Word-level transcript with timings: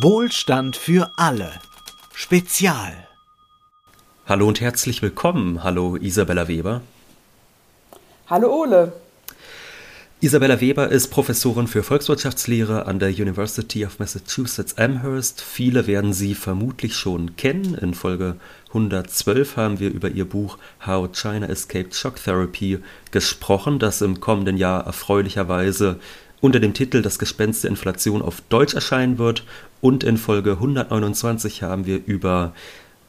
Wohlstand 0.00 0.76
für 0.76 1.12
alle. 1.16 1.52
Spezial. 2.14 3.06
Hallo 4.24 4.48
und 4.48 4.62
herzlich 4.62 5.02
willkommen. 5.02 5.62
Hallo 5.62 5.96
Isabella 5.96 6.48
Weber. 6.48 6.80
Hallo 8.26 8.62
Ole. 8.62 8.94
Isabella 10.22 10.62
Weber 10.62 10.88
ist 10.88 11.08
Professorin 11.08 11.66
für 11.66 11.82
Volkswirtschaftslehre 11.82 12.86
an 12.86 13.00
der 13.00 13.10
University 13.10 13.84
of 13.84 13.98
Massachusetts 13.98 14.78
Amherst. 14.78 15.42
Viele 15.42 15.86
werden 15.86 16.14
sie 16.14 16.34
vermutlich 16.34 16.94
schon 16.94 17.36
kennen. 17.36 17.74
In 17.74 17.92
Folge 17.92 18.36
112 18.68 19.58
haben 19.58 19.78
wir 19.78 19.90
über 19.90 20.08
ihr 20.08 20.24
Buch 20.24 20.56
How 20.86 21.10
China 21.12 21.48
Escaped 21.48 21.94
Shock 21.94 22.16
Therapy 22.16 22.78
gesprochen, 23.10 23.78
das 23.78 24.00
im 24.00 24.20
kommenden 24.20 24.56
Jahr 24.56 24.86
erfreulicherweise 24.86 25.98
unter 26.42 26.60
dem 26.60 26.74
Titel 26.74 27.00
Das 27.00 27.18
Gespenst 27.18 27.64
der 27.64 27.70
Inflation 27.70 28.20
auf 28.20 28.42
Deutsch 28.50 28.74
erscheinen 28.74 29.16
wird. 29.16 29.44
Und 29.80 30.04
in 30.04 30.18
Folge 30.18 30.52
129 30.52 31.62
haben 31.62 31.86
wir 31.86 32.00
über 32.04 32.52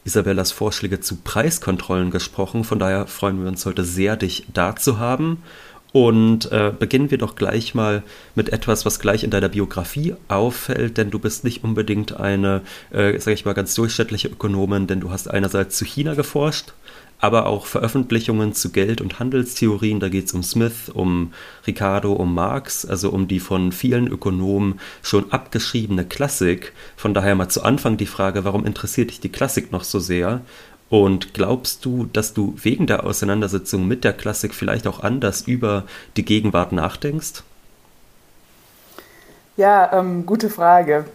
Isabellas 0.05 0.51
Vorschläge 0.51 1.01
zu 1.01 1.17
Preiskontrollen 1.17 2.11
gesprochen. 2.11 2.63
Von 2.63 2.79
daher 2.79 3.07
freuen 3.07 3.41
wir 3.41 3.49
uns 3.49 3.65
heute 3.65 3.83
sehr, 3.83 4.15
dich 4.15 4.45
da 4.53 4.75
zu 4.75 4.99
haben. 4.99 5.43
Und 5.91 6.51
äh, 6.51 6.71
beginnen 6.77 7.11
wir 7.11 7.17
doch 7.17 7.35
gleich 7.35 7.75
mal 7.75 8.03
mit 8.33 8.49
etwas, 8.49 8.85
was 8.85 8.99
gleich 8.99 9.23
in 9.23 9.29
deiner 9.29 9.49
Biografie 9.49 10.15
auffällt, 10.27 10.97
denn 10.97 11.11
du 11.11 11.19
bist 11.19 11.43
nicht 11.43 11.63
unbedingt 11.63 12.19
eine, 12.19 12.61
äh, 12.91 13.19
sag 13.19 13.33
ich 13.33 13.45
mal, 13.45 13.53
ganz 13.53 13.75
durchschnittliche 13.75 14.29
Ökonomin, 14.29 14.87
denn 14.87 15.01
du 15.01 15.11
hast 15.11 15.29
einerseits 15.29 15.77
zu 15.77 15.85
China 15.85 16.15
geforscht, 16.15 16.73
aber 17.23 17.45
auch 17.45 17.67
Veröffentlichungen 17.67 18.53
zu 18.53 18.69
Geld- 18.73 18.99
und 18.99 19.17
Handelstheorien. 19.17 20.01
Da 20.01 20.09
geht 20.09 20.25
es 20.25 20.33
um 20.33 20.43
Smith, 20.43 20.89
um 20.93 21.31
Ricardo, 21.65 22.11
um 22.11 22.35
Marx, 22.35 22.85
also 22.85 23.11
um 23.11 23.29
die 23.29 23.39
von 23.39 23.71
vielen 23.71 24.07
Ökonomen 24.07 24.81
schon 25.01 25.31
abgeschriebene 25.31 26.03
Klassik. 26.03 26.73
Von 26.97 27.13
daher 27.13 27.35
mal 27.35 27.47
zu 27.47 27.63
Anfang 27.63 27.95
die 27.95 28.07
Frage, 28.07 28.43
warum 28.43 28.65
interessiert 28.65 29.09
dich 29.09 29.21
die 29.21 29.31
Klassik 29.31 29.71
noch 29.71 29.85
so 29.85 29.99
sehr? 29.99 30.41
Und 30.89 31.33
glaubst 31.33 31.85
du, 31.85 32.09
dass 32.11 32.33
du 32.33 32.55
wegen 32.61 32.87
der 32.87 33.05
Auseinandersetzung 33.05 33.87
mit 33.87 34.03
der 34.03 34.11
Klassik 34.11 34.53
vielleicht 34.53 34.85
auch 34.85 34.99
anders 34.99 35.43
über 35.43 35.85
die 36.17 36.25
Gegenwart 36.25 36.73
nachdenkst? 36.73 37.41
Ja, 39.55 39.97
ähm, 39.97 40.25
gute 40.25 40.49
Frage. 40.49 41.05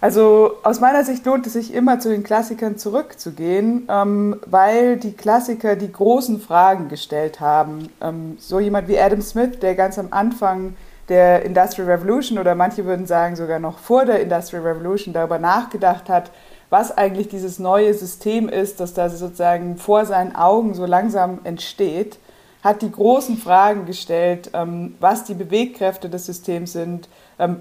Also 0.00 0.52
aus 0.62 0.78
meiner 0.80 1.04
Sicht 1.04 1.24
lohnt 1.24 1.46
es 1.46 1.54
sich 1.54 1.72
immer 1.72 1.98
zu 1.98 2.10
den 2.10 2.22
Klassikern 2.22 2.76
zurückzugehen, 2.76 3.88
ähm, 3.88 4.38
weil 4.46 4.98
die 4.98 5.12
Klassiker 5.12 5.74
die 5.74 5.90
großen 5.90 6.38
Fragen 6.38 6.88
gestellt 6.88 7.40
haben. 7.40 7.88
Ähm, 8.02 8.36
so 8.38 8.60
jemand 8.60 8.88
wie 8.88 8.98
Adam 8.98 9.22
Smith, 9.22 9.58
der 9.60 9.74
ganz 9.74 9.98
am 9.98 10.08
Anfang 10.10 10.76
der 11.08 11.44
Industrial 11.44 11.88
Revolution 11.88 12.38
oder 12.38 12.54
manche 12.54 12.84
würden 12.84 13.06
sagen 13.06 13.36
sogar 13.36 13.58
noch 13.58 13.78
vor 13.78 14.04
der 14.04 14.20
Industrial 14.20 14.62
Revolution 14.62 15.14
darüber 15.14 15.38
nachgedacht 15.38 16.08
hat, 16.08 16.30
was 16.68 16.96
eigentlich 16.96 17.28
dieses 17.28 17.58
neue 17.58 17.94
System 17.94 18.48
ist, 18.48 18.80
das 18.80 18.92
da 18.92 19.08
sozusagen 19.08 19.76
vor 19.76 20.04
seinen 20.04 20.34
Augen 20.34 20.74
so 20.74 20.84
langsam 20.84 21.38
entsteht, 21.44 22.18
hat 22.62 22.82
die 22.82 22.90
großen 22.90 23.38
Fragen 23.38 23.86
gestellt, 23.86 24.50
ähm, 24.52 24.96
was 25.00 25.24
die 25.24 25.34
Bewegkräfte 25.34 26.10
des 26.10 26.26
Systems 26.26 26.72
sind, 26.72 27.08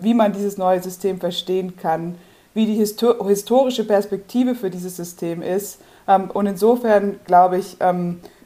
wie 0.01 0.13
man 0.13 0.33
dieses 0.33 0.57
neue 0.57 0.81
System 0.81 1.19
verstehen 1.19 1.75
kann, 1.77 2.15
wie 2.53 2.65
die 2.65 2.75
historische 2.75 3.83
Perspektive 3.83 4.55
für 4.55 4.69
dieses 4.69 4.95
System 4.95 5.41
ist. 5.41 5.79
Ähm, 6.07 6.31
und 6.31 6.45
insofern, 6.45 7.19
glaube 7.25 7.57
ich, 7.57 7.77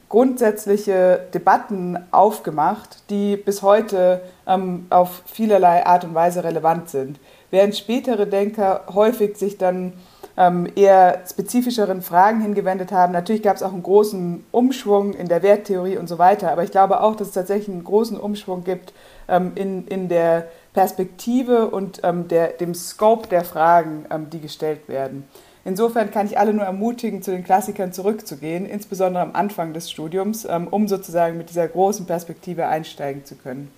grundsätzliche 0.08 1.26
Debatten 1.32 1.96
aufgemacht, 2.10 3.08
die 3.10 3.36
bis 3.36 3.62
heute 3.62 4.22
auf 4.90 5.22
vielerlei 5.26 5.86
Art 5.86 6.02
und 6.04 6.14
Weise 6.14 6.42
relevant 6.42 6.88
sind. 6.90 7.20
Während 7.50 7.76
spätere 7.76 8.26
Denker 8.26 8.84
häufig 8.92 9.36
sich 9.36 9.56
dann 9.56 9.84
ähm, 9.84 9.92
eher 10.74 11.22
spezifischeren 11.30 12.00
Fragen 12.00 12.40
hingewendet 12.40 12.92
haben. 12.92 13.12
Natürlich 13.12 13.42
gab 13.42 13.56
es 13.56 13.62
auch 13.62 13.72
einen 13.72 13.82
großen 13.82 14.44
Umschwung 14.50 15.12
in 15.12 15.28
der 15.28 15.42
Werttheorie 15.42 15.98
und 15.98 16.08
so 16.08 16.18
weiter, 16.18 16.50
aber 16.50 16.64
ich 16.64 16.70
glaube 16.70 17.02
auch, 17.02 17.14
dass 17.14 17.28
es 17.28 17.34
tatsächlich 17.34 17.68
einen 17.68 17.84
großen 17.84 18.18
Umschwung 18.18 18.64
gibt 18.64 18.94
ähm, 19.28 19.52
in, 19.54 19.86
in 19.86 20.08
der 20.08 20.48
Perspektive 20.72 21.68
und 21.68 22.00
ähm, 22.04 22.28
der, 22.28 22.48
dem 22.48 22.74
Scope 22.74 23.28
der 23.28 23.44
Fragen, 23.44 24.06
die 24.32 24.40
gestellt 24.40 24.88
werden. 24.88 25.24
Insofern 25.64 26.10
kann 26.10 26.26
ich 26.26 26.38
alle 26.38 26.54
nur 26.54 26.64
ermutigen, 26.64 27.22
zu 27.22 27.32
den 27.32 27.44
Klassikern 27.44 27.92
zurückzugehen, 27.92 28.64
insbesondere 28.64 29.22
am 29.22 29.34
Anfang 29.34 29.74
des 29.74 29.90
Studiums, 29.90 30.46
um 30.70 30.88
sozusagen 30.88 31.36
mit 31.36 31.50
dieser 31.50 31.68
großen 31.68 32.06
Perspektive 32.06 32.66
einsteigen 32.66 33.26
zu 33.26 33.34
können 33.34 33.70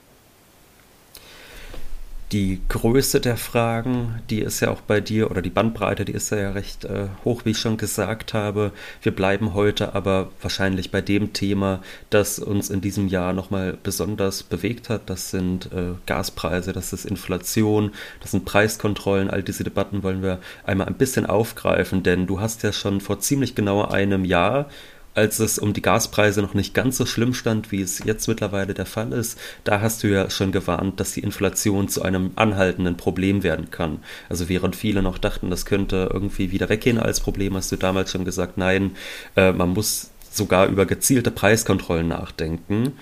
die 2.32 2.60
Größe 2.68 3.20
der 3.20 3.36
Fragen, 3.36 4.22
die 4.30 4.40
ist 4.40 4.60
ja 4.60 4.70
auch 4.70 4.80
bei 4.80 5.00
dir, 5.00 5.30
oder 5.30 5.42
die 5.42 5.50
Bandbreite, 5.50 6.06
die 6.06 6.12
ist 6.12 6.30
ja 6.30 6.52
recht 6.52 6.84
äh, 6.84 7.08
hoch, 7.24 7.44
wie 7.44 7.50
ich 7.50 7.58
schon 7.58 7.76
gesagt 7.76 8.32
habe. 8.32 8.72
Wir 9.02 9.14
bleiben 9.14 9.52
heute 9.52 9.94
aber 9.94 10.30
wahrscheinlich 10.40 10.90
bei 10.90 11.02
dem 11.02 11.34
Thema, 11.34 11.82
das 12.08 12.38
uns 12.38 12.70
in 12.70 12.80
diesem 12.80 13.08
Jahr 13.08 13.34
nochmal 13.34 13.76
besonders 13.82 14.42
bewegt 14.42 14.88
hat. 14.88 15.10
Das 15.10 15.30
sind 15.30 15.66
äh, 15.72 15.92
Gaspreise, 16.06 16.72
das 16.72 16.94
ist 16.94 17.04
Inflation, 17.04 17.92
das 18.20 18.30
sind 18.30 18.46
Preiskontrollen. 18.46 19.28
All 19.28 19.42
diese 19.42 19.64
Debatten 19.64 20.02
wollen 20.02 20.22
wir 20.22 20.38
einmal 20.64 20.86
ein 20.86 20.94
bisschen 20.94 21.26
aufgreifen, 21.26 22.02
denn 22.02 22.26
du 22.26 22.40
hast 22.40 22.62
ja 22.62 22.72
schon 22.72 23.02
vor 23.02 23.20
ziemlich 23.20 23.54
genau 23.54 23.84
einem 23.84 24.24
Jahr 24.24 24.70
als 25.14 25.38
es 25.38 25.58
um 25.58 25.72
die 25.72 25.82
Gaspreise 25.82 26.42
noch 26.42 26.54
nicht 26.54 26.74
ganz 26.74 26.96
so 26.96 27.06
schlimm 27.06 27.34
stand, 27.34 27.70
wie 27.70 27.82
es 27.82 28.02
jetzt 28.04 28.28
mittlerweile 28.28 28.74
der 28.74 28.86
Fall 28.86 29.12
ist, 29.12 29.38
da 29.64 29.80
hast 29.80 30.02
du 30.02 30.08
ja 30.08 30.30
schon 30.30 30.52
gewarnt, 30.52 31.00
dass 31.00 31.12
die 31.12 31.20
Inflation 31.20 31.88
zu 31.88 32.02
einem 32.02 32.32
anhaltenden 32.36 32.96
Problem 32.96 33.42
werden 33.42 33.70
kann. 33.70 33.98
Also 34.28 34.48
während 34.48 34.76
viele 34.76 35.02
noch 35.02 35.18
dachten, 35.18 35.50
das 35.50 35.66
könnte 35.66 36.10
irgendwie 36.12 36.50
wieder 36.50 36.68
weggehen 36.68 36.98
als 36.98 37.20
Problem, 37.20 37.54
hast 37.54 37.72
du 37.72 37.76
damals 37.76 38.10
schon 38.10 38.24
gesagt, 38.24 38.56
nein, 38.56 38.92
äh, 39.36 39.52
man 39.52 39.70
muss 39.70 40.10
sogar 40.30 40.66
über 40.68 40.86
gezielte 40.86 41.30
Preiskontrollen 41.30 42.08
nachdenken. 42.08 42.94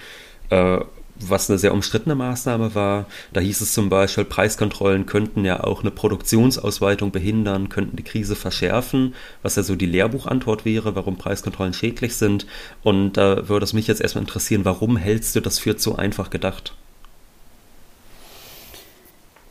Äh, 0.50 0.80
was 1.28 1.50
eine 1.50 1.58
sehr 1.58 1.72
umstrittene 1.72 2.14
Maßnahme 2.14 2.74
war. 2.74 3.06
Da 3.32 3.40
hieß 3.40 3.60
es 3.60 3.72
zum 3.72 3.88
Beispiel, 3.88 4.24
Preiskontrollen 4.24 5.06
könnten 5.06 5.44
ja 5.44 5.64
auch 5.64 5.82
eine 5.82 5.90
Produktionsausweitung 5.90 7.10
behindern, 7.10 7.68
könnten 7.68 7.96
die 7.96 8.04
Krise 8.04 8.36
verschärfen, 8.36 9.14
was 9.42 9.56
ja 9.56 9.62
so 9.62 9.76
die 9.76 9.86
Lehrbuchantwort 9.86 10.64
wäre, 10.64 10.94
warum 10.94 11.16
Preiskontrollen 11.16 11.74
schädlich 11.74 12.16
sind. 12.16 12.46
Und 12.82 13.14
da 13.14 13.48
würde 13.48 13.64
es 13.64 13.72
mich 13.72 13.86
jetzt 13.86 14.00
erstmal 14.00 14.22
interessieren, 14.22 14.64
warum 14.64 14.96
hältst 14.96 15.34
du 15.36 15.40
das 15.40 15.58
für 15.58 15.76
zu 15.76 15.96
einfach 15.96 16.30
gedacht? 16.30 16.74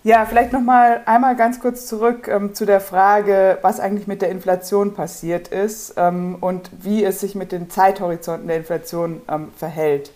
Ja, 0.03 0.25
vielleicht 0.25 0.53
noch 0.53 0.61
mal 0.61 1.01
einmal 1.05 1.35
ganz 1.35 1.59
kurz 1.59 1.85
zurück 1.85 2.29
ähm, 2.29 2.53
zu 2.55 2.65
der 2.65 2.79
Frage, 2.79 3.57
was 3.61 3.81
eigentlich 3.81 4.07
mit 4.07 4.21
der 4.21 4.29
Inflation 4.29 4.93
passiert 4.93 5.49
ist 5.49 5.95
ähm, 5.97 6.37
und 6.39 6.71
wie 6.81 7.03
es 7.03 7.19
sich 7.19 7.35
mit 7.35 7.51
den 7.51 7.69
Zeithorizonten 7.69 8.47
der 8.47 8.57
Inflation 8.57 9.21
ähm, 9.29 9.49
verhält. 9.57 10.11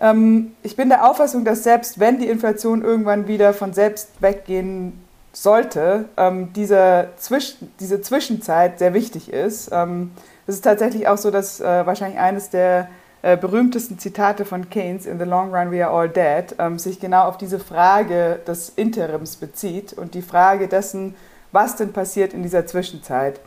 Ähm, 0.00 0.52
ich 0.62 0.76
bin 0.76 0.88
der 0.88 1.08
Auffassung, 1.08 1.44
dass 1.44 1.62
selbst 1.62 1.98
wenn 1.98 2.18
die 2.18 2.28
Inflation 2.28 2.82
irgendwann 2.82 3.28
wieder 3.28 3.54
von 3.54 3.72
selbst 3.72 4.10
weggehen 4.20 5.04
sollte, 5.32 6.06
ähm, 6.16 6.52
diese, 6.54 7.08
Zwisch 7.18 7.56
diese 7.80 8.00
Zwischenzeit 8.00 8.78
sehr 8.78 8.94
wichtig 8.94 9.32
ist. 9.32 9.70
Ähm, 9.72 10.12
es 10.46 10.56
ist 10.56 10.64
tatsächlich 10.64 11.08
auch 11.08 11.18
so, 11.18 11.30
dass 11.30 11.60
äh, 11.60 11.86
wahrscheinlich 11.86 12.18
eines 12.18 12.50
der 12.50 12.88
äh, 13.22 13.36
berühmtesten 13.36 13.98
Zitate 13.98 14.44
von 14.44 14.70
Keynes, 14.70 15.04
In 15.04 15.18
the 15.18 15.24
long 15.24 15.54
run 15.54 15.70
we 15.70 15.84
are 15.84 15.92
all 15.92 16.08
dead, 16.08 16.54
ähm, 16.58 16.78
sich 16.78 17.00
genau 17.00 17.24
auf 17.24 17.36
diese 17.38 17.58
Frage 17.58 18.40
des 18.46 18.70
Interims 18.76 19.36
bezieht 19.36 19.92
und 19.92 20.14
die 20.14 20.22
Frage 20.22 20.68
dessen, 20.68 21.14
was 21.52 21.76
denn 21.76 21.92
passiert 21.92 22.32
in 22.32 22.42
dieser 22.42 22.66
Zwischenzeit. 22.66 23.40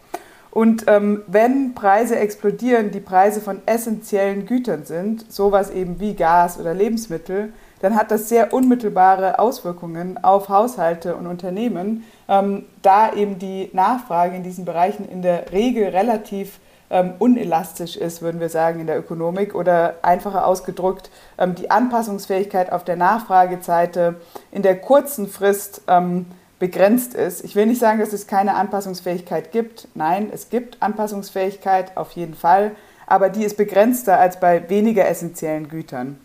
Und 0.52 0.86
ähm, 0.88 1.22
wenn 1.28 1.76
Preise 1.76 2.18
explodieren, 2.18 2.92
die 2.92 3.00
Preise 3.00 3.40
von 3.40 3.62
essentiellen 3.66 4.46
Gütern 4.46 4.86
sind, 4.86 5.32
sowas 5.32 5.70
eben 5.70 6.00
wie 6.00 6.16
Gas 6.16 6.60
oder 6.60 6.74
Lebensmittel, 6.74 7.54
dann 7.82 7.96
hat 7.96 8.12
das 8.12 8.30
sehr 8.30 8.52
unmittelbare 8.52 9.40
Auswirkungen 9.40 10.22
auf 10.24 10.50
Haushalte 10.50 11.16
und 11.16 11.28
Unternehmen, 11.28 12.04
ähm, 12.28 12.66
da 12.81 13.13
eben 13.13 13.40
die 13.40 13.69
Nachfrage 13.74 14.36
in 14.36 14.44
diesen 14.44 14.66
Bereichen 14.66 15.07
in 15.07 15.22
der 15.22 15.51
Regel 15.51 15.90
relativ 15.90 16.60
ähm, 16.90 17.13
unelastisch 17.19 17.95
ist, 17.95 18.22
würden 18.22 18.42
wir 18.42 18.50
sagen, 18.50 18.80
in 18.80 18.88
der 18.88 18.98
Ökonomik 18.98 19.54
oder 19.54 19.95
einfacher 20.02 20.45
ausgedrückt, 20.45 21.10
ähm, 21.38 21.56
die 21.56 21.69
Anpassungsfähigkeit 21.69 22.72
auf 22.72 22.84
der 22.84 22.95
Nachfrageseite 22.95 24.16
in 24.52 24.63
der 24.63 24.80
kurzen 24.80 25.28
Frist 25.28 25.84
ähm, 25.88 26.25
begrenzt 26.59 27.13
ist. 27.13 27.44
Ich 27.44 27.56
will 27.56 27.65
nicht 27.65 27.79
sagen, 27.79 28.00
dass 28.00 28.13
es 28.13 28.27
keine 28.27 28.56
Anpassungsfähigkeit 28.56 29.51
gibt. 29.51 29.88
Nein, 29.95 30.29
es 30.31 30.50
gibt 30.50 30.81
Anpassungsfähigkeit 30.81 31.95
auf 31.97 32.11
jeden 32.11 32.35
Fall, 32.35 32.73
aber 33.07 33.29
die 33.29 33.44
ist 33.44 33.57
begrenzter 33.57 34.19
als 34.19 34.39
bei 34.39 34.69
weniger 34.69 35.07
essentiellen 35.07 35.69
Gütern. 35.69 36.19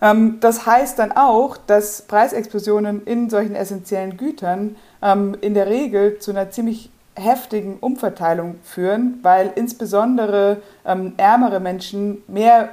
Ähm, 0.00 0.38
das 0.40 0.66
heißt 0.66 0.98
dann 0.98 1.12
auch, 1.12 1.56
dass 1.56 2.02
Preisexplosionen 2.02 3.04
in 3.04 3.28
solchen 3.28 3.54
essentiellen 3.54 4.16
Gütern 4.16 4.76
ähm, 5.02 5.36
in 5.40 5.54
der 5.54 5.66
Regel 5.66 6.18
zu 6.20 6.30
einer 6.30 6.50
ziemlich 6.50 6.90
heftigen 7.14 7.78
Umverteilung 7.78 8.56
führen, 8.62 9.18
weil 9.22 9.52
insbesondere 9.54 10.62
ähm, 10.86 11.12
ärmere 11.16 11.60
Menschen 11.60 12.22
mehr, 12.26 12.70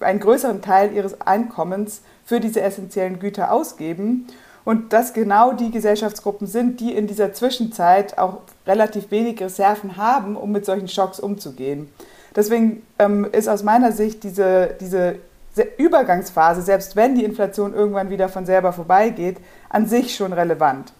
einen 0.00 0.20
größeren 0.20 0.62
Teil 0.62 0.92
ihres 0.92 1.20
Einkommens 1.20 2.02
für 2.24 2.40
diese 2.40 2.60
essentiellen 2.60 3.18
Güter 3.18 3.52
ausgeben 3.52 4.26
und 4.64 4.92
dass 4.92 5.12
genau 5.12 5.52
die 5.52 5.70
Gesellschaftsgruppen 5.70 6.46
sind, 6.46 6.80
die 6.80 6.92
in 6.92 7.06
dieser 7.06 7.32
Zwischenzeit 7.32 8.18
auch 8.18 8.38
relativ 8.66 9.10
wenig 9.10 9.40
Reserven 9.40 9.96
haben, 9.96 10.36
um 10.36 10.52
mit 10.52 10.64
solchen 10.64 10.88
Schocks 10.88 11.20
umzugehen. 11.20 11.88
Deswegen 12.36 12.82
ähm, 12.98 13.26
ist 13.32 13.48
aus 13.48 13.62
meiner 13.62 13.92
Sicht 13.92 14.22
diese, 14.22 14.76
diese 14.80 15.16
Übergangsphase, 15.78 16.62
selbst 16.62 16.96
wenn 16.96 17.14
die 17.14 17.24
Inflation 17.24 17.74
irgendwann 17.74 18.10
wieder 18.10 18.28
von 18.28 18.46
selber 18.46 18.72
vorbeigeht, 18.72 19.38
an 19.68 19.86
sich 19.86 20.14
schon 20.14 20.32
relevant. 20.32 20.92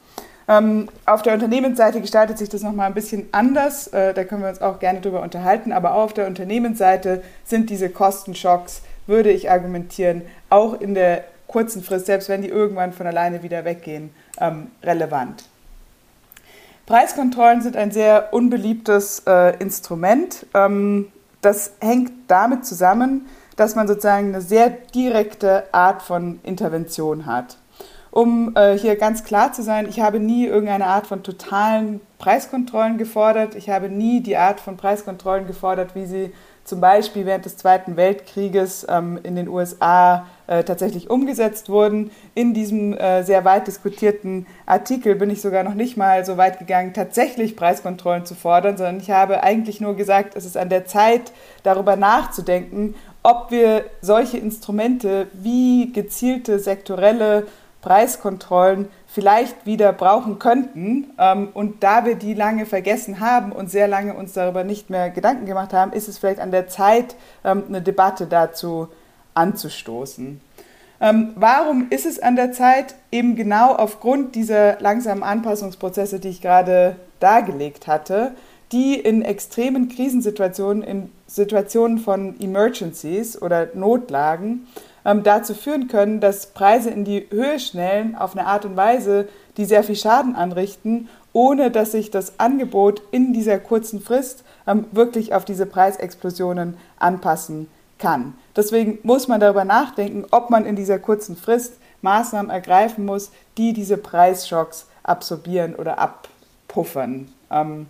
Ähm, 0.48 0.88
auf 1.06 1.22
der 1.22 1.34
Unternehmensseite 1.34 2.00
gestaltet 2.00 2.38
sich 2.38 2.48
das 2.48 2.62
nochmal 2.62 2.88
ein 2.88 2.94
bisschen 2.94 3.28
anders. 3.30 3.86
Äh, 3.88 4.12
da 4.14 4.24
können 4.24 4.42
wir 4.42 4.48
uns 4.48 4.60
auch 4.60 4.80
gerne 4.80 5.00
drüber 5.00 5.22
unterhalten. 5.22 5.72
Aber 5.72 5.94
auch 5.94 6.04
auf 6.06 6.12
der 6.12 6.26
Unternehmensseite 6.26 7.22
sind 7.44 7.70
diese 7.70 7.88
Kostenschocks, 7.88 8.82
würde 9.06 9.30
ich 9.30 9.48
argumentieren, 9.48 10.22
auch 10.48 10.80
in 10.80 10.94
der 10.94 11.24
kurzen 11.50 11.82
Frist, 11.82 12.06
selbst 12.06 12.28
wenn 12.28 12.42
die 12.42 12.48
irgendwann 12.48 12.92
von 12.92 13.06
alleine 13.06 13.42
wieder 13.42 13.64
weggehen, 13.64 14.10
ähm, 14.38 14.68
relevant. 14.82 15.44
Preiskontrollen 16.86 17.60
sind 17.60 17.76
ein 17.76 17.90
sehr 17.90 18.32
unbeliebtes 18.32 19.24
äh, 19.26 19.56
Instrument. 19.58 20.46
Ähm, 20.54 21.08
das 21.40 21.72
hängt 21.80 22.12
damit 22.28 22.64
zusammen, 22.64 23.26
dass 23.56 23.74
man 23.74 23.88
sozusagen 23.88 24.28
eine 24.28 24.40
sehr 24.40 24.70
direkte 24.70 25.64
Art 25.72 26.02
von 26.02 26.38
Intervention 26.44 27.26
hat. 27.26 27.56
Um 28.12 28.56
äh, 28.56 28.76
hier 28.76 28.96
ganz 28.96 29.24
klar 29.24 29.52
zu 29.52 29.62
sein, 29.62 29.88
ich 29.88 30.00
habe 30.00 30.18
nie 30.18 30.46
irgendeine 30.46 30.86
Art 30.86 31.06
von 31.06 31.22
totalen 31.22 32.00
Preiskontrollen 32.18 32.98
gefordert. 32.98 33.54
Ich 33.54 33.70
habe 33.70 33.88
nie 33.88 34.20
die 34.20 34.36
Art 34.36 34.60
von 34.60 34.76
Preiskontrollen 34.76 35.46
gefordert, 35.46 35.94
wie 35.94 36.06
sie 36.06 36.32
zum 36.64 36.80
Beispiel 36.80 37.26
während 37.26 37.44
des 37.44 37.56
Zweiten 37.56 37.96
Weltkrieges 37.96 38.86
ähm, 38.88 39.18
in 39.22 39.36
den 39.36 39.48
USA 39.48 40.26
äh, 40.50 40.64
tatsächlich 40.64 41.08
umgesetzt 41.08 41.68
wurden. 41.68 42.10
In 42.34 42.54
diesem 42.54 42.92
äh, 42.92 43.22
sehr 43.22 43.44
weit 43.44 43.68
diskutierten 43.68 44.46
Artikel 44.66 45.14
bin 45.14 45.30
ich 45.30 45.40
sogar 45.40 45.62
noch 45.62 45.74
nicht 45.74 45.96
mal 45.96 46.24
so 46.24 46.36
weit 46.36 46.58
gegangen, 46.58 46.92
tatsächlich 46.92 47.54
Preiskontrollen 47.54 48.26
zu 48.26 48.34
fordern, 48.34 48.76
sondern 48.76 48.98
ich 48.98 49.12
habe 49.12 49.44
eigentlich 49.44 49.80
nur 49.80 49.94
gesagt, 49.94 50.34
es 50.34 50.44
ist 50.44 50.56
an 50.56 50.68
der 50.68 50.86
Zeit, 50.86 51.32
darüber 51.62 51.94
nachzudenken, 51.94 52.96
ob 53.22 53.52
wir 53.52 53.84
solche 54.00 54.38
Instrumente 54.38 55.28
wie 55.34 55.92
gezielte 55.92 56.58
sektorelle 56.58 57.46
Preiskontrollen 57.80 58.88
vielleicht 59.06 59.66
wieder 59.66 59.92
brauchen 59.92 60.40
könnten. 60.40 61.12
Ähm, 61.16 61.50
und 61.54 61.84
da 61.84 62.04
wir 62.04 62.16
die 62.16 62.34
lange 62.34 62.66
vergessen 62.66 63.20
haben 63.20 63.52
und 63.52 63.70
sehr 63.70 63.86
lange 63.86 64.14
uns 64.14 64.32
darüber 64.32 64.64
nicht 64.64 64.90
mehr 64.90 65.10
Gedanken 65.10 65.46
gemacht 65.46 65.72
haben, 65.72 65.92
ist 65.92 66.08
es 66.08 66.18
vielleicht 66.18 66.40
an 66.40 66.50
der 66.50 66.66
Zeit, 66.66 67.14
ähm, 67.44 67.62
eine 67.68 67.82
Debatte 67.82 68.26
dazu 68.26 68.88
anzustoßen. 69.34 70.40
Ähm, 71.00 71.32
warum 71.34 71.88
ist 71.90 72.04
es 72.04 72.18
an 72.18 72.36
der 72.36 72.52
Zeit? 72.52 72.94
Eben 73.10 73.34
genau 73.34 73.74
aufgrund 73.74 74.34
dieser 74.34 74.80
langsamen 74.80 75.22
Anpassungsprozesse, 75.22 76.20
die 76.20 76.28
ich 76.28 76.42
gerade 76.42 76.96
dargelegt 77.20 77.86
hatte, 77.86 78.32
die 78.72 78.94
in 78.94 79.22
extremen 79.22 79.88
Krisensituationen, 79.88 80.82
in 80.82 81.10
Situationen 81.26 81.98
von 81.98 82.38
Emergencies 82.40 83.40
oder 83.40 83.68
Notlagen 83.74 84.66
ähm, 85.04 85.22
dazu 85.22 85.54
führen 85.54 85.88
können, 85.88 86.20
dass 86.20 86.48
Preise 86.48 86.90
in 86.90 87.04
die 87.04 87.26
Höhe 87.30 87.58
schnellen 87.58 88.14
auf 88.14 88.36
eine 88.36 88.46
Art 88.46 88.64
und 88.64 88.76
Weise, 88.76 89.28
die 89.56 89.64
sehr 89.64 89.82
viel 89.82 89.96
Schaden 89.96 90.36
anrichten, 90.36 91.08
ohne 91.32 91.70
dass 91.70 91.92
sich 91.92 92.10
das 92.10 92.38
Angebot 92.38 93.02
in 93.10 93.32
dieser 93.32 93.58
kurzen 93.58 94.00
Frist 94.00 94.44
ähm, 94.66 94.84
wirklich 94.92 95.34
auf 95.34 95.44
diese 95.44 95.66
Preisexplosionen 95.66 96.76
anpassen 96.98 97.68
kann. 97.98 98.34
Deswegen 98.60 98.98
muss 99.04 99.26
man 99.26 99.40
darüber 99.40 99.64
nachdenken, 99.64 100.26
ob 100.32 100.50
man 100.50 100.66
in 100.66 100.76
dieser 100.76 100.98
kurzen 100.98 101.34
Frist 101.34 101.78
Maßnahmen 102.02 102.50
ergreifen 102.50 103.06
muss, 103.06 103.30
die 103.56 103.72
diese 103.72 103.96
Preisschocks 103.96 104.86
absorbieren 105.02 105.74
oder 105.76 105.98
abpuffern. 105.98 107.32
Ähm, 107.50 107.86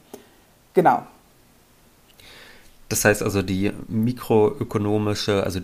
genau. 0.73 1.03
Das 2.89 3.05
heißt 3.05 3.21
also, 3.25 3.43
die 3.43 3.73
mikroökonomische, 3.89 5.43
also 5.43 5.59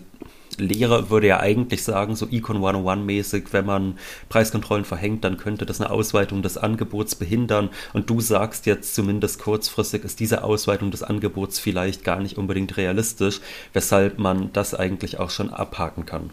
Lehrer 0.57 1.09
würde 1.09 1.27
ja 1.27 1.39
eigentlich 1.39 1.83
sagen, 1.83 2.15
so 2.15 2.27
Econ 2.27 2.57
101-mäßig, 2.57 3.45
wenn 3.51 3.65
man 3.65 3.97
Preiskontrollen 4.29 4.85
verhängt, 4.85 5.23
dann 5.23 5.37
könnte 5.37 5.65
das 5.65 5.81
eine 5.81 5.89
Ausweitung 5.89 6.41
des 6.41 6.57
Angebots 6.57 7.15
behindern. 7.15 7.69
Und 7.93 8.09
du 8.09 8.21
sagst 8.21 8.65
jetzt 8.65 8.95
zumindest 8.95 9.39
kurzfristig 9.39 10.03
ist 10.03 10.19
diese 10.19 10.43
Ausweitung 10.43 10.91
des 10.91 11.03
Angebots 11.03 11.59
vielleicht 11.59 12.03
gar 12.03 12.19
nicht 12.19 12.37
unbedingt 12.37 12.77
realistisch, 12.77 13.41
weshalb 13.73 14.19
man 14.19 14.51
das 14.53 14.73
eigentlich 14.73 15.19
auch 15.19 15.29
schon 15.29 15.51
abhaken 15.51 16.05
kann. 16.05 16.31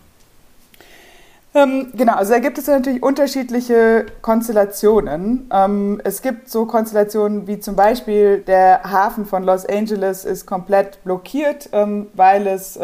Ähm, 1.56 1.92
genau, 1.94 2.14
also 2.14 2.32
da 2.32 2.40
gibt 2.40 2.58
es 2.58 2.66
natürlich 2.66 3.00
unterschiedliche 3.00 4.06
Konstellationen. 4.22 5.48
Ähm, 5.52 6.00
es 6.02 6.20
gibt 6.20 6.50
so 6.50 6.66
Konstellationen 6.66 7.46
wie 7.46 7.60
zum 7.60 7.76
Beispiel 7.76 8.38
der 8.38 8.82
Hafen 8.82 9.24
von 9.24 9.44
Los 9.44 9.64
Angeles 9.64 10.24
ist 10.24 10.46
komplett 10.46 11.02
blockiert, 11.04 11.68
ähm, 11.72 12.08
weil 12.14 12.48
es 12.48 12.76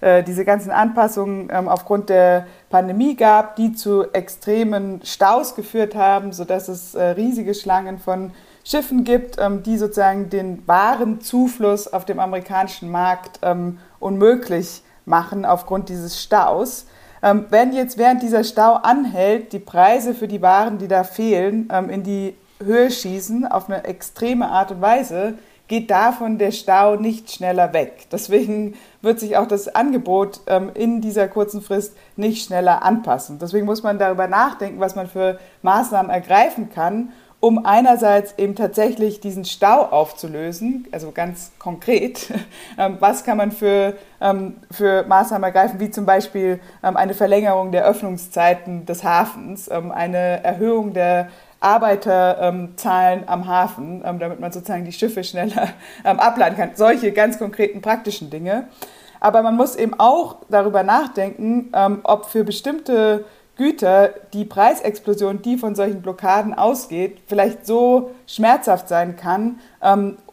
äh, 0.00 0.22
diese 0.22 0.44
ganzen 0.44 0.70
Anpassungen 0.70 1.48
ähm, 1.52 1.68
aufgrund 1.68 2.08
der 2.08 2.46
Pandemie 2.70 3.16
gab, 3.16 3.56
die 3.56 3.72
zu 3.72 4.12
extremen 4.12 5.00
Staus 5.04 5.54
geführt 5.54 5.94
haben, 5.94 6.32
sodass 6.32 6.68
es 6.68 6.94
äh, 6.94 7.02
riesige 7.02 7.54
Schlangen 7.54 7.98
von 7.98 8.32
Schiffen 8.64 9.04
gibt, 9.04 9.36
ähm, 9.38 9.62
die 9.62 9.78
sozusagen 9.78 10.30
den 10.30 10.66
Warenzufluss 10.66 11.92
auf 11.92 12.04
dem 12.04 12.20
amerikanischen 12.20 12.90
Markt 12.90 13.40
ähm, 13.42 13.78
unmöglich 13.98 14.82
machen 15.04 15.44
aufgrund 15.44 15.88
dieses 15.88 16.22
Staus. 16.22 16.86
Ähm, 17.22 17.46
wenn 17.50 17.72
jetzt 17.72 17.98
während 17.98 18.22
dieser 18.22 18.44
Stau 18.44 18.74
anhält, 18.74 19.52
die 19.52 19.58
Preise 19.58 20.14
für 20.14 20.28
die 20.28 20.42
Waren, 20.42 20.78
die 20.78 20.88
da 20.88 21.02
fehlen, 21.02 21.68
ähm, 21.72 21.90
in 21.90 22.02
die 22.02 22.36
Höhe 22.62 22.90
schießen 22.90 23.46
auf 23.46 23.68
eine 23.68 23.84
extreme 23.84 24.50
Art 24.50 24.70
und 24.70 24.80
Weise, 24.80 25.34
geht 25.68 25.90
davon 25.90 26.38
der 26.38 26.50
Stau 26.50 26.96
nicht 26.96 27.30
schneller 27.30 27.72
weg. 27.72 28.06
Deswegen 28.10 28.74
wird 29.02 29.20
sich 29.20 29.36
auch 29.36 29.46
das 29.46 29.68
Angebot 29.68 30.40
ähm, 30.46 30.70
in 30.74 31.00
dieser 31.00 31.28
kurzen 31.28 31.62
Frist 31.62 31.94
nicht 32.16 32.44
schneller 32.44 32.82
anpassen. 32.82 33.38
Deswegen 33.38 33.66
muss 33.66 33.82
man 33.82 33.98
darüber 33.98 34.26
nachdenken, 34.26 34.80
was 34.80 34.96
man 34.96 35.06
für 35.06 35.38
Maßnahmen 35.62 36.10
ergreifen 36.10 36.70
kann, 36.70 37.12
um 37.40 37.64
einerseits 37.64 38.34
eben 38.36 38.56
tatsächlich 38.56 39.20
diesen 39.20 39.44
Stau 39.44 39.82
aufzulösen, 39.82 40.88
also 40.90 41.12
ganz 41.12 41.52
konkret, 41.58 42.32
ähm, 42.78 42.96
was 42.98 43.22
kann 43.22 43.36
man 43.36 43.52
für, 43.52 43.94
ähm, 44.20 44.56
für 44.70 45.04
Maßnahmen 45.04 45.44
ergreifen, 45.44 45.78
wie 45.78 45.90
zum 45.90 46.04
Beispiel 46.04 46.58
ähm, 46.82 46.96
eine 46.96 47.14
Verlängerung 47.14 47.70
der 47.70 47.84
Öffnungszeiten 47.84 48.86
des 48.86 49.04
Hafens, 49.04 49.70
ähm, 49.70 49.92
eine 49.92 50.42
Erhöhung 50.42 50.94
der 50.94 51.28
Arbeiterzahlen 51.60 53.24
am 53.26 53.46
Hafen, 53.48 54.02
ähm, 54.04 54.18
damit 54.18 54.40
man 54.40 54.52
sozusagen 54.52 54.84
die 54.84 54.92
Schiffe 54.92 55.24
schneller 55.24 55.68
ähm, 56.04 56.20
abladen 56.20 56.56
kann. 56.56 56.70
Solche 56.74 57.12
ganz 57.12 57.38
konkreten 57.38 57.80
praktischen 57.80 58.30
Dinge. 58.30 58.68
Aber 59.20 59.42
man 59.42 59.56
muss 59.56 59.74
eben 59.74 59.98
auch 59.98 60.36
darüber 60.48 60.84
nachdenken, 60.84 61.72
ähm, 61.74 62.00
ob 62.04 62.26
für 62.26 62.44
bestimmte 62.44 63.24
Güter 63.56 64.10
die 64.32 64.44
Preisexplosion, 64.44 65.42
die 65.42 65.58
von 65.58 65.74
solchen 65.74 66.00
Blockaden 66.00 66.54
ausgeht, 66.54 67.18
vielleicht 67.26 67.66
so 67.66 68.12
schmerzhaft 68.28 68.88
sein 68.88 69.16
kann, 69.16 69.58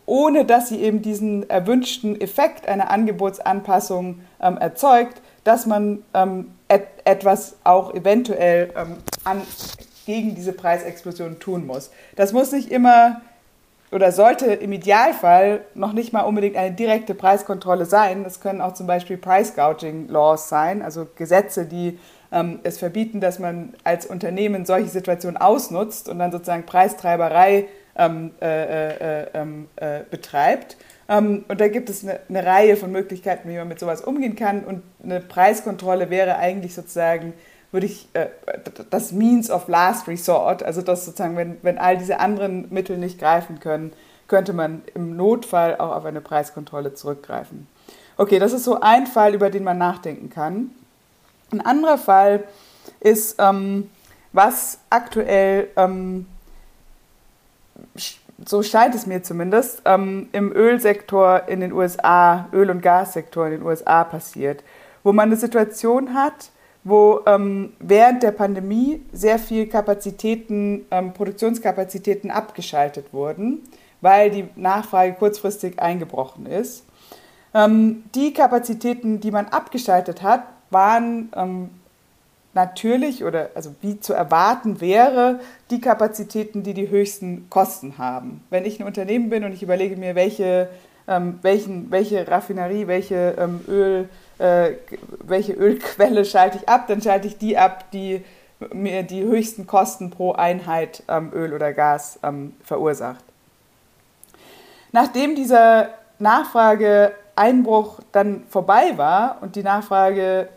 ohne 0.05 0.45
dass 0.45 0.69
sie 0.69 0.79
eben 0.79 1.01
diesen 1.01 1.49
erwünschten 1.49 2.21
Effekt 2.21 2.67
einer 2.67 2.91
Angebotsanpassung 2.91 4.19
erzeugt, 4.37 5.23
dass 5.43 5.65
man 5.65 6.03
etwas 7.03 7.55
auch 7.63 7.95
eventuell 7.95 8.71
an 9.23 9.41
gegen 10.05 10.35
diese 10.35 10.53
Preisexplosion 10.53 11.39
tun 11.39 11.65
muss. 11.65 11.91
Das 12.15 12.33
muss 12.33 12.51
nicht 12.51 12.71
immer 12.71 13.21
oder 13.91 14.11
sollte 14.11 14.47
im 14.47 14.73
Idealfall 14.73 15.61
noch 15.73 15.93
nicht 15.93 16.11
mal 16.11 16.21
unbedingt 16.21 16.57
eine 16.57 16.75
direkte 16.75 17.13
Preiskontrolle 17.13 17.85
sein. 17.85 18.23
Das 18.23 18.41
können 18.41 18.59
auch 18.59 18.73
zum 18.73 18.87
Beispiel 18.87 19.17
Price 19.17 19.55
Gouging 19.55 20.09
Laws 20.09 20.49
sein, 20.49 20.81
also 20.81 21.07
Gesetze, 21.15 21.65
die 21.65 21.99
ähm, 22.31 22.59
es 22.63 22.77
verbieten, 22.77 23.21
dass 23.21 23.39
man 23.39 23.73
als 23.83 24.05
Unternehmen 24.05 24.65
solche 24.65 24.89
Situationen 24.89 25.37
ausnutzt 25.37 26.09
und 26.09 26.19
dann 26.19 26.31
sozusagen 26.31 26.65
Preistreiberei 26.65 27.67
ähm, 27.97 28.31
äh, 28.41 29.21
äh, 29.21 29.27
ähm, 29.33 29.67
äh, 29.77 30.01
betreibt. 30.09 30.75
Ähm, 31.07 31.45
und 31.47 31.61
da 31.61 31.67
gibt 31.67 31.89
es 31.89 32.03
eine, 32.03 32.19
eine 32.27 32.45
Reihe 32.45 32.75
von 32.75 32.91
Möglichkeiten, 32.91 33.47
wie 33.49 33.55
man 33.55 33.67
mit 33.67 33.79
sowas 33.79 34.01
umgehen 34.01 34.35
kann. 34.35 34.63
Und 34.63 34.83
eine 35.03 35.21
Preiskontrolle 35.21 36.09
wäre 36.09 36.37
eigentlich 36.37 36.73
sozusagen 36.73 37.33
würde 37.71 37.87
ich 37.87 38.07
äh, 38.13 38.27
das 38.89 39.11
Means 39.11 39.49
of 39.49 39.67
Last 39.67 40.07
Resort, 40.07 40.63
also 40.63 40.81
das 40.81 41.05
sozusagen, 41.05 41.35
wenn, 41.35 41.57
wenn 41.61 41.77
all 41.77 41.97
diese 41.97 42.19
anderen 42.19 42.71
Mittel 42.71 42.97
nicht 42.97 43.19
greifen 43.19 43.59
können, 43.59 43.93
könnte 44.27 44.53
man 44.53 44.81
im 44.93 45.15
Notfall 45.15 45.75
auch 45.77 45.95
auf 45.95 46.05
eine 46.05 46.21
Preiskontrolle 46.21 46.93
zurückgreifen. 46.93 47.67
Okay, 48.17 48.39
das 48.39 48.53
ist 48.53 48.63
so 48.63 48.79
ein 48.79 49.07
Fall, 49.07 49.33
über 49.33 49.49
den 49.49 49.63
man 49.63 49.77
nachdenken 49.77 50.29
kann. 50.29 50.71
Ein 51.51 51.61
anderer 51.61 51.97
Fall 51.97 52.43
ist, 53.01 53.35
ähm, 53.39 53.89
was 54.31 54.79
aktuell, 54.89 55.67
ähm, 55.75 56.25
so 58.45 58.63
scheint 58.63 58.95
es 58.95 59.05
mir 59.05 59.21
zumindest, 59.23 59.81
ähm, 59.85 60.29
im 60.31 60.51
Ölsektor 60.53 61.47
in 61.47 61.59
den 61.59 61.71
USA, 61.71 62.47
Öl- 62.51 62.69
und 62.69 62.81
Gassektor 62.81 63.45
in 63.45 63.53
den 63.53 63.63
USA 63.63 64.03
passiert, 64.03 64.63
wo 65.03 65.13
man 65.13 65.29
eine 65.29 65.37
Situation 65.37 66.13
hat, 66.13 66.49
wo 66.85 67.21
ähm, 67.25 67.73
während 67.79 68.21
der 68.23 68.31
Pandemie 68.31 69.01
sehr 69.11 69.39
viel 69.39 69.65
Kapazitäten, 69.67 70.85
ähm, 70.91 71.13
Produktionskapazitäten 71.13 72.29
abgeschaltet 72.29 73.11
wurden, 73.11 73.63
weil 74.01 74.29
die 74.29 74.47
Nachfrage 74.55 75.13
kurzfristig 75.13 75.79
eingebrochen 75.79 76.45
ist. 76.45 76.85
Ähm, 77.55 78.03
die 78.13 78.33
Kapazitäten, 78.33 79.19
die 79.19 79.31
man 79.31 79.47
abgeschaltet 79.47 80.21
hat, 80.21 80.43
waren 80.69 81.31
ähm, 81.35 81.69
natürlich 82.53 83.23
oder 83.23 83.49
also 83.55 83.73
wie 83.81 83.99
zu 83.99 84.13
erwarten 84.13 84.79
wäre, 84.79 85.39
die 85.71 85.81
Kapazitäten, 85.81 86.61
die 86.61 86.75
die 86.75 86.89
höchsten 86.89 87.49
Kosten 87.49 87.97
haben. 87.97 88.43
Wenn 88.51 88.63
ich 88.63 88.79
ein 88.79 88.85
Unternehmen 88.85 89.31
bin 89.31 89.43
und 89.43 89.53
ich 89.53 89.63
überlege 89.63 89.97
mir, 89.97 90.13
welche, 90.13 90.69
ähm, 91.07 91.39
welchen, 91.41 91.89
welche 91.89 92.27
Raffinerie, 92.27 92.85
welche 92.85 93.35
ähm, 93.39 93.61
Öl, 93.67 94.07
äh, 94.39 94.73
welche 95.23 95.53
Ölquelle 95.53 96.25
schalte 96.25 96.57
ich 96.57 96.69
ab, 96.69 96.87
dann 96.87 97.01
schalte 97.01 97.27
ich 97.27 97.37
die 97.37 97.57
ab, 97.57 97.91
die 97.91 98.23
mir 98.73 99.03
die 99.03 99.23
höchsten 99.23 99.67
Kosten 99.67 100.09
pro 100.09 100.33
Einheit 100.33 101.03
ähm, 101.07 101.31
Öl 101.33 101.53
oder 101.53 101.73
Gas 101.73 102.19
ähm, 102.23 102.53
verursacht. 102.63 103.23
Nachdem 104.91 105.35
dieser 105.35 105.89
Nachfrageeinbruch 106.19 107.99
dann 108.11 108.43
vorbei 108.49 108.93
war 108.95 109.39
und 109.41 109.55
die 109.55 109.63
Nachfrage 109.63 110.47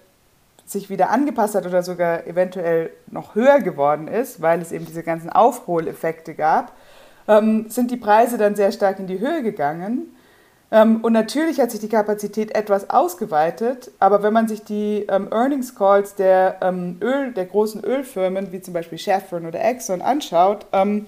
sich 0.64 0.90
wieder 0.90 1.11
angepasst 1.11 1.54
hat 1.54 1.66
oder 1.66 1.82
sogar 1.82 2.26
eventuell 2.26 2.90
noch 3.11 3.35
höher 3.35 3.61
geworden 3.61 4.06
ist, 4.06 4.40
weil 4.40 4.61
es 4.61 4.70
eben 4.70 4.87
diese 4.87 5.02
ganzen 5.02 5.30
Aufholeffekte 5.30 6.35
gab, 6.35 6.73
ähm, 7.26 7.68
sind 7.68 7.90
die 7.90 7.97
Preise 7.97 8.38
dann 8.38 8.54
sehr 8.54 8.70
stark 8.70 8.99
in 8.99 9.06
die 9.06 9.18
Höhe 9.18 9.42
gegangen. 9.42 10.14
Ähm, 10.71 11.01
und 11.03 11.13
natürlich 11.13 11.61
hat 11.61 11.71
sich 11.71 11.81
die 11.81 11.89
Kapazität 11.89 12.55
etwas 12.55 12.91
ausgeweitet, 12.91 13.91
aber 13.99 14.23
wenn 14.23 14.33
man 14.33 14.49
sich 14.49 14.65
die 14.65 15.07
ähm, 15.09 15.29
Earnings 15.31 15.75
Calls 15.75 16.15
der, 16.15 16.59
ähm, 16.61 16.99
Öl, 17.01 17.33
der 17.33 17.47
großen 17.47 17.83
Ölfirmen, 17.83 18.53
wie 18.53 18.61
zum 18.61 18.75
Beispiel 18.75 18.99
Chevron 18.99 19.47
oder 19.47 19.65
Exxon, 19.65 20.03
anschaut, 20.03 20.67
ähm, 20.73 21.07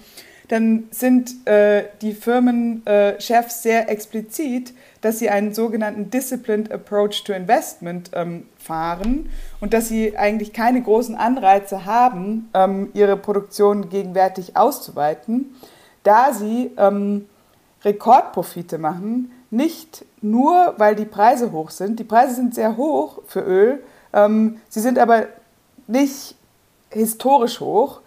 dann 0.49 0.89
sind 0.91 1.47
äh, 1.47 1.85
die 2.03 2.13
Firmenchefs 2.13 3.59
äh, 3.59 3.63
sehr 3.63 3.89
explizit, 3.89 4.75
dass 5.01 5.21
sie 5.21 5.31
einen 5.31 5.55
sogenannten 5.55 6.11
Disciplined 6.11 6.73
Approach 6.73 7.23
to 7.23 7.33
Investment 7.33 8.11
ähm, 8.15 8.47
fahren 8.59 9.31
und 9.61 9.75
dass 9.75 9.89
sie 9.89 10.19
eigentlich 10.19 10.53
keine 10.53 10.83
großen 10.83 11.15
Anreize 11.15 11.85
haben, 11.85 12.51
ähm, 12.55 12.89
ihre 12.95 13.17
Produktion 13.17 13.91
gegenwärtig 13.91 14.57
auszuweiten, 14.57 15.55
da 16.03 16.33
sie 16.33 16.71
Rekordprofite 17.85 18.79
machen, 18.79 19.31
nicht 19.51 20.05
nur, 20.23 20.75
weil 20.77 20.95
die 20.95 21.05
Preise 21.05 21.53
hoch 21.53 21.71
sind. 21.71 21.99
Die 21.99 22.05
Preise 22.05 22.35
sind 22.35 22.55
sehr 22.55 22.77
hoch 22.77 23.19
für 23.27 23.41
Öl, 23.41 23.83
ähm, 24.13 24.61
sie 24.69 24.81
sind 24.81 24.99
aber 24.99 25.27
nicht 25.87 26.37
historisch 26.91 27.61
hoch, 27.61 28.01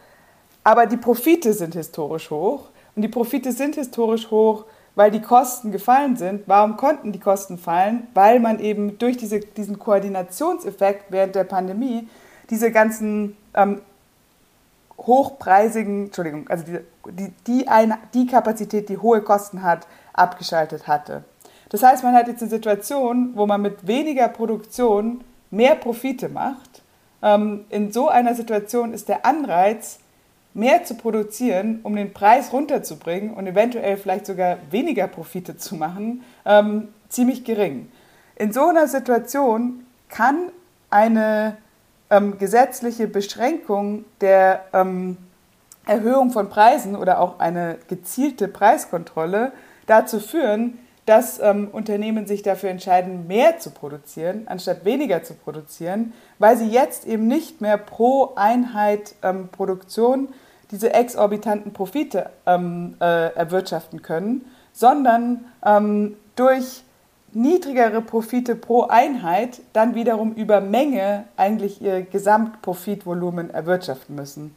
aber 0.64 0.86
die 0.86 0.98
Profite 0.98 1.54
sind 1.54 1.74
historisch 1.74 2.30
hoch. 2.30 2.70
Und 2.96 3.02
die 3.02 3.08
Profite 3.08 3.52
sind 3.52 3.76
historisch 3.76 4.30
hoch, 4.30 4.66
weil 4.96 5.12
die 5.12 5.22
Kosten 5.22 5.72
gefallen 5.72 6.16
sind. 6.16 6.44
Warum 6.46 6.78
konnten 6.78 7.12
die 7.12 7.20
Kosten 7.20 7.58
fallen? 7.58 8.08
Weil 8.14 8.40
man 8.40 8.60
eben 8.60 8.98
durch 9.00 9.18
diese, 9.18 9.40
diesen 9.40 9.80
Koordinationseffekt 9.80 11.06
während 11.10 11.36
der 11.36 11.46
Pandemie 11.46 12.08
diese 12.50 12.72
ganzen 12.72 13.36
ähm, 13.56 13.82
hochpreisigen, 14.98 16.06
Entschuldigung, 16.06 16.48
also 16.50 16.64
die, 16.66 16.80
die, 17.12 17.34
die, 17.48 17.68
eine, 17.68 17.98
die 18.14 18.28
Kapazität, 18.28 18.90
die 18.90 18.98
hohe 18.98 19.22
Kosten 19.22 19.64
hat, 19.64 19.88
abgeschaltet 20.14 20.88
hatte. 20.88 21.24
Das 21.74 21.82
heißt, 21.82 22.04
man 22.04 22.14
hat 22.14 22.28
jetzt 22.28 22.44
eine 22.44 22.52
Situation, 22.52 23.32
wo 23.34 23.48
man 23.48 23.60
mit 23.60 23.88
weniger 23.88 24.28
Produktion 24.28 25.24
mehr 25.50 25.74
Profite 25.74 26.30
macht. 26.30 26.84
Ähm, 27.24 27.66
in 27.70 27.92
so 27.92 28.10
einer 28.10 28.36
Situation 28.36 28.94
ist 28.94 29.10
der 29.10 29.26
Anreiz, 29.26 29.98
mehr 30.54 30.84
zu 30.84 30.94
produzieren, 30.94 31.80
um 31.82 31.96
den 31.96 32.14
Preis 32.14 32.54
runterzubringen 32.54 33.34
und 33.34 33.48
eventuell 33.48 33.98
vielleicht 33.98 34.28
sogar 34.28 34.60
weniger 34.70 35.08
Profite 35.08 35.58
zu 35.58 35.74
machen, 35.76 36.24
ähm, 36.46 36.90
ziemlich 37.10 37.44
gering. 37.44 37.92
In 38.36 38.54
so 38.54 38.68
einer 38.68 38.88
Situation 38.88 39.84
kann 40.10 40.50
eine 40.92 41.58
ähm, 42.12 42.38
gesetzliche 42.38 43.08
Beschränkung 43.08 44.06
der 44.22 44.64
ähm, 44.74 45.18
Erhöhung 45.88 46.30
von 46.30 46.50
Preisen 46.50 46.96
oder 46.96 47.20
auch 47.20 47.40
eine 47.40 47.80
gezielte 47.88 48.48
Preiskontrolle 48.48 49.54
dazu 49.88 50.20
führen, 50.20 50.78
dass 51.06 51.40
ähm, 51.40 51.68
Unternehmen 51.72 52.26
sich 52.26 52.44
dafür 52.44 52.70
entscheiden, 52.70 53.28
mehr 53.28 53.60
zu 53.60 53.72
produzieren, 53.72 54.44
anstatt 54.46 54.86
weniger 54.86 55.24
zu 55.24 55.34
produzieren, 55.34 56.14
weil 56.40 56.58
sie 56.58 56.70
jetzt 56.70 57.06
eben 57.06 57.28
nicht 57.28 57.62
mehr 57.62 57.78
pro 57.78 58.34
Einheit 58.36 59.16
ähm, 59.22 59.50
Produktion 59.50 60.30
diese 60.72 60.94
exorbitanten 60.94 61.74
Profite 61.74 62.30
ähm, 62.46 62.96
äh, 63.00 63.34
erwirtschaften 63.36 64.02
können, 64.02 64.46
sondern 64.72 65.46
ähm, 65.64 66.16
durch 66.36 66.84
niedrigere 67.34 68.02
Profite 68.02 68.56
pro 68.56 68.84
Einheit 68.84 69.62
dann 69.74 69.96
wiederum 69.96 70.34
über 70.34 70.62
Menge 70.62 71.26
eigentlich 71.38 71.82
ihr 71.82 72.02
Gesamtprofitvolumen 72.02 73.50
erwirtschaften 73.50 74.16
müssen. 74.16 74.56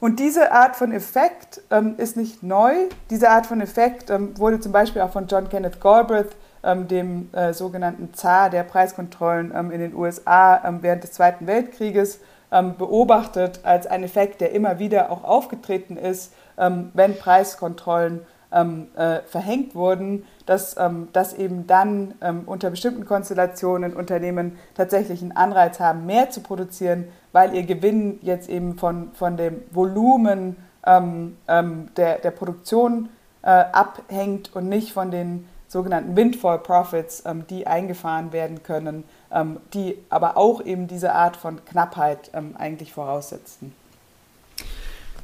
Und 0.00 0.20
diese 0.20 0.52
Art 0.52 0.76
von 0.76 0.92
Effekt 0.92 1.60
ähm, 1.70 1.94
ist 1.96 2.16
nicht 2.16 2.42
neu. 2.42 2.72
Diese 3.10 3.30
Art 3.30 3.46
von 3.46 3.60
Effekt 3.60 4.10
ähm, 4.10 4.38
wurde 4.38 4.60
zum 4.60 4.70
Beispiel 4.70 5.02
auch 5.02 5.10
von 5.10 5.26
John 5.26 5.48
Kenneth 5.48 5.80
Galbraith, 5.80 6.36
ähm, 6.62 6.86
dem 6.86 7.30
äh, 7.32 7.52
sogenannten 7.52 8.14
Zar 8.14 8.48
der 8.48 8.62
Preiskontrollen 8.62 9.52
ähm, 9.54 9.72
in 9.72 9.80
den 9.80 9.94
USA 9.94 10.62
ähm, 10.64 10.78
während 10.82 11.02
des 11.02 11.12
Zweiten 11.12 11.48
Weltkrieges, 11.48 12.20
ähm, 12.52 12.76
beobachtet 12.78 13.60
als 13.64 13.86
ein 13.88 14.04
Effekt, 14.04 14.40
der 14.40 14.52
immer 14.52 14.78
wieder 14.78 15.10
auch 15.10 15.24
aufgetreten 15.24 15.96
ist, 15.96 16.32
wenn 16.60 17.16
Preiskontrollen 17.16 18.26
äh, 18.50 19.20
verhängt 19.26 19.74
wurden, 19.74 20.24
dass, 20.46 20.76
dass 21.12 21.34
eben 21.34 21.66
dann 21.66 22.14
unter 22.46 22.70
bestimmten 22.70 23.04
Konstellationen 23.04 23.92
Unternehmen 23.92 24.58
tatsächlich 24.74 25.20
einen 25.20 25.32
Anreiz 25.32 25.78
haben, 25.80 26.06
mehr 26.06 26.30
zu 26.30 26.40
produzieren, 26.40 27.08
weil 27.32 27.54
ihr 27.54 27.64
Gewinn 27.64 28.18
jetzt 28.22 28.48
eben 28.48 28.78
von, 28.78 29.12
von 29.12 29.36
dem 29.36 29.62
Volumen 29.70 30.56
ähm, 30.86 31.36
ähm, 31.46 31.88
der, 31.96 32.18
der 32.18 32.30
Produktion 32.30 33.10
äh, 33.42 33.48
abhängt 33.50 34.54
und 34.56 34.68
nicht 34.68 34.92
von 34.92 35.10
den 35.10 35.46
sogenannten 35.66 36.16
Windfall 36.16 36.58
Profits, 36.60 37.22
ähm, 37.26 37.46
die 37.48 37.66
eingefahren 37.66 38.32
werden 38.32 38.62
können, 38.62 39.04
ähm, 39.30 39.58
die 39.74 39.98
aber 40.08 40.36
auch 40.36 40.64
eben 40.64 40.88
diese 40.88 41.12
Art 41.12 41.36
von 41.36 41.64
Knappheit 41.64 42.30
ähm, 42.32 42.54
eigentlich 42.58 42.92
voraussetzen. 42.92 43.74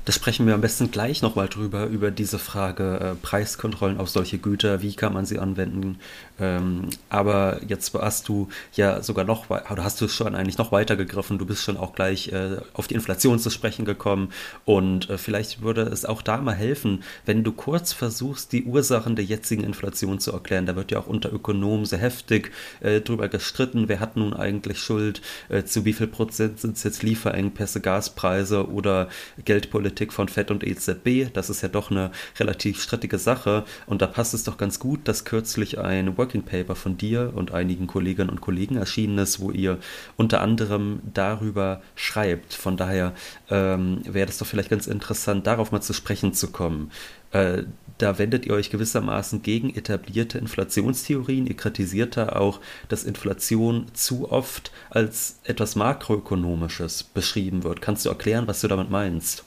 Da 0.05 0.13
sprechen 0.13 0.47
wir 0.47 0.53
am 0.53 0.61
besten 0.61 0.91
gleich 0.91 1.23
nochmal 1.23 1.49
drüber, 1.49 1.87
über 1.87 2.11
diese 2.11 2.39
Frage 2.39 3.01
äh, 3.01 3.15
Preiskontrollen 3.15 3.99
auf 3.99 4.11
solche 4.11 4.37
Güter, 4.37 4.83
wie 4.83 4.95
kann 4.95 5.15
man 5.15 5.25
sie 5.25 5.39
anwenden. 5.39 5.99
Ähm, 6.39 6.91
aber 7.09 7.61
jetzt 7.67 7.95
hast 7.95 8.29
du 8.29 8.49
ja 8.75 9.03
sogar 9.03 9.25
noch, 9.25 9.49
oder 9.49 9.83
hast 9.83 10.03
du 10.03 10.09
schon 10.09 10.35
eigentlich 10.35 10.59
noch 10.59 10.73
weiter 10.73 10.97
gegriffen, 10.97 11.39
du 11.39 11.47
bist 11.47 11.63
schon 11.63 11.79
auch 11.79 11.95
gleich 11.95 12.29
äh, 12.33 12.59
auf 12.75 12.87
die 12.87 12.95
Inflation 12.95 13.39
zu 13.39 13.49
sprechen 13.49 13.87
gekommen 13.87 14.29
und 14.67 15.09
äh, 15.09 15.17
vielleicht 15.17 15.63
würde 15.63 15.83
es 15.83 16.05
auch 16.05 16.21
da 16.21 16.37
mal 16.37 16.55
helfen, 16.55 17.03
wenn 17.25 17.43
du 17.43 17.53
kurz 17.53 17.95
versuchst, 17.95 18.53
die 18.53 18.65
Ursachen 18.65 19.17
der 19.17 19.25
jetzigen 19.25 19.65
Inflation 19.65 20.19
zu 20.19 20.33
erklären. 20.33 20.67
Da 20.67 20.77
wird 20.77 20.91
ja 20.91 20.99
auch 20.99 21.07
unter 21.07 21.33
Ökonomen 21.33 21.87
sehr 21.87 22.01
heftig 22.01 22.53
äh, 22.81 23.01
drüber 23.01 23.29
gestritten, 23.29 23.89
wer 23.89 24.01
hat 24.01 24.17
nun 24.19 24.35
eigentlich 24.35 24.81
Schuld, 24.81 25.23
äh, 25.49 25.65
zu 25.65 25.87
wie 25.87 25.95
viel 25.95 26.09
Prozent 26.09 26.61
sind 26.61 26.77
es 26.77 26.83
jetzt 26.83 27.03
Lieferengpässe, 27.03 27.81
Gaspreise 27.81 28.69
oder 28.69 29.09
Geldpolitik 29.43 29.94
Politik 29.95 30.13
von 30.13 30.27
FED 30.27 30.51
und 30.51 30.65
EZB. 30.65 31.33
Das 31.33 31.51
ist 31.51 31.63
ja 31.63 31.69
doch 31.69 31.93
eine 31.93 32.11
relativ 32.41 32.83
strittige 32.83 33.17
Sache. 33.17 33.65
Und 33.87 34.03
da 34.03 34.09
passt 34.09 34.35
es 34.35 34.43
doch 34.43 34.57
ganz 34.57 34.81
gut, 34.81 35.07
dass 35.07 35.25
kürzlich 35.25 35.79
ein 35.79 36.19
Working 36.19 36.43
Paper 36.43 36.75
von 36.75 36.97
dir 36.97 37.33
und 37.37 37.53
einigen 37.53 37.87
Kolleginnen 37.87 38.29
und 38.29 38.41
Kollegen 38.41 38.77
erschienen 38.77 39.19
ist, 39.19 39.39
wo 39.39 39.53
ihr 39.53 39.79
unter 40.17 40.41
anderem 40.41 40.99
darüber 41.15 41.81
schreibt. 41.95 42.55
Von 42.55 42.77
daher 42.77 43.13
ähm, 43.51 44.01
wäre 44.05 44.27
das 44.27 44.39
doch 44.39 44.49
vielleicht 44.49 44.71
ganz 44.71 44.89
interessant, 44.89 45.47
darauf 45.47 45.71
mal 45.71 45.81
zu 45.81 45.93
sprechen 45.93 46.35
zu 46.35 46.51
kommen. 46.51 46.91
Äh, 47.31 47.63
da 47.99 48.19
wendet 48.19 48.47
ihr 48.47 48.55
euch 48.55 48.71
gewissermaßen 48.71 49.43
gegen 49.43 49.73
etablierte 49.73 50.39
Inflationstheorien. 50.39 51.47
Ihr 51.47 51.57
kritisiert 51.57 52.17
da 52.17 52.31
auch, 52.31 52.59
dass 52.89 53.05
Inflation 53.05 53.87
zu 53.93 54.33
oft 54.33 54.73
als 54.91 55.39
etwas 55.45 55.77
Makroökonomisches 55.77 57.05
beschrieben 57.05 57.63
wird. 57.63 57.81
Kannst 57.81 58.05
du 58.05 58.09
erklären, 58.09 58.49
was 58.49 58.61
du 58.61 58.67
damit 58.67 58.91
meinst? 58.91 59.45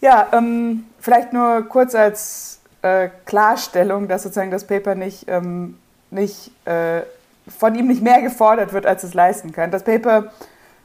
Ja, 0.00 0.28
ähm, 0.32 0.86
vielleicht 0.98 1.32
nur 1.32 1.62
kurz 1.68 1.94
als 1.94 2.60
äh, 2.82 3.10
Klarstellung, 3.26 4.08
dass 4.08 4.22
sozusagen 4.22 4.50
das 4.50 4.66
Paper 4.66 4.94
nicht, 4.94 5.26
ähm, 5.28 5.78
nicht 6.10 6.50
äh, 6.66 7.02
von 7.46 7.74
ihm 7.74 7.86
nicht 7.86 8.02
mehr 8.02 8.22
gefordert 8.22 8.72
wird, 8.72 8.86
als 8.86 9.04
es 9.04 9.14
leisten 9.14 9.52
kann. 9.52 9.70
Das 9.70 9.84
Paper 9.84 10.32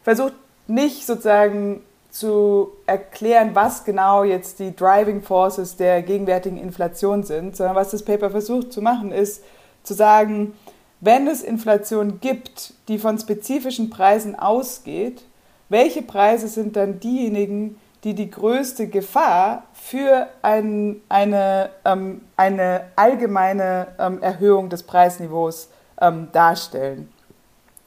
versucht 0.03 0.33
nicht 0.67 1.05
sozusagen 1.05 1.81
zu 2.11 2.69
erklären, 2.85 3.51
was 3.53 3.83
genau 3.83 4.23
jetzt 4.23 4.59
die 4.59 4.75
Driving 4.75 5.21
Forces 5.21 5.75
der 5.75 6.01
gegenwärtigen 6.01 6.57
Inflation 6.57 7.23
sind, 7.23 7.55
sondern 7.55 7.75
was 7.75 7.91
das 7.91 8.03
Paper 8.03 8.29
versucht 8.29 8.71
zu 8.71 8.81
machen, 8.81 9.11
ist 9.11 9.43
zu 9.83 9.93
sagen, 9.93 10.53
wenn 11.01 11.27
es 11.27 11.43
Inflation 11.43 12.19
gibt, 12.21 12.73
die 12.87 12.99
von 12.99 13.19
spezifischen 13.19 13.89
Preisen 13.89 14.37
ausgeht, 14.37 15.23
welche 15.67 16.01
Preise 16.01 16.47
sind 16.47 16.75
dann 16.75 16.99
diejenigen, 16.99 17.77
die 18.05 18.13
die 18.13 18.29
größte 18.29 18.87
Gefahr 18.87 19.63
für 19.73 20.27
ein, 20.43 21.01
eine, 21.09 21.71
ähm, 21.83 22.21
eine 22.37 22.81
allgemeine 22.95 23.87
ähm, 23.97 24.21
Erhöhung 24.21 24.69
des 24.69 24.83
Preisniveaus 24.83 25.69
ähm, 25.99 26.27
darstellen. 26.31 27.09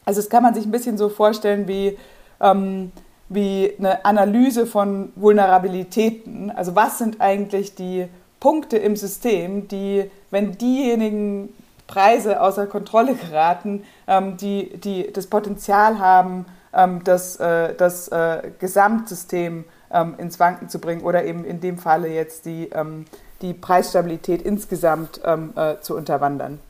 Also 0.04 0.20
das 0.20 0.28
kann 0.28 0.42
man 0.42 0.54
sich 0.54 0.66
ein 0.66 0.72
bisschen 0.72 0.98
so 0.98 1.08
vorstellen 1.08 1.68
wie, 1.68 1.96
ähm, 2.40 2.90
wie 3.28 3.72
eine 3.78 4.04
Analyse 4.04 4.66
von 4.66 5.12
Vulnerabilitäten. 5.14 6.50
Also 6.50 6.74
was 6.74 6.98
sind 6.98 7.20
eigentlich 7.20 7.76
die 7.76 8.08
Punkte 8.40 8.76
im 8.76 8.96
System, 8.96 9.68
die, 9.68 10.10
wenn 10.32 10.58
diejenigen 10.58 11.50
Preise 11.86 12.40
außer 12.40 12.66
Kontrolle 12.66 13.14
geraten, 13.14 13.84
ähm, 14.08 14.36
die, 14.36 14.78
die 14.80 15.12
das 15.12 15.28
Potenzial 15.28 16.00
haben, 16.00 16.46
ähm, 16.74 17.04
das, 17.04 17.36
äh, 17.36 17.74
das 17.76 18.08
äh, 18.08 18.50
Gesamtsystem 18.58 19.64
ähm, 19.92 20.14
ins 20.18 20.38
Wanken 20.40 20.68
zu 20.68 20.78
bringen 20.78 21.02
oder 21.02 21.24
eben 21.24 21.44
in 21.44 21.60
dem 21.60 21.78
Falle 21.78 22.08
jetzt 22.08 22.46
die, 22.46 22.70
ähm, 22.72 23.06
die 23.42 23.54
Preisstabilität 23.54 24.42
insgesamt 24.42 25.20
ähm, 25.24 25.52
äh, 25.56 25.80
zu 25.80 25.96
unterwandern. 25.96 26.60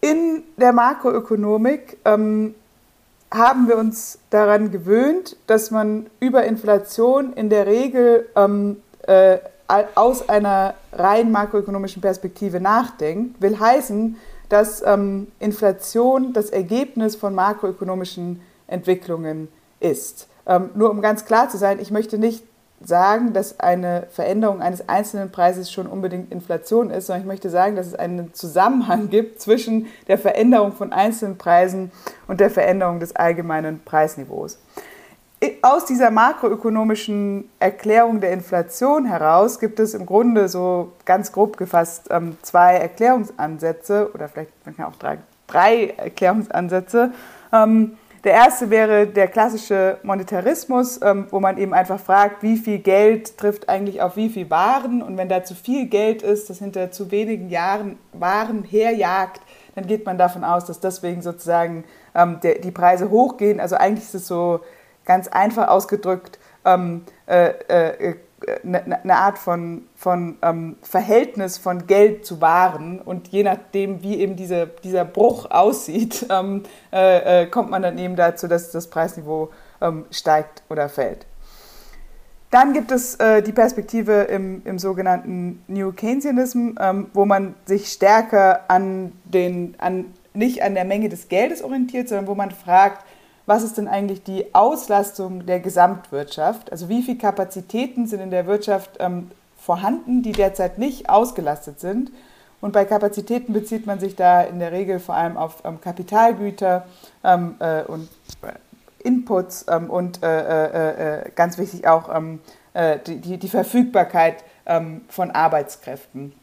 In 0.00 0.44
der 0.56 0.72
Makroökonomik 0.72 1.98
ähm, 2.04 2.54
haben 3.32 3.68
wir 3.68 3.76
uns 3.76 4.18
daran 4.30 4.70
gewöhnt, 4.70 5.36
dass 5.46 5.70
man 5.70 6.06
über 6.18 6.44
Inflation 6.44 7.32
in 7.34 7.50
der 7.50 7.66
Regel 7.66 8.28
ähm, 8.34 8.78
äh, 9.06 9.38
aus 9.94 10.28
einer 10.28 10.74
rein 10.92 11.30
makroökonomischen 11.30 12.02
Perspektive 12.02 12.60
nachdenkt, 12.60 13.40
will 13.40 13.58
heißen, 13.58 14.16
dass 14.48 14.82
ähm, 14.84 15.28
Inflation 15.38 16.32
das 16.32 16.50
Ergebnis 16.50 17.14
von 17.14 17.34
makroökonomischen 17.34 18.40
Entwicklungen 18.66 19.48
ist. 19.78 20.26
Ähm, 20.46 20.70
nur 20.74 20.90
um 20.90 21.00
ganz 21.02 21.24
klar 21.24 21.48
zu 21.48 21.58
sein, 21.58 21.78
ich 21.80 21.90
möchte 21.90 22.18
nicht 22.18 22.44
sagen, 22.82 23.32
dass 23.32 23.60
eine 23.60 24.06
Veränderung 24.10 24.62
eines 24.62 24.88
einzelnen 24.88 25.30
Preises 25.30 25.70
schon 25.70 25.86
unbedingt 25.86 26.32
Inflation 26.32 26.90
ist, 26.90 27.06
sondern 27.06 27.22
ich 27.22 27.26
möchte 27.26 27.50
sagen, 27.50 27.76
dass 27.76 27.86
es 27.86 27.94
einen 27.94 28.32
Zusammenhang 28.32 29.10
gibt 29.10 29.40
zwischen 29.40 29.86
der 30.08 30.18
Veränderung 30.18 30.72
von 30.72 30.92
einzelnen 30.92 31.36
Preisen 31.36 31.92
und 32.26 32.40
der 32.40 32.50
Veränderung 32.50 32.98
des 32.98 33.14
allgemeinen 33.14 33.80
Preisniveaus. 33.84 34.58
Aus 35.62 35.86
dieser 35.86 36.10
makroökonomischen 36.10 37.48
Erklärung 37.58 38.20
der 38.20 38.32
Inflation 38.32 39.06
heraus 39.06 39.58
gibt 39.58 39.80
es 39.80 39.94
im 39.94 40.04
Grunde 40.04 40.48
so 40.48 40.92
ganz 41.06 41.32
grob 41.32 41.56
gefasst 41.56 42.08
ähm, 42.10 42.36
zwei 42.42 42.76
Erklärungsansätze 42.76 44.10
oder 44.12 44.28
vielleicht 44.28 44.50
manchmal 44.66 44.88
auch 44.88 44.96
drei, 44.96 45.18
drei 45.46 45.94
Erklärungsansätze. 45.96 47.12
Der 48.22 48.32
erste 48.32 48.68
wäre 48.68 49.06
der 49.06 49.28
klassische 49.28 49.98
Monetarismus, 50.02 51.00
ähm, 51.02 51.26
wo 51.30 51.40
man 51.40 51.56
eben 51.56 51.72
einfach 51.72 51.98
fragt, 51.98 52.42
wie 52.42 52.58
viel 52.58 52.78
Geld 52.78 53.38
trifft 53.38 53.68
eigentlich 53.70 54.02
auf 54.02 54.16
wie 54.16 54.28
viel 54.28 54.50
Waren 54.50 55.02
und 55.02 55.16
wenn 55.16 55.30
da 55.30 55.42
zu 55.42 55.54
viel 55.54 55.86
Geld 55.86 56.22
ist, 56.22 56.50
das 56.50 56.58
hinter 56.58 56.90
zu 56.90 57.10
wenigen 57.10 57.48
Jahren 57.48 57.98
Waren 58.12 58.62
herjagt, 58.64 59.40
dann 59.74 59.86
geht 59.86 60.04
man 60.04 60.18
davon 60.18 60.44
aus, 60.44 60.66
dass 60.66 60.80
deswegen 60.80 61.22
sozusagen 61.22 61.84
ähm, 62.14 62.40
die 62.42 62.70
Preise 62.70 63.08
hochgehen. 63.08 63.58
Also 63.58 63.76
eigentlich 63.76 64.04
ist 64.04 64.14
es 64.14 64.26
so 64.26 64.60
ganz 65.06 65.28
einfach 65.28 65.68
ausgedrückt 65.68 66.38
ähm, 66.66 67.04
äh, 67.26 67.52
äh, 67.68 68.10
äh, 68.10 68.16
eine 68.72 69.16
Art 69.16 69.38
von, 69.38 69.86
von 70.00 70.38
ähm, 70.40 70.76
Verhältnis 70.80 71.58
von 71.58 71.86
Geld 71.86 72.24
zu 72.24 72.40
Waren 72.40 73.02
und 73.02 73.28
je 73.28 73.42
nachdem, 73.42 74.02
wie 74.02 74.16
eben 74.16 74.34
diese, 74.34 74.66
dieser 74.82 75.04
Bruch 75.04 75.50
aussieht, 75.50 76.24
ähm, 76.30 76.62
äh, 76.90 77.42
äh, 77.42 77.46
kommt 77.46 77.68
man 77.70 77.82
dann 77.82 77.98
eben 77.98 78.16
dazu, 78.16 78.48
dass 78.48 78.70
das 78.70 78.88
Preisniveau 78.88 79.50
ähm, 79.82 80.06
steigt 80.10 80.62
oder 80.70 80.88
fällt. 80.88 81.26
Dann 82.50 82.72
gibt 82.72 82.92
es 82.92 83.16
äh, 83.16 83.42
die 83.42 83.52
Perspektive 83.52 84.22
im, 84.22 84.62
im 84.64 84.78
sogenannten 84.78 85.62
New 85.68 85.92
Keynesianism, 85.92 86.76
ähm, 86.80 87.10
wo 87.12 87.26
man 87.26 87.54
sich 87.66 87.88
stärker 87.88 88.70
an 88.70 89.12
den, 89.24 89.74
an, 89.80 90.14
nicht 90.32 90.62
an 90.62 90.76
der 90.76 90.86
Menge 90.86 91.10
des 91.10 91.28
Geldes 91.28 91.62
orientiert, 91.62 92.08
sondern 92.08 92.26
wo 92.26 92.34
man 92.34 92.52
fragt, 92.52 93.04
was 93.44 93.62
ist 93.62 93.76
denn 93.76 93.86
eigentlich 93.86 94.22
die 94.22 94.54
Auslastung 94.54 95.44
der 95.44 95.60
Gesamtwirtschaft? 95.60 96.72
Also 96.72 96.88
wie 96.88 97.02
viele 97.02 97.18
Kapazitäten 97.18 98.06
sind 98.06 98.20
in 98.20 98.30
der 98.30 98.46
Wirtschaft 98.46 98.96
ähm, 98.98 99.30
vorhanden, 99.60 100.22
die 100.22 100.32
derzeit 100.32 100.78
nicht 100.78 101.08
ausgelastet 101.08 101.80
sind? 101.80 102.10
Und 102.60 102.72
bei 102.72 102.84
Kapazitäten 102.84 103.52
bezieht 103.52 103.86
man 103.86 104.00
sich 104.00 104.16
da 104.16 104.42
in 104.42 104.58
der 104.58 104.72
Regel 104.72 104.98
vor 104.98 105.14
allem 105.14 105.36
auf 105.36 105.62
ähm, 105.64 105.80
Kapitalgüter 105.80 106.86
ähm, 107.24 107.54
äh, 107.58 107.82
und 107.82 108.08
äh, 108.42 108.52
Inputs 109.02 109.64
ähm, 109.68 109.88
und 109.88 110.22
äh, 110.22 110.26
äh, 110.26 111.20
äh, 111.20 111.30
ganz 111.34 111.56
wichtig 111.58 111.86
auch 111.86 112.14
ähm, 112.14 112.40
äh, 112.74 112.98
die, 112.98 113.38
die, 113.38 113.48
Verfügbarkeit 113.48 114.44
ähm, 114.66 115.02
von 115.08 115.30
Arbeitskräften. 115.30 116.34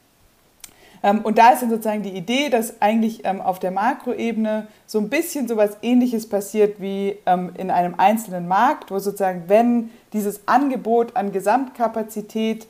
Ähm, 1.04 1.20
und 1.22 1.38
da 1.38 1.52
ist 1.52 1.62
dann 1.62 1.70
sozusagen 1.70 2.02
die 2.02 2.18
Idee, 2.18 2.50
dass 2.50 2.82
eigentlich 2.82 3.28
auf 3.28 3.60
der 3.60 3.70
Makroebene 3.70 4.68
so 4.88 4.98
ein 4.98 5.10
bisschen 5.10 5.48
so 5.48 5.54
etwas 5.54 5.78
Ähnliches 5.84 6.28
passiert 6.28 6.82
wie 6.82 7.18
in 7.58 7.70
einem 7.70 7.94
einzelnen 8.00 8.48
Markt, 8.48 8.90
wo 8.90 8.98
sozusagen, 8.98 9.44
wenn 9.48 9.92
dieses 10.18 10.42
Angebot 10.48 11.16
an 11.16 11.32
Gesamtkapazität 11.32 12.68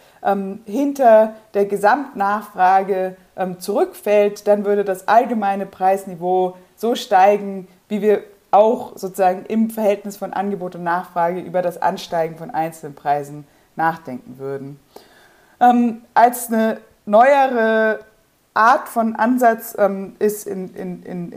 hinter 0.65 1.35
der 1.53 1.65
Gesamtnachfrage 1.65 3.15
zurückfällt, 3.59 4.47
dann 4.47 4.65
würde 4.65 4.83
das 4.83 5.07
allgemeine 5.07 5.65
Preisniveau 5.65 6.57
so 6.75 6.95
steigen, 6.95 7.67
wie 7.87 8.01
wir 8.01 8.23
auch 8.51 8.97
sozusagen 8.97 9.45
im 9.45 9.69
Verhältnis 9.69 10.17
von 10.17 10.33
Angebot 10.33 10.75
und 10.75 10.83
Nachfrage 10.83 11.39
über 11.39 11.61
das 11.61 11.81
Ansteigen 11.81 12.37
von 12.37 12.51
einzelnen 12.51 12.95
Preisen 12.95 13.47
nachdenken 13.75 14.39
würden. 14.39 14.79
Ähm, 15.59 16.01
als 16.13 16.47
eine 16.47 16.79
neuere 17.05 17.99
Art 18.53 18.89
von 18.89 19.15
Ansatz 19.15 19.75
ähm, 19.77 20.15
ist 20.19 20.47
in, 20.47 20.73
in, 20.75 21.03
in, 21.03 21.31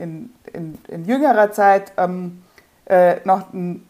in, 0.53 0.77
in, 0.87 1.05
jüngerer 1.05 1.51
Zeit 1.51 1.93
ähm, 1.97 2.41
äh, 2.91 3.21
noch 3.23 3.45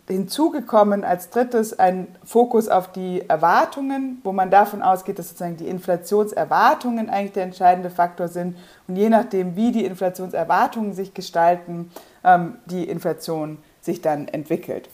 hinzugekommen 0.08 1.04
als 1.04 1.32
drittes 1.32 1.80
ein 1.80 2.08
Fokus 2.24 2.70
auf 2.70 2.92
die 2.92 3.28
Erwartungen, 3.28 4.22
wo 4.24 4.32
man 4.32 4.52
davon 4.52 4.84
ausgeht, 4.84 5.18
dass 5.18 5.30
sozusagen 5.30 5.58
die 5.58 5.68
Inflationserwartungen 5.68 7.10
eigentlich 7.10 7.32
der 7.32 7.46
entscheidende 7.46 7.90
Faktor 7.90 8.28
sind 8.28 8.56
und 8.88 8.98
je 8.98 9.10
nachdem, 9.10 9.56
wie 9.56 9.72
die 9.72 9.86
Inflationserwartungen 9.86 10.94
sich 10.94 11.16
gestalten, 11.16 11.90
ähm, 12.24 12.58
die 12.68 12.84
Inflation 12.84 13.58
sich 13.82 14.04
dann 14.04 14.28
entwickelt. 14.28 14.88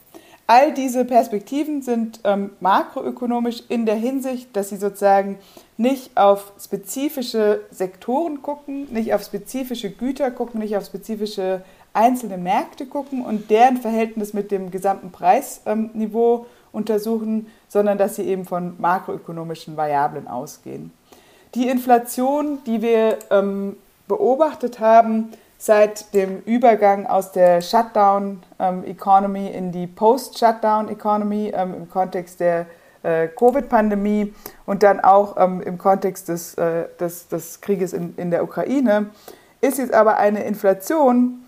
All 0.49 0.73
diese 0.73 1.03
Perspektiven 1.03 1.81
sind 1.81 2.21
ähm, 2.23 2.51
makroökonomisch 2.61 3.63
in 3.67 3.85
der 3.85 3.95
Hinsicht, 3.95 4.55
dass 4.55 4.69
sie 4.69 4.77
sozusagen 4.77 5.37
nicht 5.75 6.15
auf 6.15 6.53
spezifische 6.63 7.59
Sektoren 7.69 8.41
gucken, 8.41 8.87
nicht 8.89 9.13
auf 9.13 9.21
spezifische 9.21 9.91
Güter 9.91 10.31
gucken, 10.31 10.61
nicht 10.61 10.77
auf 10.77 10.85
spezifische 10.85 11.61
einzelne 11.97 12.37
Märkte 12.37 12.85
gucken 12.85 13.25
und 13.25 13.49
deren 13.49 13.77
Verhältnis 13.77 14.33
mit 14.33 14.51
dem 14.51 14.71
gesamten 14.71 15.11
Preisniveau 15.11 16.37
ähm, 16.37 16.45
untersuchen, 16.71 17.47
sondern 17.67 17.97
dass 17.97 18.15
sie 18.15 18.23
eben 18.23 18.45
von 18.45 18.75
makroökonomischen 18.79 19.75
Variablen 19.75 20.27
ausgehen. 20.27 20.91
Die 21.55 21.67
Inflation, 21.67 22.59
die 22.65 22.81
wir 22.81 23.17
ähm, 23.31 23.77
beobachtet 24.07 24.79
haben, 24.79 25.31
seit 25.57 26.13
dem 26.13 26.41
Übergang 26.45 27.07
aus 27.07 27.31
der 27.31 27.61
Shutdown-Economy 27.61 29.47
in 29.47 29.71
die 29.71 29.87
Post-Shutdown-Economy 29.87 31.51
ähm, 31.55 31.73
im 31.73 31.89
Kontext 31.89 32.39
der 32.39 32.67
äh, 33.01 33.27
Covid-Pandemie 33.27 34.33
und 34.67 34.83
dann 34.83 34.99
auch 34.99 35.35
ähm, 35.37 35.61
im 35.61 35.79
Kontext 35.79 36.29
des, 36.29 36.53
äh, 36.55 36.85
des, 36.99 37.27
des 37.27 37.59
Krieges 37.61 37.93
in, 37.93 38.13
in 38.17 38.29
der 38.29 38.43
Ukraine, 38.43 39.07
ist 39.61 39.79
jetzt 39.79 39.93
aber 39.93 40.17
eine 40.17 40.43
Inflation, 40.43 41.43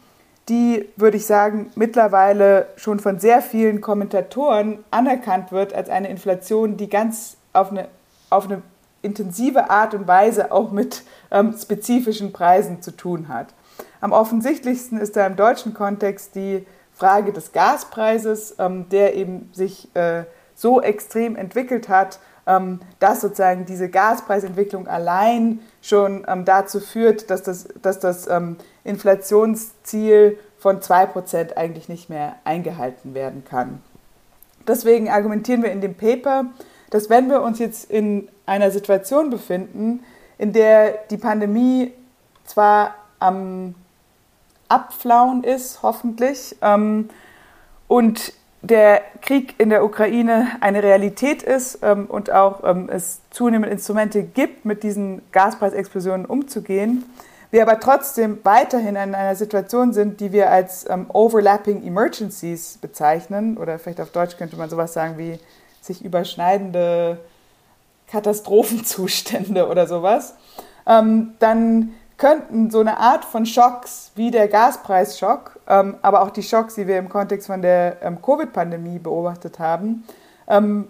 die, 0.50 0.90
würde 0.96 1.18
ich 1.18 1.26
sagen, 1.26 1.72
mittlerweile 1.76 2.68
schon 2.76 3.00
von 3.00 3.20
sehr 3.20 3.42
vielen 3.42 3.82
Kommentatoren 3.82 4.80
anerkannt 4.92 5.52
wird 5.52 5.74
als 5.74 5.90
eine 5.90 6.10
Inflation, 6.10 6.76
die 6.76 6.90
ganz 6.90 7.38
auf 7.54 7.72
eine, 7.72 7.88
auf 8.30 8.46
eine 8.46 8.62
intensive 9.02 9.70
Art 9.70 9.94
und 9.94 10.08
Weise 10.08 10.52
auch 10.52 10.72
mit 10.72 11.04
ähm, 11.32 11.56
spezifischen 11.58 12.34
Preisen 12.34 12.82
zu 12.82 12.92
tun 12.92 13.28
hat. 13.28 13.48
Am 14.02 14.12
offensichtlichsten 14.12 15.00
ist 15.00 15.16
da 15.16 15.26
im 15.28 15.36
deutschen 15.36 15.74
Kontext 15.74 16.36
die 16.36 16.66
Frage 16.94 17.32
des 17.32 17.52
Gaspreises, 17.52 18.56
ähm, 18.60 18.90
der 18.90 19.16
eben 19.16 19.50
sich 19.54 19.94
äh, 19.96 20.24
so 20.56 20.82
extrem 20.82 21.36
entwickelt 21.36 21.88
hat, 21.88 22.20
ähm, 22.46 22.82
dass 23.00 23.22
sozusagen 23.22 23.66
diese 23.66 23.90
Gaspreisentwicklung 23.90 24.88
allein 24.88 25.60
schon 25.82 26.26
ähm, 26.28 26.46
dazu 26.46 26.80
führt, 26.80 27.30
dass 27.30 27.44
das, 27.44 27.68
dass 27.82 28.00
das 28.00 28.28
ähm, 28.28 28.58
Inflationsziel 28.84 30.38
von 30.58 30.82
2% 30.82 31.56
eigentlich 31.56 31.88
nicht 31.90 32.10
mehr 32.10 32.36
eingehalten 32.44 33.14
werden 33.14 33.46
kann. 33.46 33.82
Deswegen 34.68 35.10
argumentieren 35.10 35.64
wir 35.64 35.72
in 35.72 35.82
dem 35.82 35.96
Paper, 35.96 36.46
dass 36.90 37.10
wenn 37.10 37.30
wir 37.30 37.42
uns 37.42 37.60
jetzt 37.60 37.90
in 37.90 38.28
einer 38.46 38.72
Situation 38.72 39.30
befinden, 39.30 40.04
in 40.38 40.54
der 40.54 41.00
die 41.10 41.18
Pandemie 41.18 41.94
zwar 42.46 42.96
am 43.20 43.76
Abflauen 44.68 45.44
ist, 45.44 45.82
hoffentlich. 45.82 46.56
Ähm, 46.62 47.10
und 47.88 48.34
der 48.62 49.02
Krieg 49.22 49.56
in 49.58 49.70
der 49.70 49.86
Ukraine 49.86 50.48
eine 50.60 50.84
Realität 50.84 51.44
ist 51.44 51.80
ähm, 51.82 52.06
und 52.08 52.32
auch 52.32 52.64
ähm, 52.64 52.90
es 52.92 53.22
zunehmend 53.30 53.72
Instrumente 53.72 54.24
gibt, 54.24 54.66
mit 54.66 54.84
diesen 54.84 55.22
Gaspreisexplosionen 55.32 56.26
umzugehen, 56.26 57.06
wir 57.52 57.64
aber 57.64 57.80
trotzdem 57.80 58.40
weiterhin 58.44 58.96
in 58.96 59.16
einer 59.16 59.36
Situation 59.36 59.92
sind, 59.92 60.20
die 60.20 60.32
wir 60.32 60.52
als 60.52 60.88
ähm, 60.88 61.08
Overlapping 61.10 61.84
Emergencies 61.84 62.78
bezeichnen, 62.80 63.58
oder 63.58 63.80
vielleicht 63.80 64.02
auf 64.02 64.12
Deutsch 64.12 64.38
könnte 64.38 64.56
man 64.56 64.70
sowas 64.70 64.94
sagen 64.94 65.18
wie 65.18 65.40
sich 65.82 66.04
überschneidende 66.04 67.18
Katastrophenzustände 68.08 69.68
oder 69.68 69.88
sowas, 69.88 70.36
ähm, 70.86 71.34
dann 71.40 71.94
könnten 72.20 72.70
so 72.70 72.82
eine 72.82 72.98
Art 72.98 73.26
von 73.26 73.46
Schocks 73.46 74.12
wie 74.16 74.30
der 74.30 74.50
Gaspreisschock, 74.50 75.58
ähm, 75.68 75.96
aber 76.02 76.22
auch 76.22 76.30
die 76.30 76.44
Schocks, 76.44 76.76
die 76.76 76.86
wir 76.86 77.00
im 77.00 77.10
Kontext 77.10 77.48
von 77.48 77.62
der 77.62 77.98
ähm, 78.04 78.22
Covid-Pandemie 78.22 79.00
beobachtet 79.00 79.58
haben, 79.58 80.04
ähm, 80.48 80.90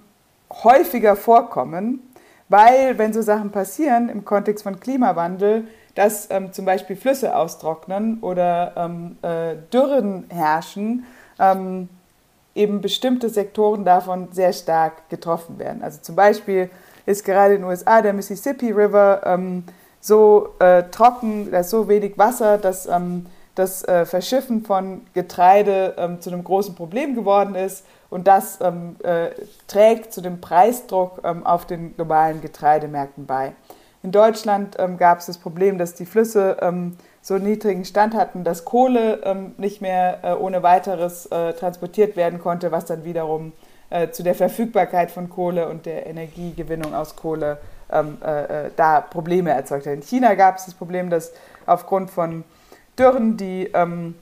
häufiger 0.51 1.15
vorkommen, 1.15 2.01
weil 2.49 2.97
wenn 2.97 3.13
so 3.13 3.21
Sachen 3.21 3.51
passieren 3.51 4.09
im 4.09 4.25
Kontext 4.25 4.63
von 4.63 4.79
Klimawandel, 4.79 5.67
dass 5.93 6.29
ähm, 6.31 6.51
zum 6.51 6.65
Beispiel 6.65 6.95
Flüsse 6.95 7.35
austrocknen 7.35 8.19
oder 8.21 8.73
ähm, 8.75 9.17
äh, 9.21 9.55
Dürren 9.71 10.25
herrschen, 10.29 11.05
eben 12.53 12.81
bestimmte 12.81 13.29
Sektoren 13.29 13.85
davon 13.85 14.27
sehr 14.33 14.51
stark 14.51 15.09
getroffen 15.09 15.57
werden. 15.57 15.81
Also 15.81 16.01
zum 16.01 16.17
Beispiel 16.17 16.69
ist 17.05 17.23
gerade 17.23 17.53
in 17.53 17.61
den 17.61 17.69
USA 17.69 18.01
der 18.01 18.11
Mississippi 18.11 18.71
River 18.71 19.21
ähm, 19.25 19.63
so 20.01 20.49
äh, 20.59 20.83
trocken, 20.91 21.51
da 21.51 21.59
ist 21.59 21.69
so 21.69 21.87
wenig 21.87 22.17
Wasser, 22.17 22.57
dass 22.57 22.85
ähm, 22.85 23.25
das 23.55 23.83
äh, 23.83 24.05
Verschiffen 24.05 24.63
von 24.63 25.01
Getreide 25.13 25.95
ähm, 25.97 26.21
zu 26.21 26.29
einem 26.29 26.43
großen 26.43 26.75
Problem 26.75 27.15
geworden 27.15 27.55
ist 27.55 27.85
und 28.09 28.27
das 28.27 28.59
ähm, 28.61 28.95
äh, 29.03 29.29
trägt 29.67 30.13
zu 30.13 30.21
dem 30.21 30.39
Preisdruck 30.39 31.21
ähm, 31.23 31.45
auf 31.45 31.65
den 31.65 31.95
globalen 31.95 32.41
Getreidemärkten 32.41 33.25
bei. 33.25 33.53
In 34.01 34.13
Deutschland 34.13 34.77
ähm, 34.79 34.97
gab 34.97 35.19
es 35.19 35.25
das 35.25 35.37
Problem, 35.37 35.77
dass 35.77 35.93
die 35.93 36.05
Flüsse 36.05 36.57
ähm, 36.61 36.95
so 37.21 37.37
niedrigen 37.37 37.83
Stand 37.83 38.15
hatten, 38.15 38.45
dass 38.45 38.63
Kohle 38.63 39.51
nicht 39.57 39.81
mehr 39.81 40.19
äh, 40.23 40.33
ohne 40.33 40.63
weiteres 40.63 41.25
äh, 41.25 41.51
transportiert 41.51 42.15
werden 42.15 42.39
konnte, 42.39 42.71
was 42.71 42.85
dann 42.85 43.03
wiederum 43.03 43.51
äh, 43.89 44.09
zu 44.11 44.23
der 44.23 44.35
Verfügbarkeit 44.35 45.11
von 45.11 45.29
Kohle 45.29 45.67
und 45.67 45.85
der 45.85 46.05
Energiegewinnung 46.07 46.93
aus 46.93 47.15
Kohle 47.15 47.57
ähm, 47.91 48.17
äh, 48.23 48.67
äh, 48.67 48.71
da 48.75 49.01
Probleme 49.01 49.51
erzeugt 49.51 49.85
hat. 49.85 49.93
In 49.93 50.01
China 50.01 50.35
gab 50.35 50.57
es 50.57 50.65
das 50.65 50.73
Problem, 50.73 51.09
dass 51.09 51.31
aufgrund 51.65 52.09
von 52.11 52.43
Dürren 52.97 53.37
die, 53.37 53.69
ähm, 53.73 54.15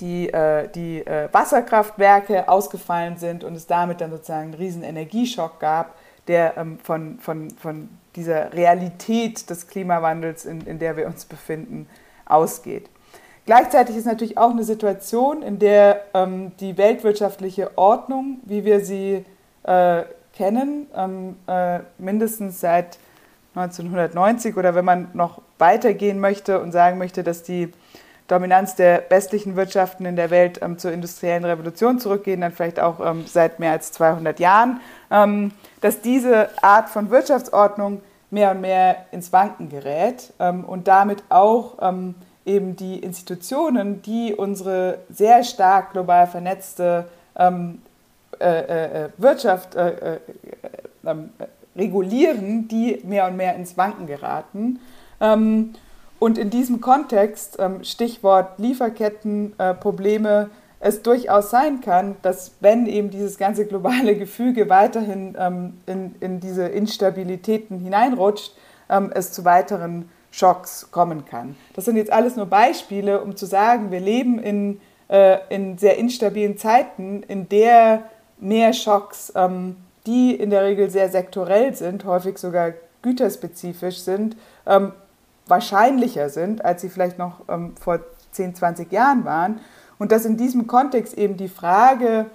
die, 0.00 0.32
äh, 0.32 0.68
die 0.68 1.06
äh, 1.06 1.28
Wasserkraftwerke 1.32 2.48
ausgefallen 2.48 3.16
sind 3.16 3.44
und 3.44 3.54
es 3.54 3.66
damit 3.66 4.00
dann 4.00 4.10
sozusagen 4.10 4.52
einen 4.52 4.54
riesen 4.54 4.82
Energieschock 4.82 5.60
gab, 5.60 5.94
der 6.28 6.56
ähm, 6.56 6.78
von, 6.82 7.18
von, 7.18 7.50
von 7.50 7.88
dieser 8.16 8.52
Realität 8.52 9.48
des 9.48 9.68
Klimawandels, 9.68 10.44
in, 10.44 10.66
in 10.66 10.78
der 10.78 10.96
wir 10.96 11.06
uns 11.06 11.24
befinden, 11.24 11.88
ausgeht. 12.26 12.88
Gleichzeitig 13.44 13.96
ist 13.96 14.06
natürlich 14.06 14.38
auch 14.38 14.50
eine 14.50 14.62
Situation, 14.62 15.42
in 15.42 15.58
der 15.58 16.02
ähm, 16.14 16.52
die 16.60 16.78
weltwirtschaftliche 16.78 17.76
Ordnung, 17.76 18.38
wie 18.44 18.64
wir 18.64 18.84
sie 18.84 19.24
äh, 19.64 20.02
kennen, 20.32 20.86
ähm, 20.96 21.36
äh, 21.46 21.80
mindestens 21.98 22.60
seit 22.60 22.98
1990 23.54 24.56
oder 24.56 24.74
wenn 24.74 24.84
man 24.84 25.08
noch 25.12 25.42
weitergehen 25.58 26.20
möchte 26.20 26.60
und 26.60 26.72
sagen 26.72 26.98
möchte, 26.98 27.22
dass 27.22 27.42
die 27.42 27.72
Dominanz 28.28 28.76
der 28.76 29.04
westlichen 29.10 29.56
Wirtschaften 29.56 30.06
in 30.06 30.16
der 30.16 30.30
Welt 30.30 30.60
ähm, 30.62 30.78
zur 30.78 30.92
industriellen 30.92 31.44
Revolution 31.44 31.98
zurückgehen, 31.98 32.40
dann 32.40 32.52
vielleicht 32.52 32.80
auch 32.80 32.98
ähm, 33.04 33.24
seit 33.26 33.60
mehr 33.60 33.72
als 33.72 33.92
200 33.92 34.40
Jahren, 34.40 34.80
ähm, 35.10 35.52
dass 35.80 36.00
diese 36.00 36.48
Art 36.62 36.88
von 36.88 37.10
Wirtschaftsordnung 37.10 38.00
mehr 38.30 38.52
und 38.52 38.62
mehr 38.62 39.04
ins 39.10 39.32
Wanken 39.32 39.68
gerät 39.68 40.32
ähm, 40.38 40.64
und 40.64 40.88
damit 40.88 41.22
auch 41.28 41.76
ähm, 41.82 42.14
eben 42.46 42.76
die 42.76 42.98
Institutionen, 42.98 44.00
die 44.02 44.34
unsere 44.34 44.98
sehr 45.10 45.44
stark 45.44 45.92
global 45.92 46.26
vernetzte 46.26 47.06
ähm, 47.36 47.82
äh, 48.42 48.60
äh, 48.60 49.04
äh 49.04 49.08
Wirtschaft 49.18 49.74
äh, 49.74 50.14
äh 50.14 50.20
ähm, 51.04 51.30
regulieren, 51.76 52.68
die 52.68 53.00
mehr 53.04 53.26
und 53.26 53.36
mehr 53.36 53.54
ins 53.56 53.76
Wanken 53.76 54.06
geraten. 54.06 54.80
Ähm, 55.20 55.72
und 56.18 56.38
in 56.38 56.50
diesem 56.50 56.80
Kontext, 56.80 57.56
ähm, 57.58 57.82
Stichwort 57.82 58.58
Lieferkettenprobleme, 58.58 60.50
es 60.78 61.02
durchaus 61.02 61.50
sein 61.50 61.80
kann, 61.80 62.16
dass 62.22 62.52
wenn 62.60 62.86
eben 62.86 63.10
dieses 63.10 63.38
ganze 63.38 63.66
globale 63.66 64.16
Gefüge 64.16 64.68
weiterhin 64.68 65.36
ähm, 65.38 65.80
in, 65.86 66.16
in 66.20 66.40
diese 66.40 66.66
Instabilitäten 66.66 67.78
hineinrutscht, 67.78 68.52
ähm, 68.90 69.10
es 69.14 69.32
zu 69.32 69.44
weiteren 69.44 70.08
Schocks 70.32 70.90
kommen 70.90 71.24
kann. 71.24 71.56
Das 71.74 71.84
sind 71.84 71.96
jetzt 71.96 72.10
alles 72.10 72.36
nur 72.36 72.46
Beispiele, 72.46 73.20
um 73.20 73.36
zu 73.36 73.46
sagen, 73.46 73.90
wir 73.90 74.00
leben 74.00 74.38
in, 74.38 74.80
äh, 75.08 75.38
in 75.50 75.78
sehr 75.78 75.98
instabilen 75.98 76.56
Zeiten, 76.58 77.22
in 77.22 77.48
der 77.48 78.04
mehr 78.42 78.72
Schocks, 78.72 79.32
ähm, 79.34 79.76
die 80.06 80.34
in 80.34 80.50
der 80.50 80.64
Regel 80.64 80.90
sehr 80.90 81.08
sektorell 81.08 81.74
sind, 81.74 82.04
häufig 82.04 82.38
sogar 82.38 82.72
güterspezifisch 83.02 84.00
sind, 84.00 84.36
ähm, 84.66 84.92
wahrscheinlicher 85.46 86.28
sind, 86.28 86.64
als 86.64 86.82
sie 86.82 86.88
vielleicht 86.88 87.18
noch 87.18 87.40
ähm, 87.48 87.74
vor 87.80 88.00
10, 88.32 88.54
20 88.54 88.92
Jahren 88.92 89.24
waren. 89.24 89.60
Und 89.98 90.12
dass 90.12 90.24
in 90.24 90.36
diesem 90.36 90.66
Kontext 90.66 91.16
eben 91.16 91.36
die 91.36 91.48
Frage, 91.48 92.26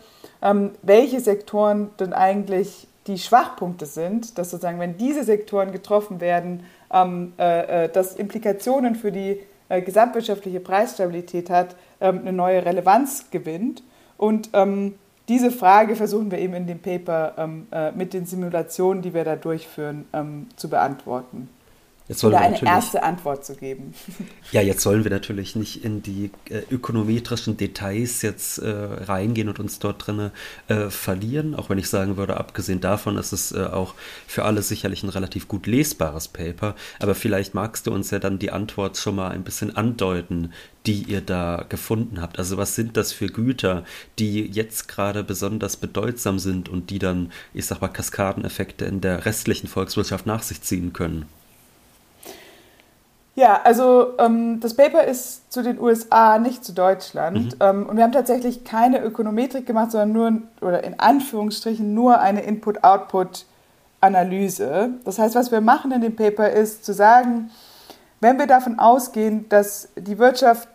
ähm, 0.41 0.71
welche 0.81 1.19
Sektoren 1.19 1.89
denn 1.99 2.13
eigentlich 2.13 2.87
die 3.07 3.17
Schwachpunkte 3.17 3.85
sind, 3.85 4.37
dass 4.37 4.51
sozusagen, 4.51 4.79
wenn 4.79 4.97
diese 4.97 5.23
Sektoren 5.23 5.71
getroffen 5.71 6.19
werden, 6.19 6.65
ähm, 6.91 7.33
äh, 7.39 7.85
äh, 7.85 7.89
das 7.89 8.15
Implikationen 8.15 8.95
für 8.95 9.11
die 9.11 9.41
äh, 9.69 9.81
gesamtwirtschaftliche 9.81 10.59
Preisstabilität 10.59 11.49
hat, 11.49 11.75
ähm, 11.99 12.19
eine 12.19 12.33
neue 12.33 12.65
Relevanz 12.65 13.31
gewinnt. 13.31 13.83
Und 14.17 14.49
ähm, 14.53 14.95
diese 15.27 15.51
Frage 15.51 15.95
versuchen 15.95 16.31
wir 16.31 16.39
eben 16.39 16.53
in 16.53 16.67
dem 16.67 16.79
Paper 16.79 17.33
ähm, 17.37 17.67
äh, 17.71 17.91
mit 17.91 18.13
den 18.13 18.25
Simulationen, 18.25 19.01
die 19.01 19.13
wir 19.13 19.25
da 19.25 19.35
durchführen, 19.35 20.05
ähm, 20.13 20.47
zu 20.55 20.69
beantworten. 20.69 21.49
Jetzt 22.09 22.23
oder 22.23 22.39
eine 22.39 22.63
erste 22.63 23.03
Antwort 23.03 23.45
zu 23.45 23.55
geben. 23.55 23.93
Ja, 24.53 24.61
jetzt 24.61 24.81
sollen 24.81 25.03
wir 25.03 25.11
natürlich 25.11 25.57
nicht 25.57 25.83
in 25.83 26.01
die 26.01 26.31
äh, 26.49 26.61
ökonometrischen 26.71 27.57
Details 27.57 28.21
jetzt 28.21 28.59
äh, 28.59 28.69
reingehen 28.69 29.49
und 29.49 29.59
uns 29.59 29.77
dort 29.79 30.07
drin 30.07 30.31
äh, 30.69 30.89
verlieren, 30.89 31.53
auch 31.53 31.69
wenn 31.69 31.77
ich 31.77 31.89
sagen 31.89 32.15
würde, 32.15 32.37
abgesehen 32.37 32.79
davon 32.79 33.17
ist 33.17 33.33
es 33.33 33.51
äh, 33.51 33.65
auch 33.65 33.93
für 34.25 34.45
alle 34.45 34.61
sicherlich 34.61 35.03
ein 35.03 35.09
relativ 35.09 35.49
gut 35.49 35.67
lesbares 35.67 36.29
Paper, 36.29 36.75
aber 36.99 37.13
vielleicht 37.13 37.55
magst 37.55 37.87
du 37.87 37.91
uns 37.91 38.09
ja 38.11 38.19
dann 38.19 38.39
die 38.39 38.51
Antwort 38.51 38.95
schon 38.95 39.17
mal 39.17 39.31
ein 39.31 39.43
bisschen 39.43 39.75
andeuten, 39.75 40.53
die 40.85 41.03
ihr 41.03 41.19
da 41.19 41.65
gefunden 41.67 42.21
habt. 42.21 42.39
Also 42.39 42.55
was 42.55 42.73
sind 42.73 42.95
das 42.95 43.11
für 43.11 43.27
Güter, 43.27 43.83
die 44.17 44.45
jetzt 44.45 44.87
gerade 44.87 45.25
besonders 45.25 45.75
bedeutsam 45.75 46.39
sind 46.39 46.69
und 46.69 46.89
die 46.89 46.99
dann, 46.99 47.33
ich 47.53 47.65
sag 47.65 47.81
mal, 47.81 47.89
Kaskadeneffekte 47.89 48.85
in 48.85 49.01
der 49.01 49.25
restlichen 49.25 49.67
Volkswirtschaft 49.67 50.25
nach 50.25 50.41
sich 50.41 50.61
ziehen 50.61 50.93
können? 50.93 51.25
Ja, 53.37 53.61
also 53.63 54.17
ähm, 54.17 54.59
das 54.61 54.73
Paper 54.73 55.03
ist 55.03 55.53
zu 55.53 55.61
den 55.61 55.79
USA, 55.79 56.39
nicht 56.39 56.65
zu 56.65 56.73
Deutschland. 56.73 57.53
Mhm. 57.53 57.59
Ähm, 57.59 57.85
und 57.85 57.95
wir 57.95 58.03
haben 58.03 58.11
tatsächlich 58.11 58.63
keine 58.63 58.99
Ökonometrik 58.99 59.67
gemacht, 59.67 59.91
sondern 59.91 60.11
nur, 60.11 60.41
oder 60.59 60.83
in 60.83 60.99
Anführungsstrichen, 60.99 61.93
nur 61.93 62.19
eine 62.19 62.41
Input-Output-Analyse. 62.41 64.89
Das 65.05 65.19
heißt, 65.19 65.35
was 65.35 65.51
wir 65.51 65.61
machen 65.61 65.91
in 65.91 66.01
dem 66.01 66.15
Paper 66.15 66.49
ist 66.49 66.83
zu 66.83 66.93
sagen, 66.93 67.51
wenn 68.21 68.39
wir 68.39 68.47
davon 68.47 68.79
ausgehen, 68.79 69.47
dass 69.49 69.89
die 69.95 70.17
Wirtschaft 70.17 70.67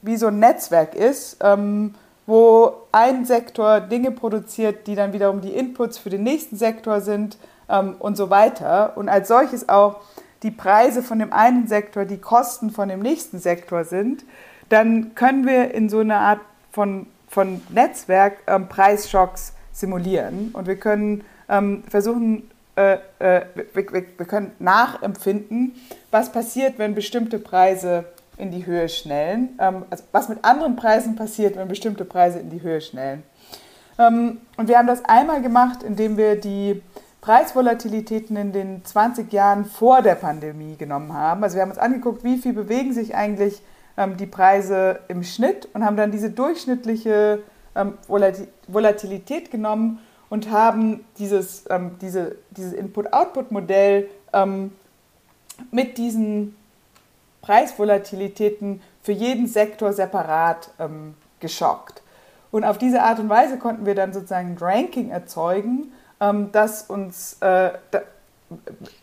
wie 0.00 0.16
so 0.16 0.28
ein 0.28 0.38
Netzwerk 0.38 0.94
ist, 0.94 1.38
ähm, 1.40 1.96
wo 2.24 2.72
ein 2.92 3.24
Sektor 3.24 3.80
Dinge 3.80 4.12
produziert, 4.12 4.86
die 4.86 4.94
dann 4.94 5.12
wiederum 5.12 5.40
die 5.40 5.50
Inputs 5.50 5.98
für 5.98 6.10
den 6.10 6.22
nächsten 6.22 6.56
Sektor 6.56 7.00
sind 7.00 7.36
ähm, 7.68 7.96
und 7.98 8.16
so 8.16 8.30
weiter. 8.30 8.96
Und 8.96 9.08
als 9.08 9.26
solches 9.26 9.68
auch 9.68 9.96
die 10.42 10.50
Preise 10.50 11.02
von 11.02 11.18
dem 11.18 11.32
einen 11.32 11.66
Sektor 11.66 12.04
die 12.04 12.18
Kosten 12.18 12.70
von 12.70 12.88
dem 12.88 13.00
nächsten 13.00 13.38
Sektor 13.38 13.84
sind, 13.84 14.24
dann 14.68 15.14
können 15.14 15.46
wir 15.46 15.74
in 15.74 15.88
so 15.88 16.00
einer 16.00 16.18
Art 16.18 16.40
von, 16.70 17.06
von 17.28 17.62
Netzwerk 17.70 18.38
ähm, 18.46 18.68
Preisschocks 18.68 19.54
simulieren 19.72 20.50
und 20.52 20.66
wir 20.66 20.76
können 20.76 21.24
ähm, 21.48 21.84
versuchen, 21.88 22.50
äh, 22.76 22.98
äh, 23.18 23.46
wir, 23.54 23.92
wir, 23.92 24.04
wir, 24.18 24.26
können 24.26 24.52
nachempfinden, 24.58 25.74
was 26.10 26.32
passiert, 26.32 26.78
wenn 26.78 26.94
bestimmte 26.94 27.38
Preise 27.38 28.04
in 28.36 28.50
die 28.50 28.66
Höhe 28.66 28.88
schnellen, 28.88 29.58
ähm, 29.58 29.84
also 29.88 30.04
was 30.12 30.28
mit 30.28 30.44
anderen 30.44 30.76
Preisen 30.76 31.16
passiert, 31.16 31.56
wenn 31.56 31.68
bestimmte 31.68 32.04
Preise 32.04 32.38
in 32.38 32.50
die 32.50 32.62
Höhe 32.62 32.80
schnellen. 32.80 33.22
Ähm, 33.98 34.38
und 34.56 34.68
wir 34.68 34.78
haben 34.78 34.86
das 34.86 35.04
einmal 35.04 35.40
gemacht, 35.40 35.82
indem 35.82 36.16
wir 36.16 36.36
die 36.36 36.82
Preisvolatilitäten 37.26 38.36
in 38.36 38.52
den 38.52 38.84
20 38.84 39.32
Jahren 39.32 39.64
vor 39.64 40.00
der 40.00 40.14
Pandemie 40.14 40.76
genommen 40.76 41.12
haben. 41.12 41.42
Also 41.42 41.56
wir 41.56 41.62
haben 41.62 41.70
uns 41.70 41.78
angeguckt, 41.78 42.22
wie 42.22 42.38
viel 42.38 42.52
bewegen 42.52 42.92
sich 42.92 43.16
eigentlich 43.16 43.62
ähm, 43.96 44.16
die 44.16 44.26
Preise 44.26 45.00
im 45.08 45.24
Schnitt 45.24 45.68
und 45.74 45.84
haben 45.84 45.96
dann 45.96 46.12
diese 46.12 46.30
durchschnittliche 46.30 47.42
ähm, 47.74 47.94
Volatilität 48.06 49.50
genommen 49.50 49.98
und 50.30 50.52
haben 50.52 51.04
dieses, 51.18 51.64
ähm, 51.68 51.96
diese, 52.00 52.36
dieses 52.52 52.72
Input-Output-Modell 52.74 54.08
ähm, 54.32 54.70
mit 55.72 55.98
diesen 55.98 56.54
Preisvolatilitäten 57.42 58.80
für 59.02 59.10
jeden 59.10 59.48
Sektor 59.48 59.92
separat 59.92 60.70
ähm, 60.78 61.14
geschockt. 61.40 62.02
Und 62.52 62.62
auf 62.62 62.78
diese 62.78 63.02
Art 63.02 63.18
und 63.18 63.28
Weise 63.28 63.58
konnten 63.58 63.84
wir 63.84 63.96
dann 63.96 64.12
sozusagen 64.12 64.52
ein 64.52 64.58
Ranking 64.60 65.10
erzeugen, 65.10 65.90
ähm, 66.20 66.50
das 66.52 66.82
uns 66.82 67.38
äh, 67.40 67.70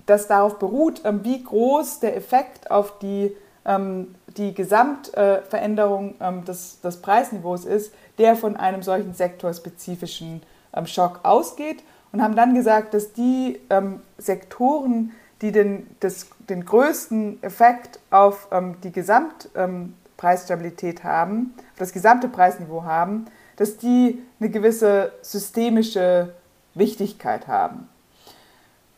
das 0.05 0.27
darauf 0.27 0.59
beruht, 0.59 1.01
ähm, 1.05 1.21
wie 1.23 1.41
groß 1.43 1.99
der 1.99 2.15
Effekt 2.15 2.69
auf 2.71 2.99
die, 2.99 3.35
ähm, 3.65 4.15
die 4.37 4.53
Gesamtveränderung 4.53 6.13
ähm, 6.19 6.45
des, 6.45 6.79
des 6.81 7.01
Preisniveaus 7.01 7.65
ist, 7.65 7.91
der 8.17 8.35
von 8.35 8.57
einem 8.57 8.83
solchen 8.83 9.13
sektorspezifischen 9.13 10.41
ähm, 10.73 10.85
Schock 10.85 11.21
ausgeht 11.23 11.83
und 12.11 12.21
haben 12.21 12.35
dann 12.35 12.53
gesagt, 12.53 12.93
dass 12.93 13.13
die 13.13 13.61
ähm, 13.69 14.01
Sektoren, 14.17 15.13
die 15.41 15.51
den, 15.51 15.87
das, 15.99 16.27
den 16.49 16.65
größten 16.65 17.41
Effekt 17.43 17.99
auf 18.11 18.47
ähm, 18.51 18.75
die 18.83 18.91
Gesamtpreisstabilität 18.91 21.03
haben, 21.03 21.55
das 21.77 21.91
gesamte 21.91 22.29
Preisniveau 22.29 22.83
haben, 22.83 23.25
dass 23.57 23.77
die 23.77 24.23
eine 24.39 24.49
gewisse 24.49 25.11
systemische 25.21 26.33
Wichtigkeit 26.75 27.47
haben. 27.47 27.87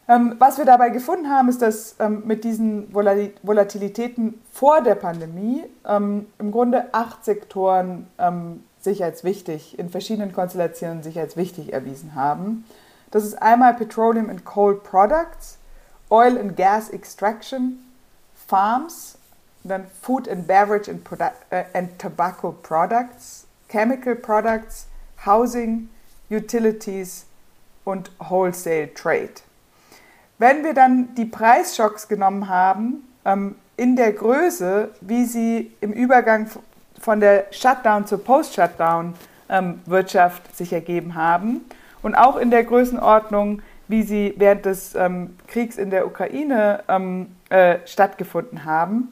Ähm, 0.08 0.36
was 0.38 0.58
wir 0.58 0.66
dabei 0.66 0.90
gefunden 0.90 1.30
haben, 1.30 1.50
ist, 1.50 1.62
dass 1.62 1.96
ähm, 2.00 2.24
mit 2.26 2.44
diesen 2.44 2.94
Volatilitäten 2.94 4.40
vor 4.52 4.82
der 4.82 4.96
Pandemie 4.96 5.64
ähm, 5.88 6.28
im 6.38 6.52
Grunde 6.52 6.94
acht 6.94 7.26
Sektoren 7.26 8.08
ähm, 8.20 8.64
sich 8.82 9.04
als 9.04 9.24
wichtig, 9.24 9.80
in 9.80 9.90
verschiedenen 9.90 10.32
Konstellationen 10.32 11.02
sich 11.02 11.20
als 11.20 11.36
wichtig 11.38 11.74
erwiesen 11.74 12.14
haben. 12.14 12.66
Das 13.10 13.24
ist 13.24 13.42
einmal 13.42 13.74
Petroleum 13.74 14.30
and 14.30 14.46
Coal 14.46 14.76
Products, 14.76 15.58
Oil 16.12 16.38
and 16.38 16.56
Gas 16.56 16.90
Extraction, 16.90 17.80
Farms, 18.48 19.18
dann 19.64 19.86
Food 20.02 20.30
and 20.30 20.46
Beverage 20.46 20.92
and, 20.92 21.02
äh, 21.50 21.64
and 21.74 21.98
Tobacco 21.98 22.52
Products, 22.52 23.48
Chemical 23.70 24.16
Products, 24.16 24.86
Housing, 25.26 25.90
Utilities 26.30 27.26
und 27.86 28.12
Wholesale 28.19 28.93
Trade. 28.93 29.36
Wenn 30.38 30.65
wir 30.65 30.74
dann 30.74 31.15
die 31.15 31.26
Preisschocks 31.26 32.10
genommen 32.10 32.50
haben, 32.50 33.08
ähm, 33.24 33.56
in 33.78 33.95
der 33.95 34.12
Größe, 34.12 34.89
wie 35.02 35.26
sie 35.26 35.71
im 35.82 35.93
Übergang 35.93 36.48
von 37.00 37.19
der 37.19 37.45
Shutdown 37.52 38.06
zur 38.06 38.24
Post-Shutdown-Wirtschaft 38.24 40.43
ähm, 40.45 40.54
sich 40.54 40.71
ergeben 40.74 41.15
haben 41.15 41.65
und 42.02 42.15
auch 42.15 42.38
in 42.38 42.52
der 42.52 42.63
Größenordnung, 42.63 43.62
wie 43.88 44.04
sie 44.04 44.34
während 44.38 44.65
des 44.65 44.95
ähm, 44.95 45.36
Kriegs 45.48 45.78
in 45.78 45.89
der 45.89 46.08
Ukraine 46.08 46.84
ähm, 46.88 47.36
äh, 47.50 47.80
stattgefunden 47.86 48.63
haben, 48.65 49.12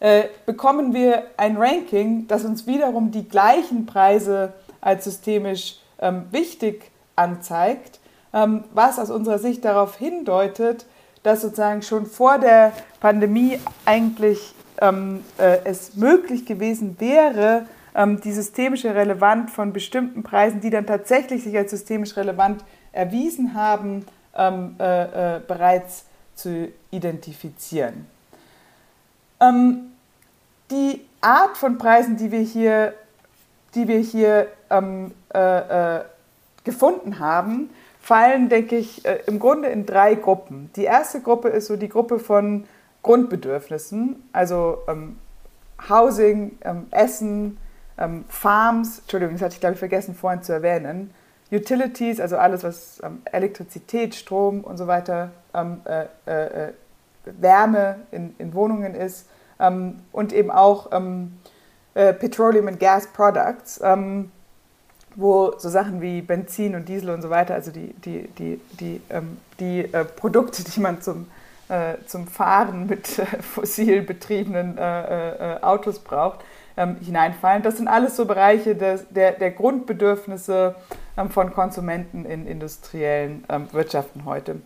äh, 0.00 0.24
bekommen 0.46 0.94
wir 0.94 1.24
ein 1.36 1.56
Ranking, 1.56 2.28
das 2.28 2.44
uns 2.44 2.66
wiederum 2.66 3.10
die 3.10 3.28
gleichen 3.28 3.84
Preise 3.84 4.52
als 4.80 5.04
systemisch 5.04 5.80
ähm, 6.00 6.26
wichtig 6.30 6.92
anzeigt 7.18 7.98
ähm, 8.32 8.64
was 8.72 8.98
aus 8.98 9.10
unserer 9.10 9.38
Sicht 9.38 9.64
darauf 9.64 9.96
hindeutet, 9.96 10.86
dass 11.22 11.42
sozusagen 11.42 11.82
schon 11.82 12.06
vor 12.06 12.38
der 12.38 12.72
Pandemie 13.00 13.58
eigentlich 13.84 14.54
ähm, 14.80 15.24
äh, 15.38 15.58
es 15.64 15.96
möglich 15.96 16.46
gewesen 16.46 16.96
wäre, 17.00 17.66
ähm, 17.94 18.20
die 18.20 18.32
systemische 18.32 18.94
Relevanz 18.94 19.52
von 19.52 19.72
bestimmten 19.72 20.22
Preisen, 20.22 20.60
die 20.60 20.70
dann 20.70 20.86
tatsächlich 20.86 21.42
sich 21.42 21.56
als 21.56 21.70
systemisch 21.70 22.16
relevant 22.16 22.64
erwiesen 22.92 23.54
haben, 23.54 24.06
ähm, 24.36 24.76
äh, 24.78 25.36
äh, 25.36 25.40
bereits 25.46 26.04
zu 26.34 26.68
identifizieren. 26.90 28.06
Ähm, 29.40 29.92
die 30.70 31.04
Art 31.20 31.56
von 31.56 31.78
Preisen, 31.78 32.16
die 32.16 32.30
wir 32.30 32.40
hier, 32.40 32.94
die 33.74 33.88
wir 33.88 33.98
hier 33.98 34.48
ähm, 34.70 35.12
äh, 35.34 35.96
äh, 35.96 36.04
gefunden 36.68 37.18
haben, 37.18 37.70
fallen, 37.98 38.50
denke 38.50 38.76
ich, 38.76 39.06
äh, 39.06 39.20
im 39.26 39.38
Grunde 39.38 39.68
in 39.68 39.86
drei 39.86 40.14
Gruppen. 40.14 40.70
Die 40.76 40.84
erste 40.84 41.22
Gruppe 41.22 41.48
ist 41.48 41.66
so 41.66 41.76
die 41.76 41.88
Gruppe 41.88 42.18
von 42.18 42.64
Grundbedürfnissen, 43.02 44.22
also 44.32 44.78
ähm, 44.86 45.16
Housing, 45.88 46.58
ähm, 46.62 46.88
Essen, 46.90 47.56
ähm, 47.96 48.26
Farms, 48.28 48.98
Entschuldigung, 49.00 49.34
das 49.34 49.42
hatte 49.42 49.54
ich 49.54 49.60
glaube 49.60 49.74
ich 49.74 49.78
vergessen 49.78 50.14
vorhin 50.14 50.42
zu 50.42 50.52
erwähnen, 50.52 51.10
Utilities, 51.50 52.20
also 52.20 52.36
alles, 52.36 52.64
was 52.64 53.00
ähm, 53.02 53.22
Elektrizität, 53.24 54.14
Strom 54.14 54.60
und 54.60 54.76
so 54.76 54.86
weiter, 54.86 55.30
ähm, 55.54 55.80
äh, 55.86 56.04
äh, 56.26 56.66
äh, 56.66 56.72
Wärme 57.24 58.00
in, 58.10 58.34
in, 58.38 58.52
Wohnungen 58.52 58.94
ist 58.94 59.26
ähm, 59.58 60.00
und 60.12 60.34
eben 60.34 60.50
auch 60.50 60.90
äh, 61.94 62.12
Petroleum 62.12 62.68
and 62.68 62.78
Gas 62.78 63.06
Products 63.06 63.80
wo 65.18 65.52
so 65.58 65.68
Sachen 65.68 66.00
wie 66.00 66.22
Benzin 66.22 66.74
und 66.76 66.88
Diesel 66.88 67.10
und 67.10 67.22
so 67.22 67.28
weiter, 67.28 67.54
also 67.54 67.72
die, 67.72 67.92
die, 68.04 68.28
die, 68.38 68.60
die, 68.78 69.00
ähm, 69.10 69.38
die 69.58 69.80
äh, 69.92 70.04
Produkte, 70.04 70.62
die 70.62 70.78
man 70.78 71.02
zum, 71.02 71.26
äh, 71.68 71.94
zum 72.06 72.28
Fahren 72.28 72.86
mit 72.86 73.18
äh, 73.18 73.26
fossil 73.42 74.02
betriebenen 74.02 74.78
äh, 74.78 75.56
äh, 75.56 75.60
Autos 75.60 75.98
braucht, 75.98 76.38
ähm, 76.76 76.98
hineinfallen. 77.00 77.64
Das 77.64 77.78
sind 77.78 77.88
alles 77.88 78.14
so 78.14 78.26
Bereiche 78.26 78.76
des, 78.76 79.06
der, 79.10 79.32
der 79.32 79.50
Grundbedürfnisse 79.50 80.76
ähm, 81.16 81.30
von 81.30 81.52
Konsumenten 81.52 82.24
in 82.24 82.46
industriellen 82.46 83.42
ähm, 83.48 83.66
Wirtschaften 83.72 84.24
heute. 84.24 84.60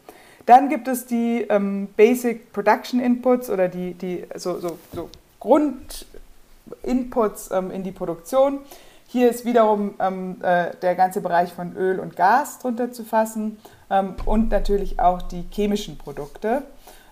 Dann 0.45 0.69
gibt 0.69 0.87
es 0.87 1.07
die 1.07 1.47
ähm, 1.49 1.89
Basic 1.97 2.53
Production 2.53 3.01
Inputs 3.01 3.49
oder 3.49 3.69
die, 3.69 3.95
die 3.95 4.27
so, 4.35 4.59
so, 4.59 4.77
so 4.93 5.09
Grundinputs 5.41 7.51
ähm, 7.53 7.71
in 7.71 7.85
die 7.85 7.93
Produktion. 7.93 8.59
Hier 9.13 9.29
ist 9.29 9.45
wiederum 9.45 9.93
ähm, 10.01 10.39
äh, 10.41 10.71
der 10.81 10.95
ganze 10.95 11.21
Bereich 11.21 11.53
von 11.53 11.77
Öl 11.77 12.01
und 12.01 12.17
Gas 12.17 12.61
drunter 12.61 12.93
zu 12.93 13.05
fassen 13.05 13.59
ähm, 13.91 14.15
und 14.25 14.51
natürlich 14.51 15.01
auch 15.01 15.21
die 15.21 15.45
chemischen 15.51 15.99
Produkte. 15.99 16.63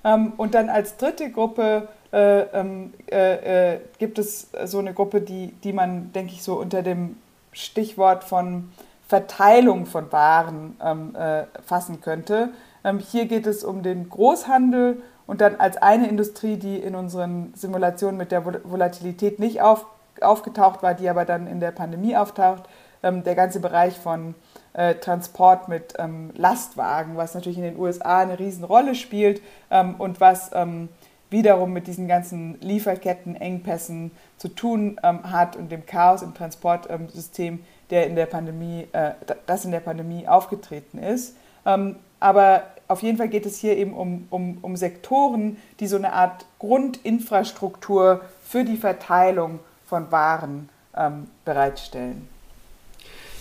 Ähm, 0.03 0.33
und 0.39 0.55
dann 0.55 0.71
als 0.71 0.97
dritte 0.97 1.31
Gruppe 1.31 1.89
äh, 2.11 2.41
ähm, 2.59 2.95
äh, 3.13 3.75
äh, 3.75 3.81
gibt 3.99 4.19
es 4.19 4.49
so 4.65 4.79
eine 4.79 4.95
Gruppe, 4.95 5.21
die, 5.21 5.53
die 5.63 5.75
man, 5.75 6.11
denke 6.15 6.33
ich, 6.33 6.43
so 6.43 6.55
unter 6.55 6.81
dem 6.81 7.19
Stichwort 7.53 8.25
von 8.25 8.73
Verteilung 9.07 9.85
von 9.85 10.11
Waren 10.11 10.79
ähm, 10.83 11.15
äh, 11.15 11.43
fassen 11.67 12.01
könnte. 12.01 12.49
Ähm, 12.83 12.99
hier 12.99 13.27
geht 13.27 13.47
es 13.47 13.63
um 13.63 13.83
den 13.83 14.09
Großhandel 14.09 15.03
und 15.27 15.43
dann 15.43 15.57
als 15.57 15.77
eine 15.77 16.09
Industrie, 16.09 16.57
die 16.57 16.79
in 16.79 16.95
unseren 16.95 17.53
Simulationen 17.55 18.17
mit 18.17 18.33
der 18.33 18.47
Volatilität 18.47 19.39
nicht 19.39 19.61
auf 19.61 19.85
aufgetaucht 20.21 20.83
war, 20.83 20.95
die 20.95 21.09
aber 21.09 21.25
dann 21.25 21.47
in 21.47 21.61
der 21.61 21.71
Pandemie 21.71 22.17
auftaucht. 22.17 22.65
Ähm, 23.03 23.25
der 23.25 23.35
ganze 23.35 23.61
Bereich 23.61 23.99
von 23.99 24.35
äh, 24.75 24.95
Transport 24.97 25.69
mit 25.69 25.95
ähm, 25.99 26.31
Lastwagen, 26.37 27.17
was 27.17 27.35
natürlich 27.35 27.59
in 27.59 27.65
den 27.65 27.79
USA 27.79 28.21
eine 28.21 28.39
Riesenrolle 28.39 28.95
spielt 28.95 29.41
ähm, 29.71 29.95
und 29.97 30.21
was 30.21 30.51
ähm, 30.53 30.91
wiederum 31.31 31.73
mit 31.73 31.87
diesen 31.87 32.09
ganzen 32.09 32.61
Lieferkettenengpässen 32.61 34.11
zu 34.37 34.49
tun 34.49 35.01
ähm, 35.03 35.31
hat 35.31 35.57
und 35.57 35.73
dem 35.73 35.87
Chaos 35.87 36.23
im 36.23 36.35
Transportsystem, 36.35 37.61
der 37.91 38.07
in 38.07 38.17
der 38.17 38.27
Pandemie, 38.27 38.87
äh, 38.93 39.13
das 39.47 39.65
in 39.65 39.71
der 39.71 39.81
Pandemie 39.81 40.29
aufgetreten 40.29 40.99
ist. 40.99 41.37
Ähm, 41.65 41.97
aber 42.19 42.65
auf 42.89 43.03
jeden 43.03 43.17
Fall 43.17 43.29
geht 43.29 43.47
es 43.47 43.59
hier 43.59 43.77
eben 43.77 43.95
um, 43.95 44.27
um, 44.31 44.59
um 44.63 44.77
Sektoren, 44.77 45.57
die 45.79 45.87
so 45.87 45.97
eine 45.97 46.13
Art 46.13 46.45
Grundinfrastruktur 46.59 48.23
für 48.43 48.65
die 48.65 48.77
Verteilung 48.77 49.61
von 49.91 50.11
Waren 50.13 50.69
ähm, 50.97 51.27
bereitstellen. 51.45 52.29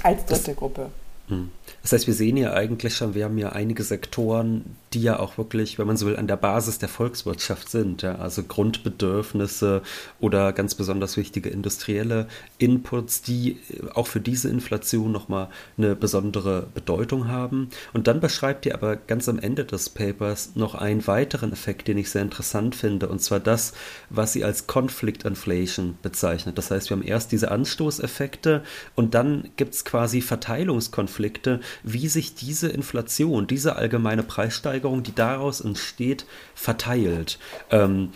Als 0.01 0.25
dritte 0.25 0.51
das, 0.51 0.55
Gruppe. 0.57 0.89
Hm. 1.27 1.51
Das 1.81 1.91
heißt, 1.91 2.07
wir 2.07 2.13
sehen 2.13 2.37
ja 2.37 2.53
eigentlich 2.53 2.95
schon, 2.95 3.15
wir 3.15 3.25
haben 3.25 3.37
ja 3.37 3.49
einige 3.49 3.83
Sektoren, 3.83 4.75
die 4.93 5.01
ja 5.01 5.19
auch 5.19 5.37
wirklich, 5.37 5.77
wenn 5.77 5.87
man 5.87 5.97
so 5.97 6.05
will, 6.05 6.17
an 6.17 6.27
der 6.27 6.37
Basis 6.37 6.79
der 6.79 6.89
Volkswirtschaft 6.89 7.69
sind. 7.69 8.01
Ja? 8.01 8.15
Also 8.15 8.43
Grundbedürfnisse 8.43 9.81
oder 10.19 10.53
ganz 10.53 10.75
besonders 10.75 11.17
wichtige 11.17 11.49
industrielle 11.49 12.27
Inputs, 12.57 13.21
die 13.21 13.57
auch 13.93 14.07
für 14.07 14.19
diese 14.19 14.49
Inflation 14.49 15.11
nochmal 15.11 15.49
eine 15.77 15.95
besondere 15.95 16.67
Bedeutung 16.73 17.27
haben. 17.27 17.69
Und 17.93 18.07
dann 18.07 18.19
beschreibt 18.19 18.65
ihr 18.65 18.73
aber 18.73 18.95
ganz 18.95 19.29
am 19.29 19.39
Ende 19.39 19.65
des 19.65 19.89
Papers 19.89 20.51
noch 20.55 20.75
einen 20.75 21.05
weiteren 21.07 21.53
Effekt, 21.53 21.87
den 21.87 21.97
ich 21.97 22.09
sehr 22.09 22.21
interessant 22.21 22.75
finde, 22.75 23.09
und 23.09 23.19
zwar 23.21 23.39
das, 23.39 23.73
was 24.09 24.33
sie 24.33 24.43
als 24.43 24.67
Conflict 24.67 25.25
Inflation 25.25 25.97
bezeichnet. 26.01 26.57
Das 26.57 26.71
heißt, 26.71 26.89
wir 26.89 26.97
haben 26.97 27.03
erst 27.03 27.31
diese 27.31 27.51
Anstoßeffekte 27.51 28.63
und 28.95 29.13
dann 29.13 29.49
gibt 29.55 29.73
es 29.73 29.85
quasi 29.85 30.21
Verteilungskonflikte, 30.21 31.58
wie 31.83 32.07
sich 32.07 32.35
diese 32.35 32.69
Inflation, 32.69 33.47
diese 33.47 33.75
allgemeine 33.75 34.23
Preissteigerung, 34.23 35.03
die 35.03 35.15
daraus 35.15 35.61
entsteht, 35.61 36.25
verteilt. 36.55 37.39
Ähm, 37.71 38.11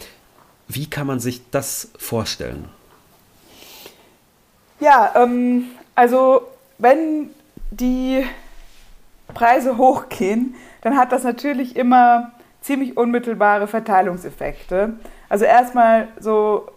Wie 0.68 0.90
kann 0.90 1.08
man 1.08 1.20
sich 1.20 1.42
das 1.52 1.90
vorstellen? 1.98 2.70
Ja, 4.80 5.14
ähm, 5.16 5.66
also 5.96 6.48
wenn 6.78 7.30
die 7.72 8.26
Preise 9.34 9.78
hochgehen, 9.78 10.56
dann 10.82 10.98
hat 10.98 11.12
das 11.12 11.24
natürlich 11.24 11.76
immer 11.76 12.32
ziemlich 12.62 12.98
unmittelbare 12.98 13.68
Verteilungseffekte. 13.68 14.94
Also 15.30 15.46
erstmal 15.46 16.08
so 16.20 16.68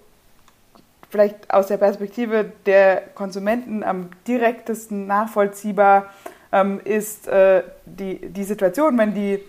vielleicht 1.10 1.50
aus 1.52 1.68
der 1.68 1.76
Perspektive 1.76 2.52
der 2.66 3.00
Konsumenten 3.14 3.82
am 3.82 4.10
direktesten 4.26 5.06
nachvollziehbar 5.06 6.10
ähm, 6.56 6.80
ist 6.82 7.28
äh, 7.28 7.62
die, 7.84 8.28
die 8.30 8.44
Situation, 8.44 8.96
wenn 8.96 9.12
die 9.14 9.42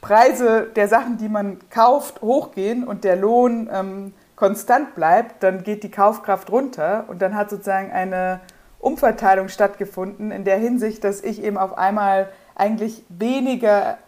Preise 0.00 0.68
der 0.74 0.88
Sachen, 0.88 1.18
die 1.18 1.28
man 1.28 1.58
kauft, 1.70 2.22
hochgehen 2.22 2.84
und 2.84 3.04
der 3.04 3.16
Lohn 3.16 3.68
ähm, 3.72 4.14
konstant 4.34 4.94
bleibt, 4.94 5.42
dann 5.42 5.62
geht 5.62 5.82
die 5.82 5.90
Kaufkraft 5.90 6.50
runter 6.50 7.04
und 7.08 7.20
dann 7.20 7.34
hat 7.34 7.50
sozusagen 7.50 7.92
eine 7.92 8.40
Umverteilung 8.78 9.48
stattgefunden 9.48 10.30
in 10.30 10.44
der 10.44 10.58
Hinsicht, 10.58 11.04
dass 11.04 11.22
ich 11.22 11.42
eben 11.42 11.58
auf 11.58 11.76
einmal 11.76 12.28
eigentlich 12.54 13.04
weniger 13.08 13.98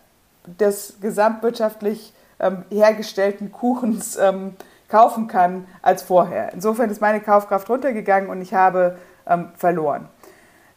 des 0.46 0.96
gesamtwirtschaftlich 1.00 2.12
ähm, 2.40 2.64
hergestellten 2.70 3.52
Kuchens 3.52 4.16
ähm, 4.16 4.54
kaufen 4.88 5.28
kann 5.28 5.66
als 5.82 6.02
vorher. 6.02 6.52
Insofern 6.52 6.90
ist 6.90 7.00
meine 7.00 7.20
Kaufkraft 7.20 7.68
runtergegangen 7.68 8.30
und 8.30 8.40
ich 8.40 8.54
habe 8.54 8.96
ähm, 9.26 9.48
verloren. 9.56 10.08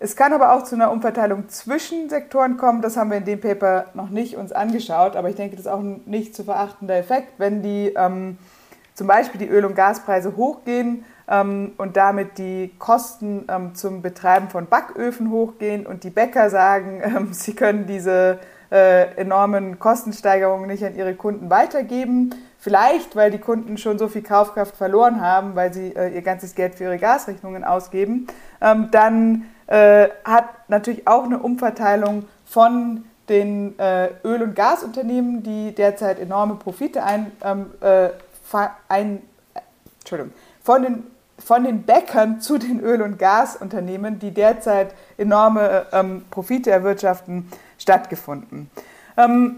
Es 0.02 0.16
kann 0.16 0.32
aber 0.32 0.54
auch 0.54 0.64
zu 0.64 0.76
einer 0.76 0.92
Umverteilung 0.92 1.50
zwischen 1.50 2.10
Sektoren 2.10 2.56
kommen. 2.56 2.82
Das 2.82 2.96
haben 2.96 3.12
wir 3.12 3.18
in 3.18 3.26
dem 3.26 3.42
Paper 3.42 3.88
noch 3.94 4.10
nicht 4.10 4.38
uns 4.38 4.54
angeschaut, 4.54 5.18
aber 5.18 5.30
ich 5.30 5.36
denke, 5.36 5.58
das 5.58 5.66
ist 5.66 5.72
auch 5.72 5.82
ein 5.82 6.02
nicht 6.06 6.34
zu 6.34 6.46
verachtender 6.46 6.96
Effekt, 6.96 7.34
wenn 7.38 7.62
die 7.62 7.94
ähm, 7.98 8.38
zum 8.94 9.08
Beispiel 9.08 9.40
die 9.40 9.48
Öl- 9.48 9.66
und 9.66 9.76
Gaspreise 9.76 10.38
hochgehen 10.38 11.04
ähm, 11.28 11.74
und 11.78 11.98
damit 11.98 12.38
die 12.38 12.74
Kosten 12.80 13.46
ähm, 13.50 13.76
zum 13.76 14.02
Betreiben 14.02 14.48
von 14.50 14.68
Backöfen 14.68 15.32
hochgehen 15.32 15.86
und 15.86 16.06
die 16.06 16.10
Bäcker 16.12 16.50
sagen, 16.50 17.02
ähm, 17.04 17.34
sie 17.34 17.54
können 17.54 17.86
diese 17.86 18.40
äh, 18.72 19.16
enormen 19.16 19.80
Kostensteigerungen 19.80 20.68
nicht 20.68 20.86
an 20.86 20.96
ihre 20.96 21.14
Kunden 21.16 21.50
weitergeben. 21.50 22.36
Vielleicht, 22.58 23.16
weil 23.16 23.32
die 23.32 23.40
Kunden 23.40 23.78
schon 23.78 23.98
so 23.98 24.08
viel 24.10 24.22
Kaufkraft 24.22 24.76
verloren 24.76 25.22
haben, 25.22 25.56
weil 25.56 25.74
sie 25.74 25.96
äh, 25.96 26.14
ihr 26.14 26.22
ganzes 26.22 26.56
Geld 26.56 26.76
für 26.76 26.86
ihre 26.86 26.98
Gasrechnungen 26.98 27.64
ausgeben. 27.64 28.28
Ähm, 28.62 28.90
dann 28.92 29.46
äh, 29.70 30.10
hat 30.24 30.68
natürlich 30.68 31.08
auch 31.08 31.26
eine 31.26 31.38
Umverteilung 31.38 32.28
von 32.46 33.06
den 33.30 33.78
äh, 33.78 34.10
Öl- 34.24 34.42
und 34.42 34.56
Gasunternehmen, 34.56 35.44
die 35.44 35.76
derzeit 35.76 36.20
enorme 36.20 36.56
Profite 36.56 37.04
ein, 37.04 37.32
ähm, 37.44 37.68
äh, 37.82 38.10
ein 38.88 39.22
Entschuldigung, 40.00 40.34
von 40.64 40.82
den, 40.82 41.04
von 41.38 41.64
den 41.64 41.84
Bäckern 41.84 42.42
zu 42.42 42.58
den 42.58 42.80
Öl- 42.80 43.04
und 43.04 43.20
Gasunternehmen, 43.20 44.18
die 44.18 44.32
derzeit 44.32 44.96
enorme 45.20 45.86
ähm, 45.92 46.26
Profite 46.32 46.72
erwirtschaften, 46.72 47.52
stattgefunden. 47.78 48.72
Ähm, 49.18 49.58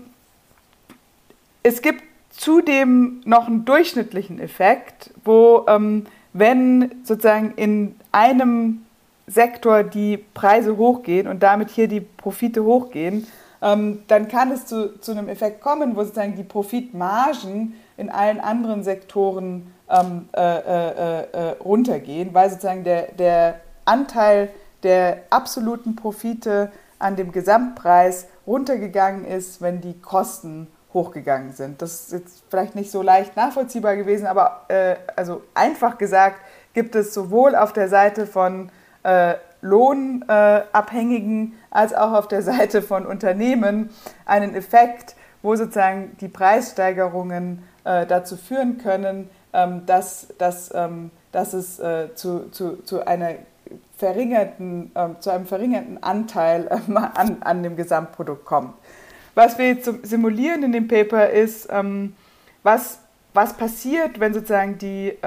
es 1.63 1.82
gibt 1.82 2.04
zudem 2.32 3.21
noch 3.24 3.47
einen 3.47 3.63
durchschnittlichen 3.63 4.41
Effekt, 4.41 5.12
wo 5.24 5.63
ähm, 5.69 6.06
wenn 6.34 6.91
sozusagen 7.06 7.54
in 7.56 7.95
einem 8.12 8.86
Sektor 9.31 9.83
die 9.83 10.17
Preise 10.17 10.77
hochgehen 10.77 11.27
und 11.27 11.41
damit 11.41 11.69
hier 11.69 11.87
die 11.87 12.01
Profite 12.01 12.63
hochgehen, 12.63 13.27
ähm, 13.61 14.03
dann 14.07 14.27
kann 14.27 14.51
es 14.51 14.65
zu, 14.65 14.99
zu 14.99 15.11
einem 15.11 15.29
Effekt 15.29 15.61
kommen, 15.61 15.95
wo 15.95 16.03
sozusagen 16.03 16.35
die 16.35 16.43
Profitmargen 16.43 17.75
in 17.97 18.09
allen 18.09 18.39
anderen 18.39 18.83
Sektoren 18.83 19.73
ähm, 19.89 20.29
äh, 20.35 20.41
äh, 20.41 21.21
äh, 21.31 21.49
runtergehen, 21.63 22.33
weil 22.33 22.49
sozusagen 22.49 22.83
der, 22.83 23.11
der 23.11 23.61
Anteil 23.85 24.49
der 24.83 25.23
absoluten 25.29 25.95
Profite 25.95 26.71
an 26.97 27.15
dem 27.15 27.31
Gesamtpreis 27.31 28.27
runtergegangen 28.47 29.25
ist, 29.25 29.61
wenn 29.61 29.81
die 29.81 29.99
Kosten 29.99 30.67
hochgegangen 30.93 31.53
sind. 31.53 31.81
Das 31.81 32.01
ist 32.01 32.11
jetzt 32.11 32.43
vielleicht 32.49 32.75
nicht 32.75 32.91
so 32.91 33.01
leicht 33.01 33.35
nachvollziehbar 33.35 33.95
gewesen, 33.95 34.25
aber 34.25 34.65
äh, 34.67 34.95
also 35.15 35.43
einfach 35.53 35.97
gesagt 35.97 36.37
gibt 36.73 36.95
es 36.95 37.13
sowohl 37.13 37.55
auf 37.55 37.73
der 37.73 37.87
Seite 37.87 38.25
von 38.25 38.69
äh, 39.03 39.35
Lohnabhängigen 39.61 41.53
äh, 41.53 41.55
als 41.69 41.93
auch 41.93 42.13
auf 42.13 42.27
der 42.27 42.41
Seite 42.41 42.81
von 42.81 43.05
Unternehmen 43.05 43.89
einen 44.25 44.55
Effekt, 44.55 45.15
wo 45.41 45.55
sozusagen 45.55 46.17
die 46.19 46.27
Preissteigerungen 46.27 47.63
äh, 47.83 48.05
dazu 48.05 48.37
führen 48.37 48.77
können, 48.77 49.29
ähm, 49.53 49.85
dass, 49.85 50.27
dass, 50.37 50.73
ähm, 50.73 51.11
dass 51.31 51.53
es 51.53 51.79
äh, 51.79 52.13
zu, 52.15 52.51
zu, 52.51 52.83
zu, 52.83 53.05
einer 53.05 53.35
verringerten, 53.97 54.91
ähm, 54.95 55.15
zu 55.19 55.29
einem 55.29 55.45
verringerten 55.45 56.01
Anteil 56.03 56.67
an, 56.69 57.37
an 57.41 57.63
dem 57.63 57.75
Gesamtprodukt 57.75 58.45
kommt. 58.45 58.73
Was 59.33 59.57
wir 59.57 59.67
jetzt 59.67 59.89
simulieren 60.03 60.63
in 60.63 60.73
dem 60.73 60.89
Paper 60.89 61.29
ist, 61.29 61.69
was, 62.63 62.99
was 63.33 63.53
passiert, 63.53 64.19
wenn 64.19 64.33
sozusagen 64.33 64.77
die, 64.77 65.17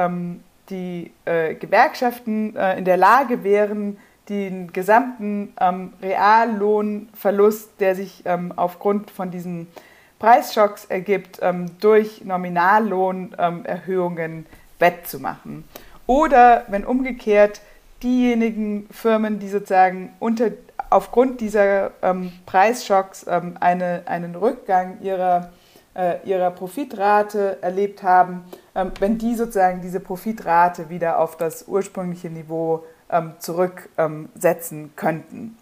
die 0.71 1.13
äh, 1.25 1.55
Gewerkschaften 1.55 2.57
äh, 2.57 2.79
in 2.79 2.85
der 2.85 2.97
Lage 2.97 3.45
wären, 3.45 3.99
den 4.29 4.73
gesamten 4.73 5.55
ähm, 5.61 5.93
Reallohnverlust, 6.01 7.81
der 7.81 7.95
sich 7.95 8.23
ähm, 8.25 8.53
aufgrund 8.57 9.11
von 9.11 9.31
diesen 9.31 9.69
Preisschocks 10.19 10.87
ergibt, 10.87 11.41
ähm, 11.43 11.67
durch 11.81 12.25
Nominallohnerhöhungen 12.25 14.47
wettzumachen. 14.79 15.65
Oder 16.07 16.65
wenn 16.69 16.87
umgekehrt 16.87 17.61
diejenigen 18.03 18.89
Firmen, 18.91 19.39
die 19.39 19.49
sozusagen 19.49 20.13
unter, 20.21 20.51
aufgrund 20.91 21.41
dieser 21.41 21.93
ähm, 22.03 22.33
Preisschocks 22.47 23.25
ähm, 23.29 23.57
eine, 23.61 24.03
einen 24.07 24.35
Rückgang 24.35 24.99
ihrer, 25.03 25.53
äh, 25.95 26.17
ihrer 26.25 26.51
Profitrate 26.51 27.63
erlebt 27.63 28.03
haben, 28.03 28.45
wenn 28.99 29.19
die 29.19 29.35
sozusagen 29.37 29.81
diese 29.81 30.01
Profitrate 30.01 30.91
wieder 30.91 31.21
auf 31.21 31.37
das 31.37 31.69
ursprüngliche 31.69 32.29
Niveau 32.29 32.85
ähm, 33.11 33.35
zurücksetzen 33.39 34.97
könnten. 34.97 35.57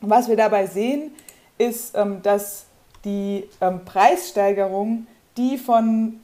was 0.00 0.28
wir 0.28 0.36
dabei 0.36 0.66
sehen, 0.66 1.12
ist, 1.58 1.96
ähm, 1.96 2.22
dass 2.22 2.66
die 3.04 3.48
ähm, 3.60 3.84
Preissteigerung, 3.84 5.06
die 5.36 5.58
von 5.58 6.20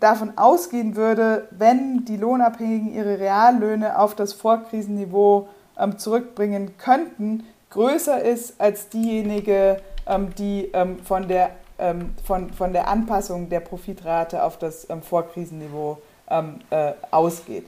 davon 0.00 0.36
ausgehen 0.36 0.96
würde, 0.96 1.48
wenn 1.50 2.04
die 2.04 2.16
Lohnabhängigen 2.16 2.92
ihre 2.92 3.18
Reallöhne 3.18 3.98
auf 3.98 4.14
das 4.14 4.32
Vorkrisenniveau 4.32 5.48
ähm, 5.78 5.98
zurückbringen 5.98 6.76
könnten, 6.78 7.44
größer 7.70 8.22
ist 8.22 8.60
als 8.60 8.88
diejenige, 8.88 9.80
ähm, 10.06 10.34
die 10.36 10.70
ähm, 10.72 10.98
von, 11.04 11.28
der, 11.28 11.46
ähm, 11.46 11.52
von, 12.24 12.52
von 12.52 12.72
der 12.72 12.88
Anpassung 12.88 13.48
der 13.48 13.60
Profitrate 13.60 14.42
auf 14.42 14.58
das 14.58 14.88
ähm, 14.90 15.02
Vorkrisenniveau 15.02 15.98
ähm, 16.30 16.60
äh, 16.70 16.92
ausgeht. 17.10 17.66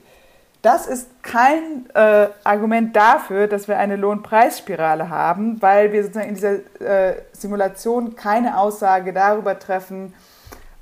Das 0.61 0.87
ist 0.87 1.07
kein 1.21 1.85
äh, 1.93 2.27
Argument 2.43 2.95
dafür, 2.95 3.47
dass 3.47 3.67
wir 3.67 3.77
eine 3.77 3.95
Lohnpreisspirale 3.95 5.09
haben, 5.09 5.61
weil 5.61 5.93
wir 5.93 6.03
sozusagen 6.03 6.29
in 6.29 6.35
dieser 6.35 6.55
äh, 6.81 7.21
Simulation 7.31 8.15
keine 8.15 8.57
Aussage 8.59 9.13
darüber 9.13 9.59
treffen, 9.59 10.13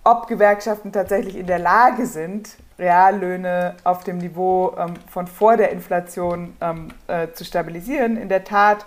ob 0.03 0.27
Gewerkschaften 0.27 0.91
tatsächlich 0.91 1.35
in 1.35 1.47
der 1.47 1.59
Lage 1.59 2.05
sind, 2.05 2.57
Reallöhne 2.77 3.75
auf 3.83 4.03
dem 4.03 4.17
Niveau 4.17 4.75
ähm, 4.77 4.93
von 5.09 5.27
vor 5.27 5.57
der 5.57 5.71
Inflation 5.71 6.55
ähm, 6.61 6.89
äh, 7.07 7.27
zu 7.33 7.45
stabilisieren. 7.45 8.17
In 8.17 8.29
der 8.29 8.43
Tat 8.43 8.85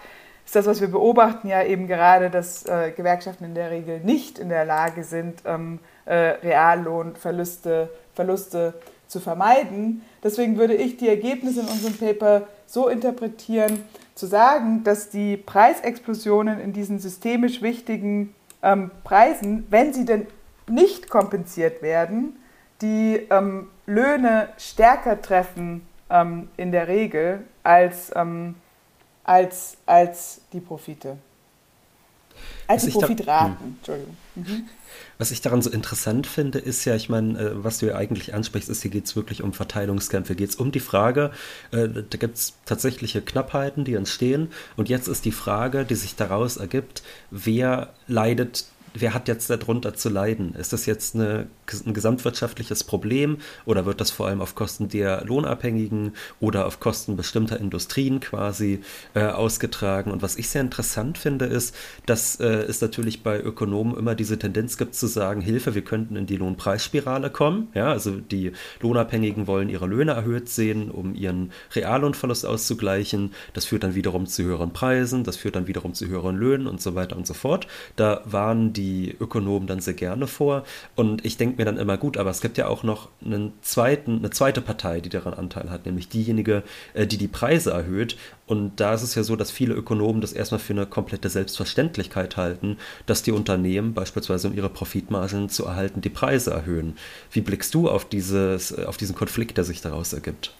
ist 0.49 0.57
das, 0.57 0.65
was 0.65 0.81
wir 0.81 0.89
beobachten, 0.89 1.47
ja 1.47 1.63
eben 1.63 1.87
gerade, 1.87 2.31
dass 2.31 2.65
äh, 2.65 2.91
Gewerkschaften 2.97 3.45
in 3.45 3.55
der 3.55 3.71
Regel 3.71 4.01
nicht 4.01 4.39
in 4.39 4.49
der 4.49 4.65
Lage 4.65 5.05
sind, 5.05 5.43
ähm, 5.45 5.79
äh, 6.07 6.15
Reallohnverluste 6.15 7.91
Verluste 8.15 8.73
zu 9.09 9.21
vermeiden. 9.21 10.01
Deswegen 10.25 10.57
würde 10.57 10.73
ich 10.73 10.97
die 10.97 11.09
Ergebnisse 11.11 11.61
in 11.61 11.67
unserem 11.67 11.99
Paper 11.99 12.49
so 12.65 12.89
interpretieren, 12.89 13.83
zu 14.15 14.25
sagen, 14.25 14.85
dass 14.85 15.11
die 15.11 15.37
Preisexplosionen 15.37 16.61
in 16.61 16.73
diesen 16.73 16.99
systemisch 16.99 17.61
wichtigen 17.61 18.35
ähm, 18.63 18.91
Preisen, 19.05 19.67
wenn 19.69 19.93
sie 19.93 20.07
denn 20.07 20.29
nicht 20.67 21.11
kompensiert 21.11 21.83
werden, 21.83 22.37
die 22.81 23.27
ähm, 23.29 23.69
Löhne 23.85 24.49
stärker 24.57 25.21
treffen 25.21 25.87
ähm, 26.09 26.49
in 26.57 26.73
der 26.73 26.89
Regel 26.89 27.45
als, 27.63 28.13
ähm, 28.17 28.55
als, 29.29 29.77
als 29.85 30.41
die 30.55 30.61
Profite. 30.61 31.19
Als 32.67 32.85
die 32.85 32.91
Profitraten, 32.93 33.59
hm. 33.59 33.77
Entschuldigung. 33.79 34.17
Mhm. 34.37 34.69
Was 35.19 35.33
ich 35.33 35.43
daran 35.43 35.61
so 35.61 35.71
interessant 35.71 36.27
finde, 36.27 36.59
ist 36.59 36.85
ja, 36.85 36.95
ich 36.95 37.09
meine, 37.09 37.39
äh, 37.39 37.65
was 37.65 37.79
du 37.79 37.87
ja 37.87 37.97
eigentlich 37.97 38.33
ansprichst, 38.33 38.71
ist, 38.71 38.83
hier 38.83 38.91
geht 38.91 39.05
es 39.05 39.17
wirklich 39.17 39.43
um 39.43 39.53
Verteilungskämpfe, 39.53 40.35
geht 40.35 40.51
es 40.51 40.57
um 40.57 40.73
die 40.73 40.81
Frage, 40.81 41.31
äh, 41.73 41.89
da 41.89 42.17
gibt 42.17 42.39
es 42.39 42.55
tatsächliche 42.65 43.21
Knappheiten, 43.21 43.85
die 43.85 43.95
entstehen. 43.95 44.51
Und 44.77 44.89
jetzt 44.89 45.09
ist 45.09 45.25
die 45.27 45.33
Frage, 45.33 45.85
die 45.85 45.97
sich 45.97 46.15
daraus 46.15 46.57
ergibt, 46.57 47.03
wer 47.31 47.93
leidet 48.07 48.67
wer 48.95 49.15
hat 49.15 49.29
jetzt 49.29 49.51
darunter 49.51 49.95
zu 49.95 50.09
leiden? 50.09 50.55
Ist 50.55 50.73
das 50.73 50.87
jetzt 50.87 51.15
eine, 51.15 51.47
ein 51.87 51.95
gesamtwirtschaftliches 51.95 52.85
Problem 52.85 53.39
oder 53.65 53.87
wird 53.87 54.01
das 54.01 54.11
vor 54.11 54.27
allem 54.27 54.41
auf 54.41 54.55
Kosten 54.55 54.89
der 54.89 55.25
Lohnabhängigen 55.25 56.13
oder 56.41 56.67
auf 56.67 56.81
Kosten 56.81 57.17
bestimmter 57.17 57.59
Industrien 57.59 58.21
quasi 58.21 58.81
äh, 59.15 59.25
ausgetragen? 59.25 60.11
Und 60.11 60.23
was 60.23 60.37
ich 60.37 60.49
sehr 60.49 60.63
interessant 60.63 61.19
finde, 61.19 61.47
ist, 61.47 61.75
dass 62.07 62.41
äh, 62.41 62.47
es 62.47 62.81
natürlich 62.81 63.23
bei 63.23 63.41
Ökonomen 63.41 63.97
immer 63.97 64.15
diese 64.15 64.39
Tendenz 64.39 64.77
gibt 64.77 64.95
zu 64.95 65.07
sagen, 65.07 65.41
Hilfe, 65.41 65.75
wir 65.75 65.83
könnten 65.83 66.17
in 66.17 66.27
die 66.27 66.37
Lohnpreisspirale 66.37 67.31
kommen. 67.31 67.69
Ja, 67.75 67.91
also 67.91 68.13
die 68.13 68.53
Lohnabhängigen 68.81 69.47
wollen 69.47 69.69
ihre 69.69 69.87
Löhne 69.87 70.13
erhöht 70.13 70.49
sehen, 70.49 70.91
um 70.91 71.15
ihren 71.15 71.53
Reallohnverlust 71.75 72.47
auszugleichen. 72.47 73.33
Das 73.53 73.67
führt 73.67 73.85
dann 73.85 73.95
wiederum 73.95 74.27
zu 74.27 74.45
höheren 74.45 74.73
Preisen, 74.73 75.25
das 75.25 75.37
führt 75.37 75.57
dann 75.57 75.67
wiederum 75.67 75.95
zu 75.95 76.07
höheren 76.07 76.37
Löhnen 76.37 76.67
und 76.67 76.81
so 76.81 76.95
weiter 76.95 77.17
und 77.17 77.27
so 77.27 77.35
fort. 77.35 77.67
Da 77.97 78.23
waren 78.25 78.73
die 78.73 78.78
Ökonomen 79.21 79.67
dann 79.67 79.81
sehr 79.81 79.95
gerne 79.95 80.27
vor. 80.27 80.65
Und 80.97 81.25
ich 81.25 81.37
denke 81.37 81.57
mir 81.59 81.65
dann 81.65 81.79
immer, 81.79 81.97
gut, 81.97 82.17
aber 82.17 82.31
es 82.31 82.41
gibt 82.41 82.59
ja 82.59 82.67
auch 82.67 82.83
noch 82.83 83.09
einen 83.25 83.53
zweiten, 83.63 84.19
eine 84.19 84.31
zweite 84.31 84.61
Partei, 84.61 85.01
die 85.01 85.09
daran 85.09 85.35
Anteil 85.35 85.71
hat, 85.71 85.87
nämlich 85.87 86.09
diejenige, 86.09 86.63
äh, 86.95 87.07
die 87.07 87.19
die 87.19 87.29
Preise 87.29 87.71
erhöht. 87.71 88.17
Und 88.47 88.81
da 88.81 88.95
ist 88.95 89.03
es 89.03 89.15
ja 89.15 89.23
so, 89.23 89.37
dass 89.37 89.51
viele 89.51 89.75
Ökonomen 89.75 90.21
das 90.21 90.33
erstmal 90.33 90.59
für 90.59 90.73
eine 90.73 90.87
komplette 90.87 91.29
Selbstverständlichkeit 91.29 92.37
halten, 92.37 92.79
dass 93.07 93.23
die 93.23 93.33
Unternehmen 93.33 93.95
beispielsweise 93.95 94.49
um 94.49 94.55
ihre 94.55 94.71
Profitmargen 94.71 95.49
zu 95.49 95.67
erhalten 95.67 96.01
die 96.01 96.09
Preise 96.09 96.51
erhöhen. 96.53 96.97
Wie 97.31 97.43
blickst 97.43 97.75
du 97.75 97.91
auf, 97.91 98.07
dieses, 98.07 98.77
auf 98.79 98.97
diesen 98.97 99.15
Konflikt, 99.15 99.59
der 99.59 99.65
sich 99.65 99.81
daraus 99.81 100.13
ergibt? 100.13 100.53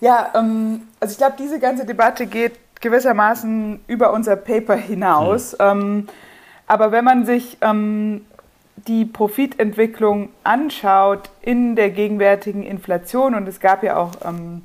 Ja, 0.00 0.32
ähm, 0.34 0.82
also 1.00 1.12
ich 1.12 1.18
glaube, 1.18 1.36
diese 1.38 1.58
ganze 1.58 1.84
Debatte 1.84 2.26
geht 2.26 2.52
gewissermaßen 2.80 3.80
über 3.86 4.12
unser 4.12 4.36
Paper 4.36 4.76
hinaus. 4.76 5.52
Mhm. 5.52 5.58
Ähm, 5.60 6.08
aber 6.66 6.92
wenn 6.92 7.04
man 7.04 7.24
sich 7.24 7.58
ähm, 7.60 8.22
die 8.86 9.04
Profitentwicklung 9.04 10.28
anschaut 10.44 11.30
in 11.42 11.76
der 11.76 11.90
gegenwärtigen 11.90 12.62
Inflation, 12.62 13.34
und 13.34 13.48
es 13.48 13.60
gab 13.60 13.82
ja 13.82 13.96
auch 13.96 14.12
ähm, 14.24 14.62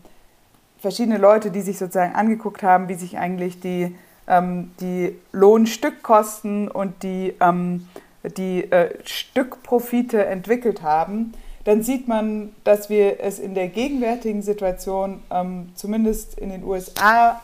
verschiedene 0.79 1.17
Leute, 1.17 1.49
die 1.49 1.61
sich 1.61 1.77
sozusagen 1.77 2.13
angeguckt 2.13 2.61
haben, 2.61 2.89
wie 2.89 2.95
sich 2.95 3.17
eigentlich 3.17 3.59
die, 3.59 3.95
ähm, 4.27 4.71
die 4.79 5.15
Lohnstückkosten 5.31 6.67
und 6.67 7.03
die, 7.03 7.33
ähm, 7.39 7.87
die 8.37 8.69
äh, 8.71 8.91
Stückprofite 9.05 10.25
entwickelt 10.25 10.81
haben, 10.81 11.33
dann 11.63 11.81
sieht 11.81 12.09
man, 12.09 12.53
dass 12.65 12.89
wir 12.89 13.21
es 13.21 13.39
in 13.39 13.55
der 13.55 13.69
gegenwärtigen 13.69 14.41
Situation, 14.41 15.21
ähm, 15.31 15.69
zumindest 15.75 16.37
in 16.37 16.49
den 16.49 16.63
USA, 16.63 17.41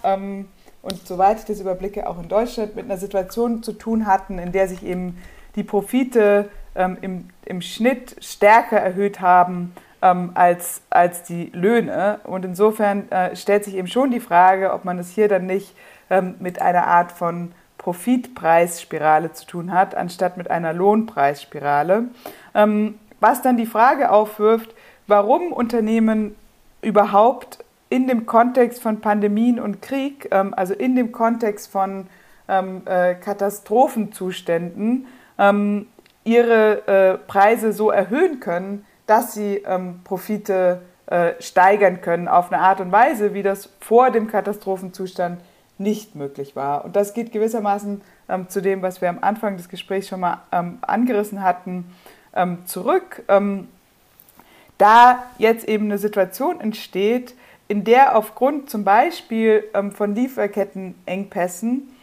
und 0.81 1.05
soweit 1.07 1.39
ich 1.39 1.45
das 1.45 1.59
überblicke, 1.59 2.07
auch 2.07 2.19
in 2.21 2.29
Deutschland 2.29 2.75
mit 2.75 2.85
einer 2.85 2.97
Situation 2.97 3.63
zu 3.63 3.73
tun 3.73 4.05
hatten, 4.05 4.39
in 4.39 4.51
der 4.51 4.67
sich 4.67 4.83
eben 4.83 5.21
die 5.55 5.63
Profite 5.63 6.49
ähm, 6.75 6.97
im, 7.01 7.29
im 7.45 7.61
Schnitt 7.61 8.15
stärker 8.21 8.77
erhöht 8.77 9.19
haben 9.19 9.73
ähm, 10.01 10.31
als, 10.35 10.81
als 10.89 11.23
die 11.23 11.51
Löhne. 11.53 12.19
Und 12.23 12.45
insofern 12.45 13.11
äh, 13.11 13.35
stellt 13.35 13.65
sich 13.65 13.75
eben 13.75 13.87
schon 13.87 14.11
die 14.11 14.19
Frage, 14.19 14.71
ob 14.73 14.85
man 14.85 14.99
es 14.99 15.11
hier 15.11 15.27
dann 15.27 15.45
nicht 15.45 15.75
ähm, 16.09 16.35
mit 16.39 16.61
einer 16.61 16.87
Art 16.87 17.11
von 17.11 17.51
Profitpreisspirale 17.77 19.33
zu 19.33 19.45
tun 19.45 19.71
hat, 19.73 19.95
anstatt 19.95 20.37
mit 20.37 20.49
einer 20.49 20.73
Lohnpreisspirale. 20.73 22.05
Ähm, 22.53 22.99
was 23.19 23.41
dann 23.41 23.57
die 23.57 23.65
Frage 23.65 24.11
aufwirft, 24.11 24.73
warum 25.07 25.51
Unternehmen 25.51 26.35
überhaupt 26.81 27.59
in 27.89 28.07
dem 28.07 28.25
Kontext 28.25 28.81
von 28.81 29.01
Pandemien 29.01 29.59
und 29.59 29.81
Krieg, 29.81 30.29
ähm, 30.31 30.53
also 30.53 30.73
in 30.73 30.95
dem 30.95 31.11
Kontext 31.11 31.71
von 31.71 32.07
ähm, 32.47 32.83
äh, 32.85 33.15
Katastrophenzuständen, 33.15 35.07
ähm, 35.37 35.87
ihre 36.23 36.87
äh, 36.87 37.17
Preise 37.17 37.73
so 37.73 37.89
erhöhen 37.89 38.39
können, 38.39 38.85
dass 39.07 39.33
sie 39.33 39.63
ähm, 39.65 40.01
Profite 40.03 40.81
äh, 41.07 41.33
steigern 41.39 42.01
können 42.01 42.27
auf 42.27 42.51
eine 42.51 42.61
Art 42.61 42.81
und 42.81 42.91
Weise, 42.91 43.33
wie 43.33 43.41
das 43.41 43.69
vor 43.79 44.11
dem 44.11 44.27
Katastrophenzustand 44.27 45.41
nicht 45.79 46.15
möglich 46.15 46.55
war. 46.55 46.85
Und 46.85 46.95
das 46.95 47.13
geht 47.13 47.31
gewissermaßen 47.31 48.01
ähm, 48.27 48.49
zu 48.49 48.61
dem, 48.61 48.81
was 48.83 49.01
wir 49.01 49.09
am 49.09 49.19
Anfang 49.21 49.57
des 49.57 49.69
Gesprächs 49.69 50.07
schon 50.07 50.19
mal 50.19 50.41
angerissen 50.81 51.41
hatten, 51.41 51.85
zurück. 52.65 53.23
da 54.77 55.23
jetzt 55.39 55.67
eben 55.67 55.85
eine 55.85 55.97
Situation 55.97 56.61
entsteht, 56.61 57.33
in 57.69 57.85
der 57.85 58.17
aufgrund 58.17 58.69
zum 58.69 58.83
Beispiel 58.83 59.63
ähm, 59.73 59.93
von 59.93 60.13
Lieferkettenengpässen 60.15 61.95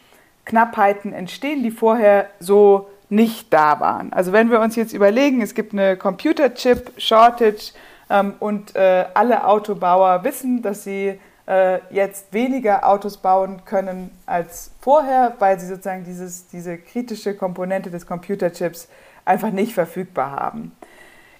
Knappheiten 0.47 1.13
entstehen, 1.13 1.63
die 1.63 1.73
vorher 1.73 2.31
so 2.39 2.89
nicht 3.09 3.53
da 3.53 3.81
waren. 3.81 4.13
Also 4.13 4.33
wenn 4.33 4.51
wir 4.51 4.61
uns 4.61 4.77
jetzt 4.77 4.95
überlegen, 4.95 5.43
es 5.43 5.55
gibt 5.55 5.73
eine 5.73 5.97
Computerchip-Shortage 5.97 7.73
ähm, 8.09 8.35
und 8.39 8.77
äh, 8.77 9.07
alle 9.13 9.47
Autobauer 9.47 10.23
wissen, 10.23 10.63
dass 10.63 10.85
sie 10.85 11.19
äh, 11.49 11.79
jetzt 11.91 12.33
weniger 12.33 12.89
Autos 12.89 13.17
bauen 13.17 13.65
können 13.65 14.11
als 14.25 14.71
vorher, 14.81 15.35
weil 15.41 15.59
sie 15.59 15.67
sozusagen 15.67 16.05
dieses, 16.05 16.47
diese 16.47 16.79
kritische 16.79 17.35
Komponente 17.35 17.91
des 17.91 18.07
Computerchips 18.07 18.89
einfach 19.25 19.51
nicht 19.51 19.75
verfügbar 19.75 20.31
haben. 20.31 20.73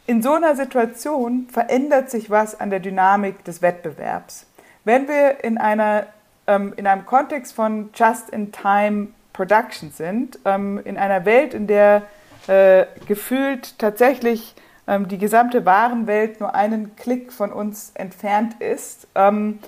In 0.07 0.23
so 0.23 0.35
einer 0.35 0.55
Situation 0.55 1.49
verändert 1.51 2.11
sich 2.11 2.31
was 2.31 2.59
an 2.59 2.71
der 2.71 2.79
Dynamik 2.79 3.45
des 3.45 3.61
Wettbewerbs. 3.61 4.47
Wenn 4.85 5.09
wir 5.09 5.43
in, 5.43 5.59
einer, 5.59 6.07
ähm, 6.47 6.73
in 6.77 6.87
einem 6.87 7.07
Kontext 7.07 7.55
von 7.55 7.91
Just-in-Time 7.93 9.09
Production 9.33 9.91
sind, 9.91 10.39
ähm, 10.45 10.81
in 10.85 10.97
einer 10.97 11.25
Welt, 11.25 11.55
in 11.55 11.67
der 11.67 12.03
äh, 12.47 12.87
gefühlt 13.09 13.81
tatsächlich 13.81 14.55
ähm, 14.87 15.09
die 15.09 15.19
gesamte 15.19 15.67
Warenwelt 15.67 16.39
nur 16.39 16.55
einen 16.55 16.95
Klick 16.95 17.33
von 17.33 17.53
uns 17.53 17.91
entfernt 17.95 18.61
ist, 18.61 19.09
ähm, 19.17 19.59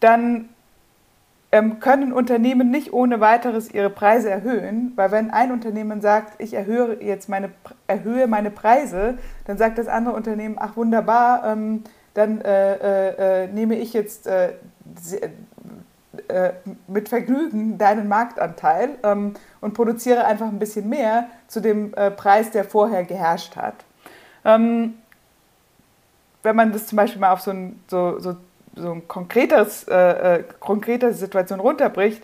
dann 0.00 0.50
ähm, 1.56 1.80
können 1.80 2.12
Unternehmen 2.12 2.70
nicht 2.70 2.92
ohne 2.92 3.20
weiteres 3.20 3.72
ihre 3.72 3.88
Preise 3.88 4.28
erhöhen, 4.28 4.92
weil 4.96 5.10
wenn 5.10 5.30
ein 5.30 5.52
Unternehmen 5.52 6.00
sagt, 6.00 6.40
ich 6.40 6.52
erhöhe 6.52 7.02
jetzt 7.02 7.28
meine, 7.28 7.50
erhöhe 7.86 8.26
meine 8.26 8.50
Preise, 8.50 9.18
dann 9.46 9.56
sagt 9.56 9.78
das 9.78 9.88
andere 9.88 10.14
Unternehmen, 10.14 10.56
ach 10.58 10.76
wunderbar, 10.76 11.46
ähm, 11.46 11.84
dann 12.14 12.40
äh, 12.40 12.74
äh, 12.74 13.44
äh 13.44 13.46
nehme 13.48 13.76
ich 13.76 13.92
jetzt 13.92 14.26
äh, 14.26 14.52
äh, 16.28 16.52
mit 16.88 17.08
Vergnügen 17.08 17.78
deinen 17.78 18.08
Marktanteil 18.08 18.90
ähm, 19.02 19.34
und 19.60 19.74
produziere 19.74 20.24
einfach 20.24 20.48
ein 20.48 20.58
bisschen 20.58 20.88
mehr 20.88 21.28
zu 21.48 21.60
dem 21.60 21.94
äh, 21.94 22.10
Preis, 22.10 22.50
der 22.50 22.64
vorher 22.64 23.04
geherrscht 23.04 23.56
hat. 23.56 23.84
Ähm, 24.44 24.94
wenn 26.42 26.56
man 26.56 26.72
das 26.72 26.86
zum 26.86 26.96
Beispiel 26.96 27.20
mal 27.20 27.32
auf 27.32 27.40
so, 27.40 27.50
ein, 27.50 27.80
so, 27.88 28.18
so 28.18 28.36
so 28.76 28.92
ein 28.92 29.08
konkretes, 29.08 29.84
äh, 29.88 30.36
äh, 30.36 30.44
konkrete 30.60 31.12
Situation 31.12 31.60
runterbricht 31.60 32.22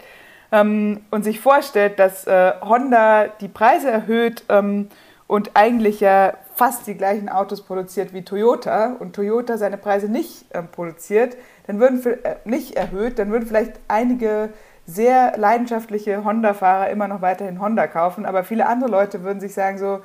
ähm, 0.53 1.00
und 1.11 1.24
sich 1.24 1.40
vorstellt, 1.40 1.98
dass 1.98 2.26
äh, 2.26 2.53
Honda 2.61 3.28
die 3.40 3.48
Preise 3.48 3.90
erhöht 3.90 4.44
ähm, 4.48 4.88
und 5.26 5.53
eigentlich 5.55 6.00
ja 6.00 6.34
fast 6.55 6.86
die 6.86 6.94
gleichen 6.94 7.28
Autos 7.28 7.62
produziert 7.62 8.12
wie 8.12 8.22
Toyota 8.22 8.96
und 8.98 9.16
Toyota 9.16 9.57
seine 9.57 9.78
Preise 9.78 10.09
nicht 10.09 10.44
ähm, 10.53 10.68
produziert, 10.70 11.36
dann 11.66 11.80
würden 11.80 12.05
äh, 12.05 12.36
nicht 12.44 12.76
erhöht, 12.76 13.18
dann 13.18 13.30
würden 13.30 13.46
vielleicht 13.46 13.80
einige 13.88 14.50
sehr 14.86 15.38
leidenschaftliche 15.38 16.24
Honda-Fahrer 16.24 16.90
immer 16.90 17.09
noch 17.09 17.22
weiterhin 17.22 17.61
Honda 17.61 17.86
kaufen, 17.86 18.26
aber 18.26 18.44
viele 18.44 18.66
andere 18.66 18.90
Leute 18.90 19.22
würden 19.22 19.40
sich 19.40 19.55
sagen 19.55 19.78
so, 19.78 19.96
äh, 19.96 20.00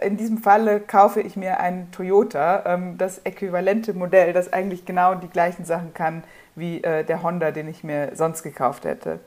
in 0.00 0.16
diesem 0.16 0.38
Falle 0.38 0.80
kaufe 0.80 1.20
ich 1.20 1.36
mir 1.36 1.60
einen 1.60 1.90
Toyota, 1.92 2.64
ähm, 2.66 2.98
das 2.98 3.18
äquivalente 3.24 3.94
Modell, 3.94 4.32
das 4.32 4.52
eigentlich 4.52 4.84
genau 4.84 5.14
die 5.14 5.28
gleichen 5.28 5.64
Sachen 5.64 5.94
kann 5.94 6.24
wie 6.54 6.82
äh, 6.82 7.04
der 7.04 7.22
Honda, 7.22 7.50
den 7.50 7.68
ich 7.68 7.84
mir 7.84 8.10
sonst 8.14 8.42
gekauft 8.42 8.84
hätte. 8.84 9.20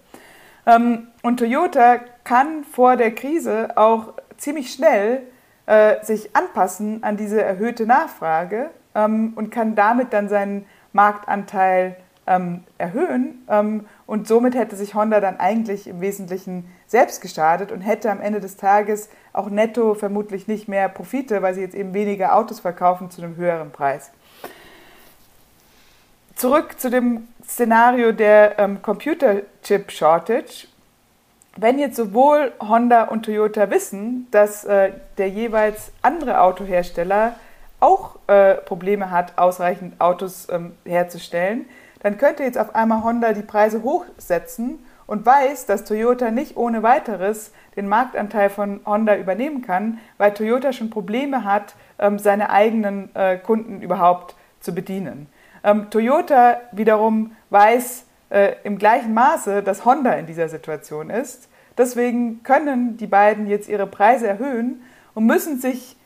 Ähm, 0.65 1.07
und 1.21 1.37
Toyota 1.37 1.99
kann 2.23 2.63
vor 2.63 2.97
der 2.97 3.15
Krise 3.15 3.77
auch 3.77 4.13
ziemlich 4.37 4.73
schnell 4.73 5.21
äh, 5.67 6.03
sich 6.03 6.35
anpassen 6.35 7.03
an 7.03 7.17
diese 7.17 7.41
erhöhte 7.41 7.85
Nachfrage 7.85 8.71
ähm, 8.93 9.33
und 9.35 9.51
kann 9.51 9.75
damit 9.75 10.11
dann 10.11 10.27
seinen 10.29 10.65
Marktanteil 10.93 11.97
erhöhen. 12.79 13.47
und 14.07 14.27
somit 14.27 14.55
hätte 14.55 14.75
sich 14.75 14.95
Honda 14.95 15.19
dann 15.19 15.39
eigentlich 15.39 15.85
im 15.85 16.01
Wesentlichen 16.01 16.65
selbst 16.95 17.19
gestartet 17.19 17.73
und 17.73 17.81
hätte 17.81 18.09
am 18.09 18.21
Ende 18.21 18.39
des 18.39 18.55
Tages 18.55 19.09
auch 19.33 19.49
netto 19.49 19.95
vermutlich 19.95 20.47
nicht 20.47 20.69
mehr 20.69 20.87
Profite, 20.87 21.41
weil 21.41 21.53
sie 21.53 21.59
jetzt 21.59 21.75
eben 21.75 21.93
weniger 21.93 22.37
Autos 22.37 22.61
verkaufen 22.61 23.11
zu 23.11 23.21
einem 23.21 23.35
höheren 23.35 23.71
Preis. 23.71 24.11
Zurück 26.35 26.79
zu 26.79 26.89
dem 26.89 27.27
Szenario 27.45 28.13
der 28.13 28.57
ähm, 28.59 28.81
Computer-Chip 28.81 29.91
Shortage. 29.91 30.67
Wenn 31.57 31.79
jetzt 31.79 31.97
sowohl 31.97 32.53
Honda 32.61 33.03
und 33.03 33.25
Toyota 33.25 33.69
wissen, 33.69 34.27
dass 34.31 34.63
äh, 34.63 34.93
der 35.17 35.27
jeweils 35.27 35.91
andere 36.01 36.39
Autohersteller 36.39 37.35
auch 37.81 38.15
äh, 38.27 38.55
Probleme 38.55 39.11
hat, 39.11 39.37
ausreichend 39.37 39.99
Autos 39.99 40.47
ähm, 40.49 40.77
herzustellen, 40.85 41.65
dann 41.99 42.17
könnte 42.17 42.43
jetzt 42.43 42.57
auf 42.57 42.73
einmal 42.73 43.03
Honda 43.03 43.33
die 43.33 43.41
Preise 43.41 43.83
hochsetzen 43.83 44.79
und 45.07 45.25
weiß, 45.25 45.65
dass 45.65 45.85
Toyota 45.85 46.31
nicht 46.31 46.57
ohne 46.57 46.83
weiteres 46.83 47.51
den 47.75 47.87
Marktanteil 47.87 48.49
von 48.49 48.79
Honda 48.85 49.15
übernehmen 49.15 49.61
kann, 49.61 49.99
weil 50.17 50.33
Toyota 50.33 50.73
schon 50.73 50.89
Probleme 50.89 51.43
hat, 51.43 51.75
ähm, 51.99 52.19
seine 52.19 52.49
eigenen 52.49 53.13
äh, 53.15 53.37
Kunden 53.37 53.81
überhaupt 53.81 54.35
zu 54.59 54.73
bedienen. 54.73 55.27
Ähm, 55.63 55.89
Toyota 55.89 56.57
wiederum 56.71 57.35
weiß 57.49 58.05
äh, 58.29 58.55
im 58.63 58.77
gleichen 58.77 59.13
Maße, 59.13 59.63
dass 59.63 59.85
Honda 59.85 60.13
in 60.13 60.25
dieser 60.25 60.49
Situation 60.49 61.09
ist. 61.09 61.49
Deswegen 61.77 62.43
können 62.43 62.97
die 62.97 63.07
beiden 63.07 63.47
jetzt 63.47 63.67
ihre 63.67 63.87
Preise 63.87 64.27
erhöhen 64.27 64.81
und 65.13 65.25
müssen 65.25 65.59
sich 65.59 65.97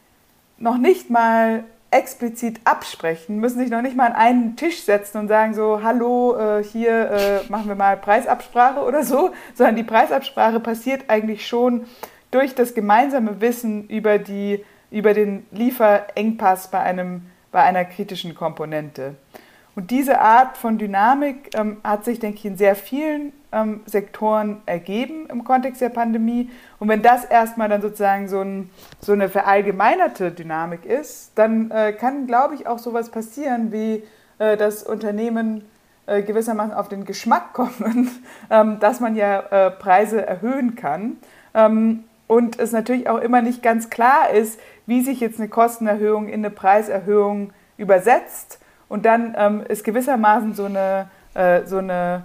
noch 0.58 0.78
nicht 0.78 1.10
mal 1.10 1.64
explizit 1.92 2.60
absprechen, 2.66 3.40
müssen 3.40 3.60
sich 3.60 3.70
noch 3.70 3.82
nicht 3.82 3.96
mal 3.96 4.08
an 4.08 4.14
einen 4.14 4.56
Tisch 4.56 4.84
setzen 4.84 5.18
und 5.18 5.28
sagen 5.28 5.54
so, 5.54 5.82
hallo, 5.84 6.38
äh, 6.38 6.64
hier 6.64 7.12
äh, 7.12 7.52
machen 7.52 7.68
wir 7.68 7.76
mal 7.76 7.98
Preisabsprache 7.98 8.82
oder 8.82 9.04
so, 9.04 9.32
sondern 9.56 9.76
die 9.76 9.84
Preisabsprache 9.84 10.60
passiert 10.60 11.06
eigentlich 11.08 11.48
schon 11.48 11.86
durch 12.32 12.54
das 12.54 12.76
gemeinsame 12.76 13.42
Wissen 13.42 13.88
über, 13.88 14.20
die, 14.20 14.64
über 14.92 15.14
den 15.14 15.46
Lieferengpass 15.52 16.70
bei, 16.70 16.80
einem, 16.80 17.24
bei 17.52 17.64
einer 17.64 17.86
kritischen 17.86 18.36
Komponente. 18.36 19.16
Und 19.76 19.92
diese 19.92 20.20
Art 20.20 20.58
von 20.58 20.78
Dynamik 20.78 21.56
ähm, 21.56 21.78
hat 21.84 22.06
sich, 22.06 22.20
denke 22.20 22.38
ich, 22.38 22.46
in 22.46 22.58
sehr 22.58 22.76
vielen 22.76 23.34
ähm, 23.52 23.82
Sektoren 23.86 24.62
ergeben 24.66 25.28
im 25.30 25.44
Kontext 25.44 25.82
der 25.82 25.90
Pandemie. 25.90 26.50
Und 26.80 26.90
wenn 26.90 27.02
das 27.02 27.26
erstmal 27.26 27.70
dann 27.70 27.82
sozusagen 27.82 28.28
so, 28.28 28.42
ein, 28.42 28.70
so 29.00 29.14
eine 29.14 29.30
verallgemeinerte 29.30 30.32
Dynamik 30.32 30.86
ist, 30.86 31.32
dann 31.36 31.72
äh, 31.72 31.94
kann, 31.94 32.28
glaube 32.28 32.56
ich, 32.56 32.68
auch 32.68 32.80
sowas 32.80 33.10
passieren, 33.10 33.72
wie 33.72 34.04
äh, 34.38 34.58
dass 34.58 34.84
Unternehmen 34.84 35.66
äh, 36.06 36.24
gewissermaßen 36.24 36.74
auf 36.74 36.90
den 36.90 37.06
Geschmack 37.06 37.54
kommen, 37.54 38.10
ähm, 38.50 38.80
dass 38.80 39.00
man 39.00 39.16
ja 39.16 39.40
äh, 39.40 39.72
Preise 39.72 40.26
erhöhen 40.26 40.76
kann. 40.76 41.18
Ähm, 41.54 42.04
und 42.28 42.60
es 42.60 42.72
natürlich 42.72 43.10
auch 43.10 43.18
immer 43.18 43.42
nicht 43.42 43.64
ganz 43.64 43.90
klar 43.90 44.30
ist, 44.30 44.60
wie 44.86 45.02
sich 45.02 45.20
jetzt 45.20 45.40
eine 45.40 45.50
Kostenerhöhung 45.50 46.28
in 46.28 46.42
eine 46.46 46.52
Preiserhöhung 46.52 47.54
übersetzt 47.78 48.60
und 48.88 49.06
dann 49.06 49.36
ähm, 49.38 49.64
ist 49.68 49.84
gewissermaßen 49.84 50.54
so 50.54 50.66
eine, 50.66 51.10
äh, 51.34 51.66
so 51.66 51.78
eine 51.78 52.24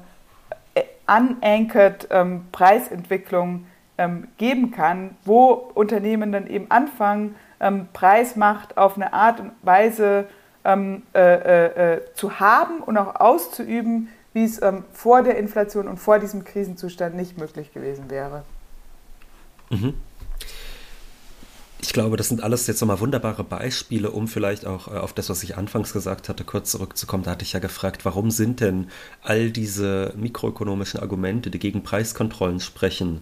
unanchored 1.06 2.08
ähm, 2.10 2.46
Preisentwicklung 2.52 3.66
ähm, 3.98 4.28
geben 4.38 4.70
kann, 4.70 5.16
wo 5.24 5.50
Unternehmen 5.52 6.32
dann 6.32 6.46
eben 6.46 6.70
anfangen, 6.70 7.36
ähm, 7.60 7.88
Preismacht 7.92 8.76
auf 8.76 8.96
eine 8.96 9.12
Art 9.12 9.40
und 9.40 9.52
Weise 9.62 10.26
ähm, 10.64 11.02
äh, 11.14 11.20
äh, 11.20 11.94
äh, 11.94 12.00
zu 12.14 12.40
haben 12.40 12.80
und 12.80 12.96
auch 12.96 13.16
auszuüben, 13.16 14.08
wie 14.32 14.44
es 14.44 14.60
ähm, 14.62 14.84
vor 14.92 15.22
der 15.22 15.36
Inflation 15.36 15.86
und 15.86 15.98
vor 15.98 16.18
diesem 16.18 16.44
Krisenzustand 16.44 17.14
nicht 17.14 17.38
möglich 17.38 17.72
gewesen 17.72 18.10
wäre. 18.10 18.42
Mhm 19.70 19.94
ich 21.85 21.93
glaube, 21.93 22.16
das 22.16 22.30
sind 22.30 22.43
alles 22.43 22.66
jetzt 22.66 22.80
nochmal 22.80 23.01
wunderbare 23.01 23.45
Beispiele, 23.45 24.11
um 24.11 24.26
vielleicht 24.26 24.66
auch 24.66 24.89
äh, 24.89 24.93
auf 24.97 25.12
das, 25.12 25.28
was 25.28 25.43
ich 25.43 25.59
anfangs 25.59 25.93
gesagt 25.93 26.30
hatte, 26.30 26.43
kurz 26.43 26.70
zurückzukommen. 26.70 27.24
Da 27.24 27.32
hatte 27.32 27.45
ich 27.45 27.53
ja 27.53 27.61
gefragt, 27.61 28.07
warum 28.07 28.30
sind 28.30 28.61
denn 28.61 28.89
all 29.22 29.51
diese 29.51 30.14
mikroökonomischen 30.16 31.01
Argumente, 31.01 31.51
die 31.51 31.59
gegen 31.59 31.82
Preiskontrollen 31.82 32.61
sprechen, 32.61 33.20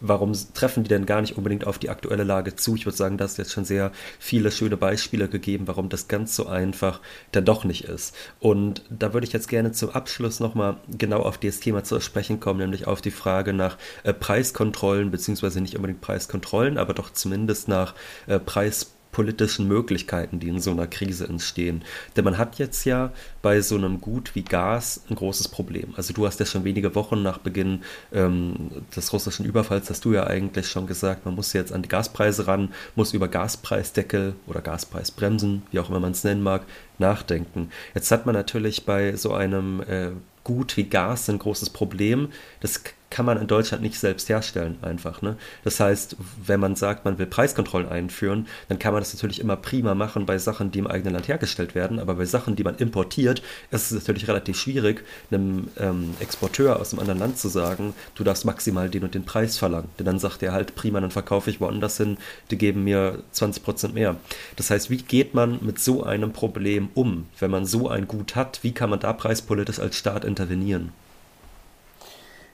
warum 0.00 0.32
treffen 0.54 0.82
die 0.82 0.88
denn 0.88 1.06
gar 1.06 1.20
nicht 1.20 1.36
unbedingt 1.36 1.66
auf 1.66 1.78
die 1.78 1.90
aktuelle 1.90 2.24
Lage 2.24 2.56
zu? 2.56 2.74
Ich 2.74 2.86
würde 2.86 2.96
sagen, 2.96 3.18
da 3.18 3.24
hast 3.24 3.38
jetzt 3.38 3.52
schon 3.52 3.64
sehr 3.64 3.92
viele 4.18 4.50
schöne 4.50 4.76
Beispiele 4.76 5.28
gegeben, 5.28 5.68
warum 5.68 5.88
das 5.88 6.08
ganz 6.08 6.34
so 6.34 6.46
einfach 6.46 7.00
dann 7.32 7.44
doch 7.44 7.64
nicht 7.64 7.84
ist. 7.84 8.14
Und 8.38 8.84
da 8.90 9.12
würde 9.12 9.26
ich 9.26 9.32
jetzt 9.32 9.48
gerne 9.48 9.72
zum 9.72 9.90
Abschluss 9.90 10.40
nochmal 10.40 10.76
genau 10.88 11.20
auf 11.20 11.38
dieses 11.38 11.60
Thema 11.60 11.84
zu 11.84 12.00
sprechen 12.00 12.40
kommen, 12.40 12.60
nämlich 12.60 12.86
auf 12.86 13.00
die 13.00 13.10
Frage 13.10 13.52
nach 13.52 13.78
äh, 14.02 14.12
Preiskontrollen, 14.12 15.10
beziehungsweise 15.10 15.60
nicht 15.60 15.76
unbedingt 15.76 16.00
Preiskontrollen, 16.00 16.78
aber 16.78 16.94
doch 16.94 17.12
zumindest 17.12 17.68
nach 17.68 17.94
äh, 18.26 18.38
Preis 18.38 18.92
politischen 19.12 19.66
Möglichkeiten, 19.66 20.38
die 20.38 20.48
in 20.48 20.60
so 20.60 20.70
einer 20.70 20.86
Krise 20.86 21.26
entstehen. 21.26 21.82
Denn 22.16 22.24
man 22.24 22.38
hat 22.38 22.58
jetzt 22.58 22.84
ja 22.84 23.12
bei 23.42 23.60
so 23.60 23.76
einem 23.76 24.00
Gut 24.00 24.34
wie 24.34 24.42
Gas 24.42 25.02
ein 25.10 25.16
großes 25.16 25.48
Problem. 25.48 25.94
Also 25.96 26.12
du 26.12 26.26
hast 26.26 26.40
ja 26.40 26.46
schon 26.46 26.64
wenige 26.64 26.94
Wochen 26.94 27.22
nach 27.22 27.38
Beginn 27.38 27.82
ähm, 28.12 28.70
des 28.94 29.12
russischen 29.12 29.44
Überfalls, 29.44 29.90
hast 29.90 30.04
du 30.04 30.12
ja 30.12 30.26
eigentlich 30.26 30.68
schon 30.68 30.86
gesagt, 30.86 31.24
man 31.24 31.34
muss 31.34 31.52
jetzt 31.52 31.72
an 31.72 31.82
die 31.82 31.88
Gaspreise 31.88 32.46
ran, 32.46 32.72
muss 32.94 33.12
über 33.12 33.28
Gaspreisdeckel 33.28 34.34
oder 34.46 34.60
Gaspreisbremsen, 34.60 35.62
wie 35.70 35.80
auch 35.80 35.90
immer 35.90 36.00
man 36.00 36.12
es 36.12 36.24
nennen 36.24 36.42
mag, 36.42 36.62
nachdenken. 36.98 37.70
Jetzt 37.94 38.10
hat 38.10 38.26
man 38.26 38.34
natürlich 38.34 38.84
bei 38.84 39.16
so 39.16 39.32
einem 39.32 39.80
äh, 39.82 40.10
Gut 40.42 40.76
wie 40.76 40.84
Gas 40.84 41.28
ein 41.28 41.38
großes 41.38 41.70
Problem. 41.70 42.28
Das 42.60 42.82
kann 43.10 43.26
man 43.26 43.40
in 43.40 43.48
Deutschland 43.48 43.82
nicht 43.82 43.98
selbst 43.98 44.28
herstellen, 44.28 44.78
einfach. 44.82 45.20
Ne? 45.20 45.36
Das 45.64 45.80
heißt, 45.80 46.16
wenn 46.46 46.60
man 46.60 46.76
sagt, 46.76 47.04
man 47.04 47.18
will 47.18 47.26
Preiskontrollen 47.26 47.88
einführen, 47.88 48.46
dann 48.68 48.78
kann 48.78 48.92
man 48.92 49.02
das 49.02 49.12
natürlich 49.12 49.40
immer 49.40 49.56
prima 49.56 49.96
machen 49.96 50.26
bei 50.26 50.38
Sachen, 50.38 50.70
die 50.70 50.78
im 50.78 50.86
eigenen 50.86 51.14
Land 51.14 51.26
hergestellt 51.26 51.74
werden. 51.74 51.98
Aber 51.98 52.14
bei 52.14 52.24
Sachen, 52.24 52.54
die 52.54 52.62
man 52.62 52.76
importiert, 52.76 53.42
ist 53.72 53.90
es 53.90 53.92
natürlich 53.92 54.28
relativ 54.28 54.58
schwierig, 54.58 55.04
einem 55.30 55.68
ähm, 55.78 56.14
Exporteur 56.20 56.78
aus 56.78 56.92
einem 56.92 57.00
anderen 57.00 57.18
Land 57.18 57.38
zu 57.38 57.48
sagen, 57.48 57.94
du 58.14 58.22
darfst 58.22 58.44
maximal 58.44 58.88
den 58.88 59.02
und 59.02 59.14
den 59.14 59.24
Preis 59.24 59.58
verlangen. 59.58 59.88
Denn 59.98 60.06
dann 60.06 60.20
sagt 60.20 60.42
er 60.44 60.52
halt, 60.52 60.76
prima, 60.76 61.00
dann 61.00 61.10
verkaufe 61.10 61.50
ich 61.50 61.60
woanders 61.60 61.96
hin, 61.96 62.16
die 62.52 62.58
geben 62.58 62.84
mir 62.84 63.22
20% 63.34 63.92
mehr. 63.92 64.16
Das 64.54 64.70
heißt, 64.70 64.88
wie 64.88 64.98
geht 64.98 65.34
man 65.34 65.58
mit 65.62 65.80
so 65.80 66.04
einem 66.04 66.32
Problem 66.32 66.90
um, 66.94 67.26
wenn 67.40 67.50
man 67.50 67.66
so 67.66 67.88
ein 67.88 68.06
Gut 68.06 68.36
hat? 68.36 68.60
Wie 68.62 68.72
kann 68.72 68.90
man 68.90 69.00
da 69.00 69.12
preispolitisch 69.12 69.80
als 69.80 69.96
Staat 69.96 70.24
intervenieren? 70.24 70.92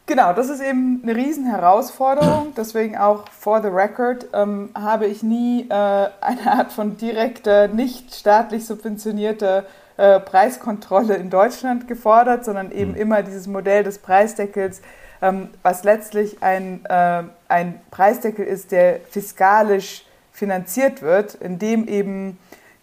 Genau, 0.06 0.32
das 0.32 0.48
ist 0.50 0.62
eben 0.62 1.00
eine 1.02 1.16
Riesenherausforderung. 1.16 2.52
Deswegen 2.56 2.96
auch 2.96 3.24
for 3.30 3.60
the 3.60 3.68
record 3.68 4.28
ähm, 4.32 4.70
habe 4.74 5.06
ich 5.06 5.24
nie 5.24 5.66
äh, 5.68 5.72
eine 5.72 6.52
Art 6.52 6.72
von 6.72 6.96
direkter, 6.96 7.66
nicht 7.66 8.14
staatlich 8.14 8.66
subventionierter 8.66 9.64
äh, 9.96 10.20
Preiskontrolle 10.20 11.14
in 11.16 11.28
Deutschland 11.28 11.88
gefordert, 11.88 12.44
sondern 12.44 12.70
eben 12.70 12.92
mhm. 12.92 12.98
immer 12.98 13.22
dieses 13.24 13.48
Modell 13.48 13.82
des 13.82 13.98
Preisdeckels, 13.98 14.80
ähm, 15.22 15.48
was 15.62 15.82
letztlich 15.82 16.40
ein, 16.40 16.84
äh, 16.84 17.24
ein 17.48 17.80
Preisdeckel 17.90 18.46
ist, 18.46 18.70
der 18.70 19.00
fiskalisch 19.10 20.04
finanziert 20.30 21.02
wird, 21.02 21.34
indem 21.34 21.88
eben 21.88 22.38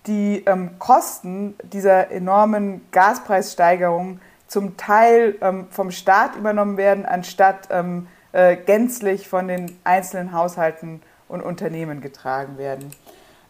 die 0.08 0.44
ähm, 0.46 0.72
Kosten 0.80 1.56
dieser 1.64 2.12
enormen 2.12 2.82
Gaspreissteigerung 2.92 4.20
zum 4.54 4.78
Teil 4.78 5.36
ähm, 5.42 5.66
vom 5.72 5.90
Staat 5.90 6.36
übernommen 6.36 6.78
werden, 6.78 7.08
anstatt 7.08 7.70
ähm, 7.72 8.08
äh, 8.34 8.56
gänzlich 8.56 9.28
von 9.28 9.48
den 9.48 9.76
einzelnen 9.84 10.32
Haushalten 10.32 11.02
und 11.28 11.42
Unternehmen 11.42 12.02
getragen 12.02 12.60
werden. 12.60 12.92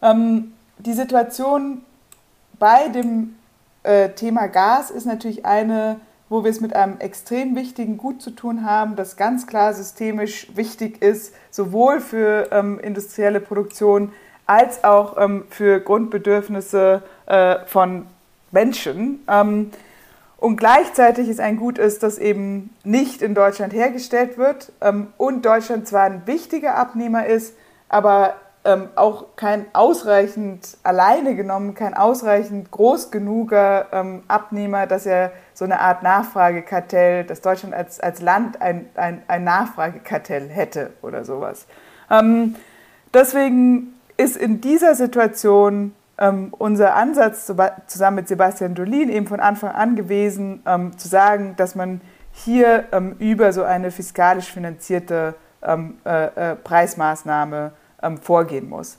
Ähm, 0.00 0.54
die 0.78 0.94
Situation 0.94 1.82
bei 2.58 2.88
dem 2.88 3.36
äh, 3.82 4.08
Thema 4.10 4.46
Gas 4.46 4.90
ist 4.90 5.04
natürlich 5.04 5.44
eine, 5.44 6.00
wo 6.30 6.42
wir 6.42 6.50
es 6.50 6.62
mit 6.62 6.74
einem 6.74 6.98
extrem 7.00 7.54
wichtigen 7.54 7.98
Gut 7.98 8.22
zu 8.22 8.30
tun 8.30 8.64
haben, 8.64 8.96
das 8.96 9.18
ganz 9.18 9.46
klar 9.46 9.74
systemisch 9.74 10.56
wichtig 10.56 11.02
ist, 11.02 11.34
sowohl 11.50 12.00
für 12.00 12.48
ähm, 12.50 12.80
industrielle 12.80 13.40
Produktion 13.40 14.10
als 14.46 14.84
auch 14.84 15.18
ähm, 15.18 15.44
für 15.50 15.80
Grundbedürfnisse 15.80 17.02
äh, 17.26 17.56
von 17.66 18.06
Menschen. 18.52 19.22
Ähm, 19.28 19.70
und 20.44 20.58
gleichzeitig 20.58 21.30
ist 21.30 21.40
ein 21.40 21.56
Gut 21.56 21.78
ist, 21.78 22.02
das 22.02 22.18
eben 22.18 22.68
nicht 22.84 23.22
in 23.22 23.34
Deutschland 23.34 23.72
hergestellt 23.72 24.36
wird 24.36 24.72
ähm, 24.82 25.06
und 25.16 25.46
Deutschland 25.46 25.88
zwar 25.88 26.02
ein 26.02 26.26
wichtiger 26.26 26.74
Abnehmer 26.74 27.24
ist, 27.24 27.56
aber 27.88 28.34
ähm, 28.62 28.90
auch 28.94 29.36
kein 29.36 29.64
ausreichend 29.72 30.76
alleine 30.82 31.34
genommen, 31.34 31.74
kein 31.74 31.94
ausreichend 31.94 32.70
groß 32.70 33.10
genuger 33.10 33.86
ähm, 33.90 34.22
Abnehmer, 34.28 34.86
dass 34.86 35.06
er 35.06 35.32
so 35.54 35.64
eine 35.64 35.80
Art 35.80 36.02
Nachfragekartell, 36.02 37.24
dass 37.24 37.40
Deutschland 37.40 37.74
als, 37.74 37.98
als 37.98 38.20
Land 38.20 38.60
ein, 38.60 38.90
ein, 38.96 39.22
ein 39.26 39.44
Nachfragekartell 39.44 40.50
hätte 40.50 40.92
oder 41.00 41.24
sowas. 41.24 41.66
Ähm, 42.10 42.56
deswegen 43.14 43.94
ist 44.18 44.36
in 44.36 44.60
dieser 44.60 44.94
Situation 44.94 45.94
ähm, 46.18 46.54
unser 46.56 46.94
Ansatz 46.94 47.52
zusammen 47.86 48.16
mit 48.16 48.28
Sebastian 48.28 48.74
Dolin 48.74 49.08
eben 49.08 49.26
von 49.26 49.40
Anfang 49.40 49.70
an 49.70 49.96
gewesen, 49.96 50.62
ähm, 50.66 50.96
zu 50.96 51.08
sagen, 51.08 51.54
dass 51.56 51.74
man 51.74 52.00
hier 52.32 52.84
ähm, 52.92 53.16
über 53.18 53.52
so 53.52 53.62
eine 53.62 53.90
fiskalisch 53.90 54.52
finanzierte 54.52 55.34
ähm, 55.62 55.98
äh, 56.04 56.52
äh, 56.52 56.56
Preismaßnahme 56.56 57.72
ähm, 58.02 58.18
vorgehen 58.18 58.68
muss. 58.68 58.98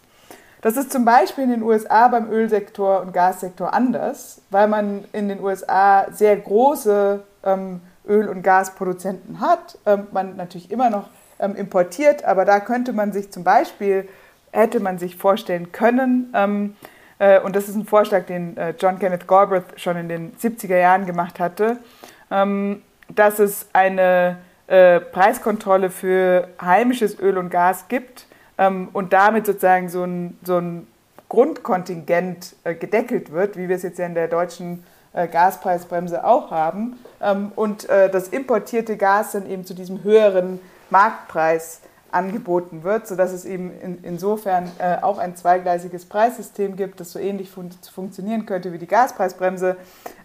Das 0.62 0.78
ist 0.78 0.92
zum 0.92 1.06
Beispiel 1.06 1.44
in 1.44 1.52
den 1.52 1.62
USA 1.62 2.08
beim 2.08 2.32
Ölsektor 2.32 3.02
und 3.02 3.14
Gassektor 3.14 3.74
anders, 3.74 4.42
weil 4.50 4.68
man 4.68 5.06
in 5.12 5.30
den 5.30 5.40
USA 5.40 6.08
sehr 6.12 6.36
große 6.38 7.22
ähm, 7.44 7.82
Öl- 8.08 8.30
und 8.30 8.42
Gasproduzenten 8.42 9.40
hat. 9.40 9.80
man 10.12 10.36
natürlich 10.36 10.70
immer 10.70 10.92
noch 10.92 11.10
importiert, 11.40 12.24
aber 12.24 12.46
da 12.46 12.60
könnte 12.60 12.94
man 12.94 13.12
sich 13.12 13.32
zum 13.32 13.44
Beispiel, 13.44 14.08
hätte 14.52 14.80
man 14.80 15.00
sich 15.00 15.18
vorstellen 15.18 15.72
können, 15.72 16.32
und 17.44 17.56
das 17.56 17.70
ist 17.70 17.76
ein 17.76 17.86
Vorschlag, 17.86 18.26
den 18.26 18.58
äh, 18.58 18.74
John 18.78 19.00
Kenneth 19.00 19.28
Galbraith 19.28 19.80
schon 19.80 19.96
in 19.96 20.10
den 20.10 20.36
70er 20.36 20.78
Jahren 20.78 21.06
gemacht 21.06 21.40
hatte, 21.40 21.78
ähm, 22.30 22.82
dass 23.08 23.40
es 23.40 23.68
eine 23.72 24.38
äh, 24.68 25.00
Preiskontrolle 25.00 25.90
für 25.90 26.50
heimisches 26.60 27.20
Öl 27.20 27.38
und 27.38 27.50
Gas 27.50 27.88
gibt 27.88 28.26
ähm, 28.58 28.90
und 28.94 29.14
damit 29.14 29.46
sozusagen 29.46 29.90
so 29.90 30.04
ein, 30.04 30.38
so 30.44 30.58
ein 30.58 30.88
Grundkontingent 31.30 32.56
äh, 32.64 32.76
gedeckelt 32.76 33.32
wird, 33.32 33.58
wie 33.58 33.70
wir 33.70 33.76
es 33.76 33.84
jetzt 33.84 34.00
ja 34.00 34.06
in 34.06 34.16
der 34.16 34.28
deutschen 34.28 34.84
äh, 35.14 35.28
Gaspreisbremse 35.28 36.26
auch 36.26 36.52
haben, 36.52 37.00
ähm, 37.22 37.52
und 37.56 37.88
äh, 37.90 38.10
das 38.10 38.28
importierte 38.30 38.98
Gas 38.98 39.32
dann 39.32 39.50
eben 39.50 39.66
zu 39.66 39.74
diesem 39.74 40.04
höheren 40.04 40.60
Marktpreis 40.90 41.82
angeboten 42.16 42.84
wird, 42.84 43.08
sodass 43.08 43.32
es 43.32 43.46
eben 43.46 43.72
in, 43.80 44.04
insofern 44.04 44.72
äh, 44.80 44.98
auch 45.02 45.18
ein 45.18 45.36
zweigleisiges 45.36 46.06
Preissystem 46.06 46.76
gibt, 46.76 47.00
das 47.00 47.12
so 47.12 47.20
ähnlich 47.20 47.52
fun 47.52 47.70
funktionieren 47.94 48.46
könnte 48.46 48.74
wie 48.74 48.78
die 48.78 48.88
Gaspreisbremse, 48.88 49.76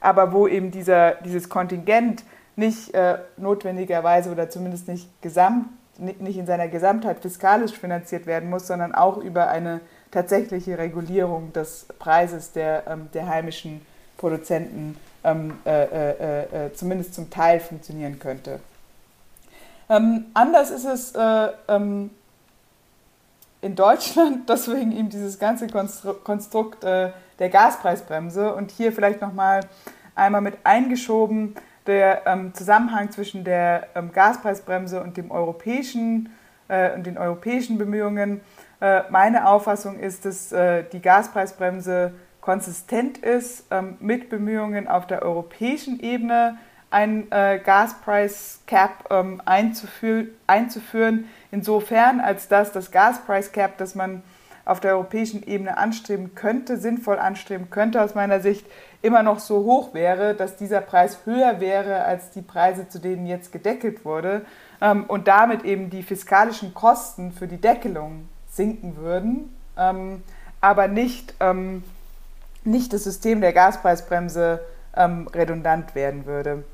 aber 0.01 0.33
wo 0.33 0.47
eben 0.47 0.71
dieser, 0.71 1.17
dieses 1.25 1.49
Kontingent 1.49 2.25
nicht 2.57 2.95
äh, 2.95 3.19
notwendigerweise 3.37 4.31
oder 4.31 4.49
zumindest 4.49 4.89
nicht, 4.89 5.09
gesamt, 5.21 5.67
nicht 5.99 6.39
in 6.39 6.47
seiner 6.47 6.69
Gesamtheit 6.69 7.19
fiskalisch 7.21 7.73
finanziert 7.73 8.27
werden 8.27 8.49
muss, 8.49 8.67
sondern 8.67 8.95
auch 8.95 9.19
über 9.19 9.49
eine 9.49 9.81
tatsächliche 10.11 10.79
Regulierung 10.79 11.53
des 11.53 11.87
Preises 11.99 12.53
der, 12.53 12.85
ähm, 12.87 13.09
der 13.13 13.27
heimischen 13.29 13.81
Produzenten 14.17 14.97
ähm, 15.25 15.59
äh, 15.67 15.85
äh, 15.85 16.67
äh, 16.67 16.73
zumindest 16.73 17.15
zum 17.15 17.31
Teil 17.31 17.61
funktionieren 17.61 18.19
könnte. 18.19 18.61
Ähm, 19.91 20.27
anders 20.35 20.71
ist 20.71 20.85
es 20.85 21.15
äh, 21.17 21.49
ähm, 21.67 22.11
in 23.61 23.75
Deutschland, 23.75 24.49
deswegen 24.49 24.93
eben 24.93 25.11
dieses 25.11 25.39
ganze 25.39 25.67
Konstru 25.67 26.15
Konstrukt 26.15 26.85
äh, 26.85 27.11
der 27.41 27.49
Gaspreisbremse 27.51 28.55
und 28.55 28.71
hier 28.71 28.93
vielleicht 28.93 29.21
nochmal 29.21 29.61
einmal 30.15 30.43
mit 30.43 30.59
eingeschoben 30.63 31.57
der 31.87 32.25
ähm, 32.27 32.55
Zusammenhang 32.55 33.11
zwischen 33.11 33.43
der 33.43 33.89
ähm, 33.97 34.13
Gaspreisbremse 34.13 35.03
und 35.03 35.17
dem 35.17 35.33
europäischen 35.33 36.31
äh, 36.69 36.95
und 36.95 37.05
den 37.05 37.19
europäischen 37.19 37.77
Bemühungen. 37.77 38.41
meine 39.11 39.47
Auffassung 39.47 39.99
ist, 39.99 40.25
dass 40.25 40.55
die 40.91 41.03
Gaspreisbremse 41.03 42.15
konsistent 42.41 43.19
ist 43.19 43.67
ähm, 43.71 43.99
mit 44.01 44.31
Bemühungen 44.31 44.89
auf 44.89 45.07
der 45.07 45.21
europäischen 45.21 46.01
Ebene 46.01 46.57
ein 46.91 47.31
äh, 47.31 47.61
Gaspreis 47.65 48.61
Cap 48.67 49.07
ähm, 49.11 49.41
einzufü 49.45 50.29
einzuführen, 50.47 51.29
insofern 51.51 52.21
als 52.21 52.49
dass 52.49 52.73
das 52.73 52.91
Gaspreis 52.91 53.53
Cap, 53.53 53.79
das 53.79 53.95
man 53.95 54.23
auf 54.65 54.81
der 54.81 54.93
europäischen 54.93 55.47
Ebene 55.47 55.77
anstreben 55.79 56.35
könnte, 56.35 56.77
sinnvoll 56.77 57.19
anstreben 57.19 57.71
könnte, 57.71 58.03
aus 58.03 58.15
meiner 58.15 58.41
Sicht 58.41 58.67
immer 59.03 59.23
noch 59.23 59.39
so 59.39 59.65
hoch 59.65 59.95
wäre, 59.95 60.35
dass 60.35 60.57
dieser 60.57 60.81
Preis 60.81 61.19
höher 61.25 61.61
wäre 61.61 62.05
als 62.05 62.31
die 62.31 62.43
Preise, 62.43 62.89
zu 62.89 62.99
denen 62.99 63.27
jetzt 63.27 63.53
gedeckelt 63.53 64.05
wurde 64.05 64.45
ähm, 64.81 65.05
und 65.05 65.29
damit 65.29 65.65
eben 65.65 65.91
die 65.91 66.03
fiskalischen 66.03 66.75
Kosten 66.75 67.33
für 67.33 67.47
die 67.47 67.61
Deckelung 67.61 68.29
sinken 68.51 68.97
würden, 68.97 69.57
ähm, 69.79 70.23
aber 70.61 70.89
nicht 70.89 71.35
ähm, 71.41 71.83
nicht 72.65 72.93
das 72.93 73.05
System 73.05 73.41
der 73.41 73.53
Gaspreisbremse 73.53 74.61
ähm, 74.97 75.29
redundant 75.29 75.95
werden 75.95 76.27
würde. 76.27 76.65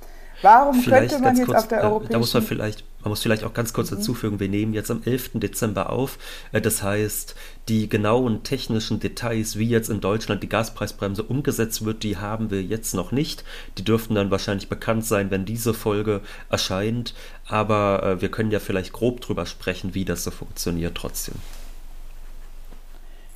Warum 0.42 0.80
vielleicht 0.80 1.10
könnte 1.10 1.24
man 1.24 1.36
jetzt 1.36 1.46
kurz, 1.46 1.58
auf 1.58 1.68
der 1.68 1.82
europäischen... 1.82 2.10
Äh, 2.10 2.12
da 2.12 2.18
muss 2.18 2.34
man 2.34 2.42
vielleicht, 2.42 2.84
man 3.00 3.10
muss 3.10 3.22
vielleicht 3.22 3.44
auch 3.44 3.54
ganz 3.54 3.72
kurz 3.72 3.90
mhm. 3.90 3.96
dazu 3.96 4.14
fügen, 4.14 4.40
wir 4.40 4.48
nehmen 4.48 4.74
jetzt 4.74 4.90
am 4.90 5.02
11. 5.04 5.30
Dezember 5.34 5.90
auf. 5.90 6.18
Äh, 6.52 6.60
das 6.60 6.82
heißt, 6.82 7.34
die 7.68 7.88
genauen 7.88 8.42
technischen 8.42 9.00
Details, 9.00 9.58
wie 9.58 9.68
jetzt 9.68 9.88
in 9.88 10.00
Deutschland 10.00 10.42
die 10.42 10.48
Gaspreisbremse 10.48 11.22
umgesetzt 11.22 11.84
wird, 11.84 12.02
die 12.02 12.18
haben 12.18 12.50
wir 12.50 12.62
jetzt 12.62 12.94
noch 12.94 13.12
nicht. 13.12 13.44
Die 13.78 13.84
dürften 13.84 14.14
dann 14.14 14.30
wahrscheinlich 14.30 14.68
bekannt 14.68 15.04
sein, 15.04 15.30
wenn 15.30 15.44
diese 15.44 15.74
Folge 15.74 16.20
erscheint. 16.50 17.14
Aber 17.48 18.02
äh, 18.02 18.20
wir 18.20 18.30
können 18.30 18.50
ja 18.50 18.58
vielleicht 18.58 18.92
grob 18.92 19.20
drüber 19.20 19.46
sprechen, 19.46 19.94
wie 19.94 20.04
das 20.04 20.24
so 20.24 20.30
funktioniert 20.30 20.96
trotzdem. 20.96 21.36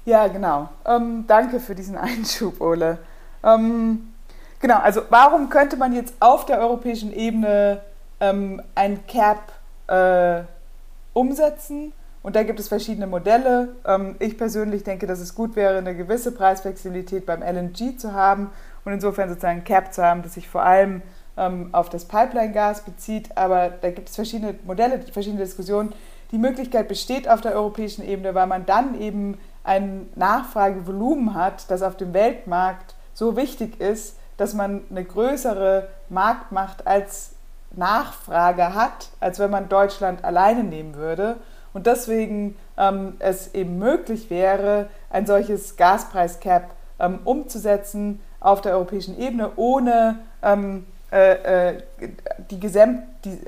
Ja, 0.05 0.29
genau. 0.29 0.69
Ähm, 0.87 1.25
danke 1.27 1.61
für 1.61 1.75
diesen 1.75 1.97
Einschub, 1.99 2.61
Ole. 2.61 2.99
Ähm, 3.43 4.09
genau, 4.61 4.79
also 4.79 5.03
warum 5.11 5.49
könnte 5.49 5.77
man 5.77 5.93
jetzt 5.93 6.15
auf 6.21 6.47
der 6.47 6.61
europäischen 6.61 7.13
Ebene 7.13 7.81
ähm, 8.21 8.63
ein 8.75 9.07
Cap 9.07 9.53
äh, 9.89 10.43
umsetzen? 11.13 11.93
Und 12.23 12.37
da 12.37 12.43
gibt 12.43 12.61
es 12.61 12.69
verschiedene 12.69 13.07
Modelle. 13.07 13.71
Ähm, 13.87 14.17
ich 14.19 14.37
persönlich 14.37 14.85
denke, 14.85 15.07
dass 15.07 15.21
es 15.21 15.35
gut 15.35 15.57
wäre, 15.57 15.79
eine 15.79 15.97
gewisse 15.97 16.33
Preisflexibilität 16.33 17.25
beim 17.27 17.43
LNG 17.43 17.99
zu 17.99 18.13
haben 18.13 18.51
und 18.85 18.93
insofern 18.93 19.29
sozusagen 19.29 19.61
ein 19.61 19.65
Cap 19.65 19.93
zu 19.93 20.05
haben, 20.05 20.23
das 20.23 20.35
sich 20.35 20.49
vor 20.49 20.63
allem 20.63 21.03
ähm, 21.37 21.71
auf 21.73 21.89
das 21.89 22.05
Pipeline-Gas 22.05 22.83
bezieht. 22.83 23.37
Aber 23.37 23.71
da 23.71 23.91
gibt 23.91 24.11
es 24.11 24.17
verschiedene 24.17 24.55
Modelle, 24.65 25.01
verschiedene 25.13 25.43
Diskussionen. 25.43 25.95
Die 26.31 26.39
Möglichkeit 26.39 26.89
besteht 26.89 27.29
auf 27.29 27.41
der 27.41 27.55
europäischen 27.55 28.07
Ebene, 28.07 28.35
weil 28.35 28.47
man 28.47 28.67
dann 28.67 29.01
eben 29.01 29.39
ein 29.65 30.09
Nachfragevolumen 30.15 31.35
hat, 31.35 31.71
das 31.71 31.83
auf 31.83 31.97
dem 31.97 32.13
Weltmarkt 32.15 32.95
so 33.15 33.37
wichtig 33.37 33.81
ist, 33.81 34.17
dass 34.41 34.55
man 34.55 34.81
eine 34.89 35.05
größere 35.05 35.89
Marktmacht 36.09 36.87
als 36.87 37.33
Nachfrage 37.73 38.75
hat, 38.75 39.11
als 39.21 39.39
wenn 39.39 39.51
man 39.51 39.69
Deutschland 39.69 40.25
alleine 40.25 40.65
nehmen 40.65 40.95
würde. 40.95 41.37
Und 41.75 41.87
deswegen 41.87 42.57
ähm, 42.79 43.17
es 43.19 43.55
eben 43.55 43.79
möglich 43.79 44.31
wäre, 44.31 44.89
ein 45.11 45.27
solches 45.27 45.77
Gaspreiscap 45.77 46.71
ähm, 46.99 47.19
umzusetzen 47.25 48.21
auf 48.41 48.63
der 48.63 48.73
europäischen 48.73 49.19
Ebene, 49.21 49.53
ohne 49.57 50.21
ähm, 50.43 50.87
äh, 51.13 51.73
äh, 51.73 51.83
die, 52.51 52.59
Gesamt, 52.59 53.03
die, 53.27 53.39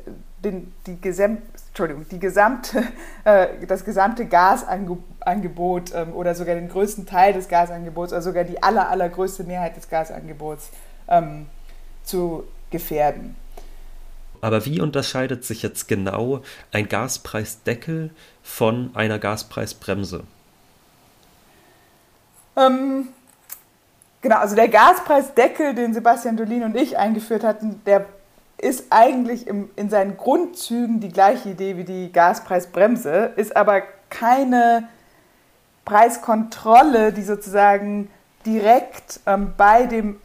den, 0.44 0.74
die, 0.86 1.00
Gesamt, 1.00 1.40
Entschuldigung, 1.72 2.06
die 2.10 2.18
gesamte, 2.18 2.82
äh, 3.24 3.48
das 3.66 3.86
gesamte 3.86 4.26
Gasangebot 4.26 5.94
ähm, 5.94 6.12
oder 6.12 6.34
sogar 6.34 6.54
den 6.54 6.68
größten 6.68 7.06
Teil 7.06 7.32
des 7.32 7.48
Gasangebots 7.48 8.12
oder 8.12 8.20
sogar 8.20 8.44
die 8.44 8.62
aller, 8.62 8.90
allergrößte 8.90 9.44
Mehrheit 9.44 9.74
des 9.78 9.88
Gasangebots 9.88 10.68
ähm, 11.08 11.46
zu 12.04 12.44
gefährden. 12.70 13.36
Aber 14.42 14.66
wie 14.66 14.82
unterscheidet 14.82 15.44
sich 15.44 15.62
jetzt 15.62 15.88
genau 15.88 16.42
ein 16.72 16.88
Gaspreisdeckel 16.88 18.10
von 18.42 18.90
einer 18.92 19.18
Gaspreisbremse? 19.18 20.24
Ähm, 22.56 23.08
genau, 24.20 24.36
also 24.36 24.54
der 24.56 24.68
Gaspreisdeckel, 24.68 25.74
den 25.74 25.94
Sebastian 25.94 26.36
Dolin 26.36 26.64
und 26.64 26.76
ich 26.76 26.98
eingeführt 26.98 27.44
hatten, 27.44 27.80
der 27.86 28.04
ist 28.62 28.86
eigentlich 28.90 29.48
im, 29.48 29.70
in 29.74 29.90
seinen 29.90 30.16
Grundzügen 30.16 31.00
die 31.00 31.08
gleiche 31.08 31.50
Idee 31.50 31.76
wie 31.76 31.84
die 31.84 32.12
Gaspreisbremse, 32.12 33.32
ist 33.36 33.56
aber 33.56 33.82
keine 34.08 34.88
Preiskontrolle, 35.84 37.12
die 37.12 37.22
sozusagen 37.22 38.08
direkt 38.46 39.20
ähm, 39.26 39.54
bei 39.56 39.86
dem 39.86 40.20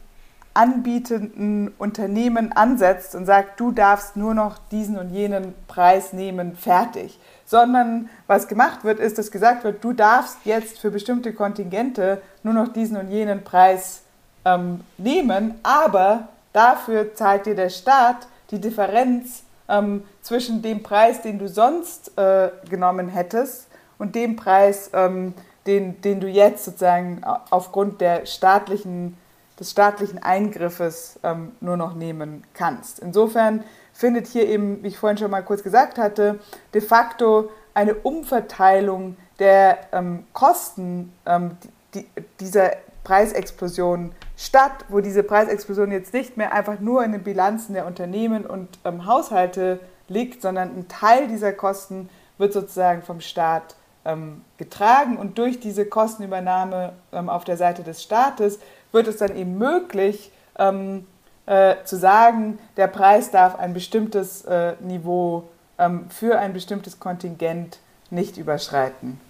anbietenden 0.54 1.72
Unternehmen 1.78 2.52
ansetzt 2.52 3.14
und 3.16 3.26
sagt, 3.26 3.58
du 3.58 3.72
darfst 3.72 4.16
nur 4.16 4.34
noch 4.34 4.58
diesen 4.70 4.98
und 4.98 5.10
jenen 5.10 5.54
Preis 5.66 6.12
nehmen, 6.12 6.56
fertig. 6.56 7.18
Sondern 7.44 8.08
was 8.28 8.46
gemacht 8.46 8.84
wird, 8.84 9.00
ist, 9.00 9.18
dass 9.18 9.32
gesagt 9.32 9.64
wird, 9.64 9.82
du 9.82 9.92
darfst 9.92 10.38
jetzt 10.44 10.78
für 10.78 10.90
bestimmte 10.90 11.32
Kontingente 11.32 12.22
nur 12.44 12.54
noch 12.54 12.68
diesen 12.72 12.96
und 12.96 13.08
jenen 13.08 13.42
Preis 13.42 14.02
ähm, 14.44 14.80
nehmen, 14.96 15.54
aber 15.64 16.28
Dafür 16.52 17.14
zahlt 17.14 17.46
dir 17.46 17.54
der 17.54 17.70
Staat 17.70 18.26
die 18.50 18.60
Differenz 18.60 19.42
ähm, 19.68 20.04
zwischen 20.22 20.62
dem 20.62 20.82
Preis, 20.82 21.22
den 21.22 21.38
du 21.38 21.48
sonst 21.48 22.16
äh, 22.18 22.50
genommen 22.68 23.08
hättest, 23.08 23.68
und 23.98 24.14
dem 24.14 24.36
Preis, 24.36 24.90
ähm, 24.92 25.34
den, 25.66 26.00
den 26.00 26.20
du 26.20 26.28
jetzt 26.28 26.64
sozusagen 26.64 27.20
aufgrund 27.50 28.00
der 28.00 28.26
staatlichen, 28.26 29.18
des 29.58 29.72
staatlichen 29.72 30.22
Eingriffes 30.22 31.18
ähm, 31.22 31.52
nur 31.60 31.76
noch 31.76 31.94
nehmen 31.94 32.44
kannst. 32.54 33.00
Insofern 33.00 33.64
findet 33.92 34.28
hier 34.28 34.46
eben, 34.46 34.82
wie 34.82 34.88
ich 34.88 34.98
vorhin 34.98 35.18
schon 35.18 35.30
mal 35.30 35.42
kurz 35.42 35.62
gesagt 35.62 35.98
hatte, 35.98 36.38
de 36.72 36.80
facto 36.80 37.50
eine 37.74 37.94
Umverteilung 37.94 39.16
der 39.38 39.78
ähm, 39.92 40.24
Kosten 40.32 41.12
ähm, 41.26 41.56
die, 41.94 42.06
dieser 42.40 42.72
Preisexplosion 43.04 44.12
statt, 44.38 44.84
wo 44.88 45.00
diese 45.00 45.24
Preisexplosion 45.24 45.90
jetzt 45.90 46.14
nicht 46.14 46.36
mehr 46.36 46.52
einfach 46.52 46.78
nur 46.78 47.04
in 47.04 47.10
den 47.10 47.24
Bilanzen 47.24 47.74
der 47.74 47.86
Unternehmen 47.86 48.46
und 48.46 48.78
ähm, 48.84 49.04
Haushalte 49.04 49.80
liegt, 50.06 50.42
sondern 50.42 50.68
ein 50.70 50.86
Teil 50.88 51.26
dieser 51.26 51.52
Kosten 51.52 52.08
wird 52.38 52.52
sozusagen 52.52 53.02
vom 53.02 53.20
Staat 53.20 53.74
ähm, 54.04 54.42
getragen 54.56 55.16
und 55.16 55.38
durch 55.38 55.58
diese 55.58 55.86
Kostenübernahme 55.86 56.92
ähm, 57.12 57.28
auf 57.28 57.42
der 57.44 57.56
Seite 57.56 57.82
des 57.82 58.00
Staates 58.00 58.60
wird 58.92 59.08
es 59.08 59.16
dann 59.16 59.36
eben 59.36 59.58
möglich 59.58 60.30
ähm, 60.56 61.06
äh, 61.46 61.74
zu 61.84 61.96
sagen, 61.96 62.60
der 62.76 62.86
Preis 62.86 63.32
darf 63.32 63.58
ein 63.58 63.74
bestimmtes 63.74 64.44
äh, 64.44 64.74
Niveau 64.78 65.48
ähm, 65.78 66.08
für 66.10 66.38
ein 66.38 66.52
bestimmtes 66.52 67.00
Kontingent 67.00 67.80
nicht 68.10 68.36
überschreiten. 68.36 69.20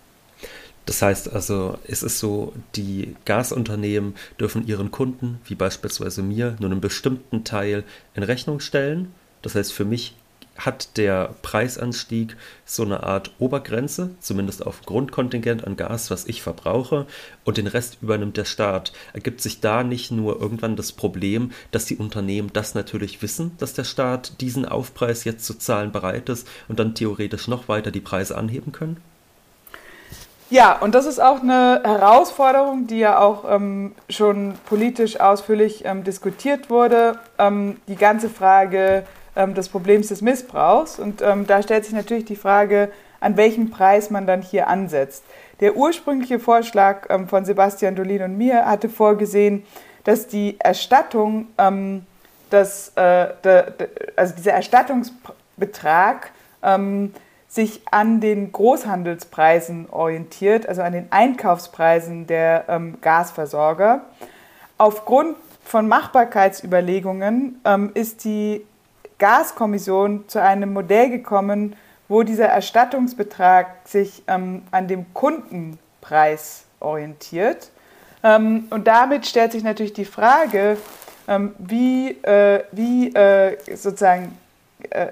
Das 0.88 1.02
heißt 1.02 1.30
also, 1.34 1.76
es 1.86 2.02
ist 2.02 2.18
so, 2.18 2.54
die 2.74 3.14
Gasunternehmen 3.26 4.14
dürfen 4.40 4.66
ihren 4.66 4.90
Kunden, 4.90 5.38
wie 5.44 5.54
beispielsweise 5.54 6.22
mir, 6.22 6.56
nur 6.60 6.70
einen 6.70 6.80
bestimmten 6.80 7.44
Teil 7.44 7.84
in 8.14 8.22
Rechnung 8.22 8.58
stellen. 8.58 9.12
Das 9.42 9.54
heißt, 9.54 9.70
für 9.70 9.84
mich 9.84 10.14
hat 10.56 10.96
der 10.96 11.34
Preisanstieg 11.42 12.38
so 12.64 12.84
eine 12.84 13.02
Art 13.02 13.32
Obergrenze, 13.38 14.12
zumindest 14.20 14.64
auf 14.64 14.80
Grundkontingent 14.80 15.62
an 15.66 15.76
Gas, 15.76 16.10
was 16.10 16.24
ich 16.24 16.40
verbrauche, 16.40 17.06
und 17.44 17.58
den 17.58 17.66
Rest 17.66 17.98
übernimmt 18.00 18.38
der 18.38 18.46
Staat. 18.46 18.94
Ergibt 19.12 19.42
sich 19.42 19.60
da 19.60 19.84
nicht 19.84 20.10
nur 20.10 20.40
irgendwann 20.40 20.74
das 20.74 20.92
Problem, 20.92 21.52
dass 21.70 21.84
die 21.84 21.96
Unternehmen 21.96 22.48
das 22.54 22.74
natürlich 22.74 23.20
wissen, 23.20 23.50
dass 23.58 23.74
der 23.74 23.84
Staat 23.84 24.40
diesen 24.40 24.64
Aufpreis 24.64 25.24
jetzt 25.24 25.44
zu 25.44 25.52
zahlen 25.52 25.92
bereit 25.92 26.30
ist 26.30 26.48
und 26.66 26.78
dann 26.78 26.94
theoretisch 26.94 27.46
noch 27.46 27.68
weiter 27.68 27.90
die 27.90 28.00
Preise 28.00 28.38
anheben 28.38 28.72
können? 28.72 28.96
Ja, 30.50 30.78
und 30.80 30.94
das 30.94 31.04
ist 31.04 31.20
auch 31.20 31.42
eine 31.42 31.82
Herausforderung, 31.84 32.86
die 32.86 33.00
ja 33.00 33.18
auch 33.18 33.44
ähm, 33.50 33.94
schon 34.08 34.54
politisch 34.64 35.20
ausführlich 35.20 35.84
ähm, 35.84 36.04
diskutiert 36.04 36.70
wurde. 36.70 37.18
Ähm, 37.38 37.76
die 37.86 37.96
ganze 37.96 38.30
Frage 38.30 39.04
ähm, 39.36 39.52
des 39.52 39.68
Problems 39.68 40.08
des 40.08 40.22
Missbrauchs. 40.22 40.98
Und 40.98 41.20
ähm, 41.20 41.46
da 41.46 41.62
stellt 41.62 41.84
sich 41.84 41.92
natürlich 41.92 42.24
die 42.24 42.36
Frage, 42.36 42.90
an 43.20 43.36
welchem 43.36 43.68
Preis 43.68 44.08
man 44.08 44.26
dann 44.26 44.40
hier 44.40 44.68
ansetzt. 44.68 45.22
Der 45.60 45.76
ursprüngliche 45.76 46.38
Vorschlag 46.38 47.10
ähm, 47.10 47.28
von 47.28 47.44
Sebastian 47.44 47.94
Dolin 47.94 48.22
und 48.22 48.38
mir 48.38 48.64
hatte 48.64 48.88
vorgesehen, 48.88 49.64
dass 50.04 50.28
die 50.28 50.56
Erstattung, 50.58 51.48
das, 52.48 52.92
äh, 52.94 53.26
de, 53.44 53.64
de, 53.78 53.88
also 54.16 54.34
dieser 54.34 54.52
Erstattungsbetrag, 54.52 56.30
sich 57.48 57.80
an 57.90 58.20
den 58.20 58.52
Großhandelspreisen 58.52 59.88
orientiert, 59.90 60.68
also 60.68 60.82
an 60.82 60.92
den 60.92 61.06
Einkaufspreisen 61.10 62.26
der 62.26 62.66
ähm, 62.68 62.98
Gasversorger. 63.00 64.02
Aufgrund 64.76 65.36
von 65.64 65.88
Machbarkeitsüberlegungen 65.88 67.60
ähm, 67.64 67.90
ist 67.94 68.24
die 68.24 68.64
Gaskommission 69.18 70.28
zu 70.28 70.40
einem 70.40 70.72
Modell 70.72 71.10
gekommen, 71.10 71.74
wo 72.08 72.22
dieser 72.22 72.46
Erstattungsbetrag 72.46 73.66
sich 73.84 74.22
ähm, 74.28 74.62
an 74.70 74.86
dem 74.86 75.12
Kundenpreis 75.14 76.64
orientiert. 76.80 77.70
Ähm, 78.22 78.66
und 78.70 78.86
damit 78.86 79.26
stellt 79.26 79.52
sich 79.52 79.62
natürlich 79.62 79.92
die 79.92 80.04
Frage, 80.04 80.76
ähm, 81.26 81.54
wie, 81.58 82.10
äh, 82.22 82.64
wie 82.72 83.14
äh, 83.14 83.58
sozusagen 83.76 84.36
äh, 84.90 85.08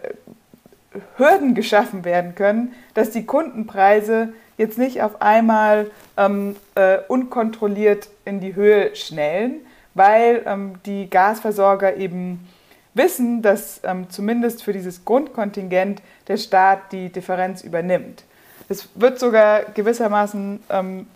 Hürden 1.16 1.54
geschaffen 1.54 2.04
werden 2.04 2.34
können, 2.34 2.74
dass 2.94 3.10
die 3.10 3.26
Kundenpreise 3.26 4.32
jetzt 4.58 4.78
nicht 4.78 5.02
auf 5.02 5.20
einmal 5.20 5.90
ähm, 6.16 6.56
äh, 6.74 6.98
unkontrolliert 7.08 8.08
in 8.24 8.40
die 8.40 8.54
Höhe 8.54 8.94
schnellen, 8.96 9.66
weil 9.94 10.42
ähm, 10.46 10.74
die 10.86 11.08
Gasversorger 11.10 11.96
eben 11.96 12.46
wissen, 12.94 13.42
dass 13.42 13.80
ähm, 13.84 14.08
zumindest 14.08 14.62
für 14.62 14.72
dieses 14.72 15.04
Grundkontingent 15.04 16.00
der 16.28 16.38
Staat 16.38 16.92
die 16.92 17.10
Differenz 17.10 17.62
übernimmt. 17.62 18.24
Es 18.68 18.88
wird 18.94 19.18
sogar 19.18 19.62
gewissermaßen 19.74 20.62
ähm, 20.70 21.06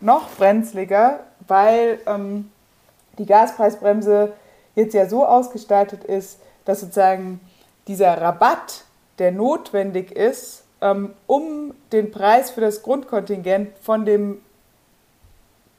noch 0.00 0.30
brenzliger, 0.30 1.20
weil 1.48 1.98
ähm, 2.06 2.50
die 3.18 3.26
Gaspreisbremse 3.26 4.32
jetzt 4.74 4.94
ja 4.94 5.06
so 5.06 5.26
ausgestaltet 5.26 6.04
ist, 6.04 6.38
dass 6.64 6.80
sozusagen 6.80 7.40
dieser 7.88 8.20
Rabatt 8.20 8.84
der 9.20 9.30
notwendig 9.30 10.10
ist, 10.10 10.64
ähm, 10.80 11.14
um 11.26 11.74
den 11.92 12.10
Preis 12.10 12.50
für 12.50 12.60
das 12.60 12.82
Grundkontingent 12.82 13.78
von 13.80 14.04
dem 14.04 14.40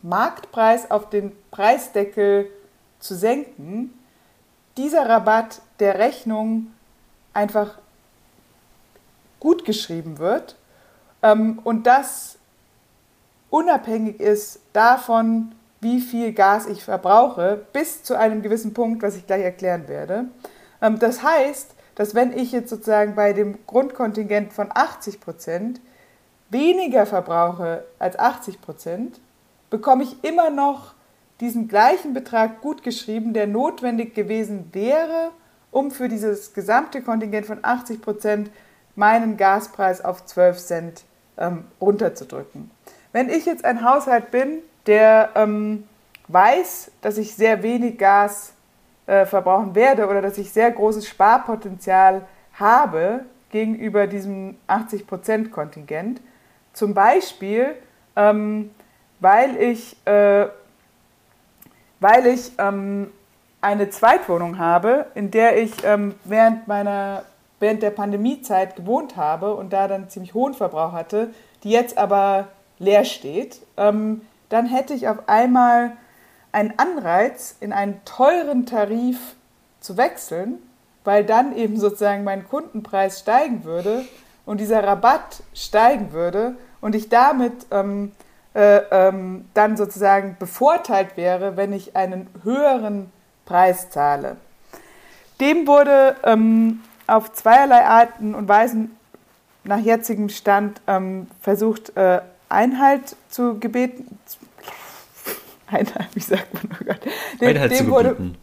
Marktpreis 0.02 0.90
auf 0.90 1.10
den 1.10 1.32
Preisdeckel 1.52 2.50
zu 3.00 3.16
senken, 3.16 3.94
dieser 4.78 5.10
Rabatt 5.10 5.62
der 5.80 6.00
Rechnung 6.00 6.68
einfach 7.34 7.80
gut 9.40 9.66
geschrieben 9.66 10.20
wird 10.20 10.56
ähm, 11.24 11.60
und 11.64 11.88
das 11.88 12.38
unabhängig 13.50 14.20
ist 14.20 14.60
davon, 14.74 15.54
wie 15.82 16.00
viel 16.00 16.32
Gas 16.32 16.68
ich 16.68 16.84
verbrauche, 16.84 17.66
bis 17.74 18.04
zu 18.04 18.18
einem 18.18 18.44
gewissen 18.44 18.74
Punkt, 18.74 19.02
was 19.02 19.16
ich 19.16 19.26
gleich 19.26 19.42
erklären 19.42 19.88
werde. 19.88 20.26
Ähm, 20.82 21.00
das 21.00 21.24
heißt, 21.24 21.76
dass 21.96 22.16
wenn 22.16 22.38
ich 22.38 22.52
jetzt 22.52 22.70
sozusagen 22.70 23.16
bei 23.16 23.34
dem 23.34 23.60
Grundkontingent 23.68 24.54
von 24.54 24.70
80 24.74 25.20
Prozent 25.20 25.82
weniger 26.50 27.06
verbrauche 27.06 27.86
als 28.00 28.18
80 28.18 28.62
Prozent, 28.62 29.20
bekomme 29.70 30.04
ich 30.04 30.24
immer 30.24 30.50
noch 30.50 30.94
diesen 31.40 31.68
gleichen 31.68 32.14
Betrag 32.14 32.62
gut 32.62 32.84
geschrieben, 32.84 33.34
der 33.34 33.48
notwendig 33.48 34.14
gewesen 34.14 34.70
wäre, 34.74 35.32
um 35.72 35.90
für 35.90 36.08
dieses 36.08 36.54
gesamte 36.54 37.02
Kontingent 37.02 37.46
von 37.46 37.60
80 37.62 38.02
Prozent 38.02 38.52
meinen 38.96 39.38
Gaspreis 39.38 40.04
auf 40.04 40.26
12 40.26 40.58
Cent 40.60 41.04
ähm, 41.38 41.66
runterzudrücken. 41.80 42.70
Wenn 43.12 43.30
ich 43.30 43.46
jetzt 43.46 43.66
ein 43.66 43.84
Haushalt 43.84 44.32
bin, 44.32 44.60
der 44.86 45.30
ähm, 45.36 45.88
weiß, 46.28 46.92
dass 47.02 47.18
ich 47.18 47.36
sehr 47.36 47.64
wenig 47.64 47.98
Gas 47.98 48.54
äh, 49.12 49.26
verbrauchen 49.26 49.76
werde 49.76 50.08
oder 50.08 50.22
dass 50.22 50.38
ich 50.38 50.54
sehr 50.54 50.72
großes 50.72 51.06
Sparpotenzial 51.06 52.22
habe 52.54 53.26
gegenüber 53.50 54.08
diesem 54.08 54.56
80%-Kontingent. 54.70 56.22
Zum 56.72 56.94
Beispiel, 56.94 57.76
ähm, 58.16 58.72
weil 59.20 59.58
ich, 59.58 59.98
äh, 60.06 60.48
weil 62.00 62.26
ich 62.26 62.54
ähm, 62.58 63.12
eine 63.60 63.90
Zweitwohnung 63.90 64.58
habe, 64.58 65.08
in 65.14 65.30
der 65.30 65.62
ich 65.62 65.74
ähm, 65.84 66.16
während 66.24 66.70
meiner 66.70 67.24
während 67.60 67.84
der 67.84 67.92
Pandemiezeit 67.92 68.78
gewohnt 68.78 69.18
habe 69.18 69.54
und 69.54 69.74
da 69.74 69.90
dann 69.90 70.10
ziemlich 70.10 70.34
hohen 70.34 70.54
Verbrauch 70.54 70.94
hatte, 70.94 71.32
die 71.64 71.70
jetzt 71.70 71.98
aber 71.98 72.48
leer 72.80 73.04
steht, 73.04 73.60
ähm, 73.76 74.22
dann 74.48 74.68
hätte 74.68 74.94
ich 74.94 75.10
auf 75.10 75.28
einmal 75.28 75.92
ein 76.52 76.78
Anreiz, 76.78 77.56
in 77.60 77.74
einen 77.74 78.04
teuren 78.06 78.66
Tarif 78.66 79.18
zu 79.80 79.98
wechseln, 79.98 80.60
weil 81.04 81.26
dann 81.26 81.56
eben 81.56 81.78
sozusagen 81.78 82.24
mein 82.24 82.48
Kundenpreis 82.48 83.20
steigen 83.20 83.64
würde 83.64 84.06
und 84.46 84.60
dieser 84.60 84.84
Rabatt 84.84 85.44
steigen 85.54 86.12
würde 86.12 86.56
und 86.82 86.96
ich 86.96 87.10
damit 87.10 87.54
ähm, 87.72 88.12
äh, 88.54 88.82
ähm, 88.92 89.46
dann 89.54 89.78
sozusagen 89.78 90.36
bevorteilt 90.38 91.16
wäre, 91.16 91.58
wenn 91.58 91.74
ich 91.74 91.96
einen 91.96 92.28
höheren 92.44 93.12
Preis 93.46 93.90
zahle. 93.90 94.38
Dem 95.40 95.68
wurde 95.68 96.16
ähm, 96.24 96.82
auf 97.08 97.32
zweierlei 97.34 97.86
Arten 97.86 98.36
und 98.36 98.48
Weisen 98.48 98.98
nach 99.64 99.80
jetzigem 99.80 100.30
Stand 100.30 100.82
ähm, 100.88 101.28
versucht, 101.42 101.96
äh, 101.96 102.22
Einhalt 102.50 103.16
zu 103.30 103.58
gebeten, 103.60 104.20
Einhalt, 105.72 106.10
wie 106.14 106.20
sagt 106.20 106.54
man, 106.54 106.78
oh 106.80 106.84
Gott. 106.86 107.00
Dem, 107.40 107.48
Einhalt 107.50 107.72
dem 107.72 107.78
zu 107.78 107.92
wurde, 107.92 108.10
gebieten. 108.10 108.38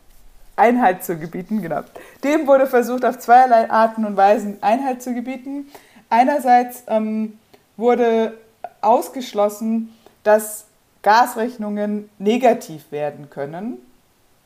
Einhalt 0.57 1.05
zu 1.05 1.17
gebieten, 1.17 1.63
genau. 1.63 1.83
Dem 2.25 2.47
wurde 2.47 2.67
versucht, 2.67 3.05
auf 3.05 3.19
zweierlei 3.19 3.71
Arten 3.71 4.05
und 4.05 4.17
Weisen 4.17 4.63
Einhalt 4.63 5.03
zu 5.03 5.15
gebieten. 5.15 5.69
Einerseits 6.11 6.85
ähm, 6.89 7.39
wurde 7.77 8.35
ausgeschlossen, 8.81 9.95
dass 10.25 10.67
Gasrechnungen 11.03 12.11
negativ 12.19 12.91
werden 12.91 13.31
können. 13.31 13.79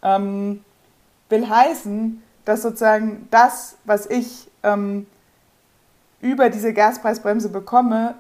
Ähm, 0.03 0.64
will 1.28 1.49
heißen, 1.49 2.22
dass 2.45 2.62
sozusagen 2.62 3.28
das, 3.30 3.76
was 3.85 4.07
ich 4.07 4.51
ähm, 4.62 5.07
über 6.20 6.51
diese 6.51 6.72
Gaspreisbremse 6.72 7.49
bekomme, 7.49 8.14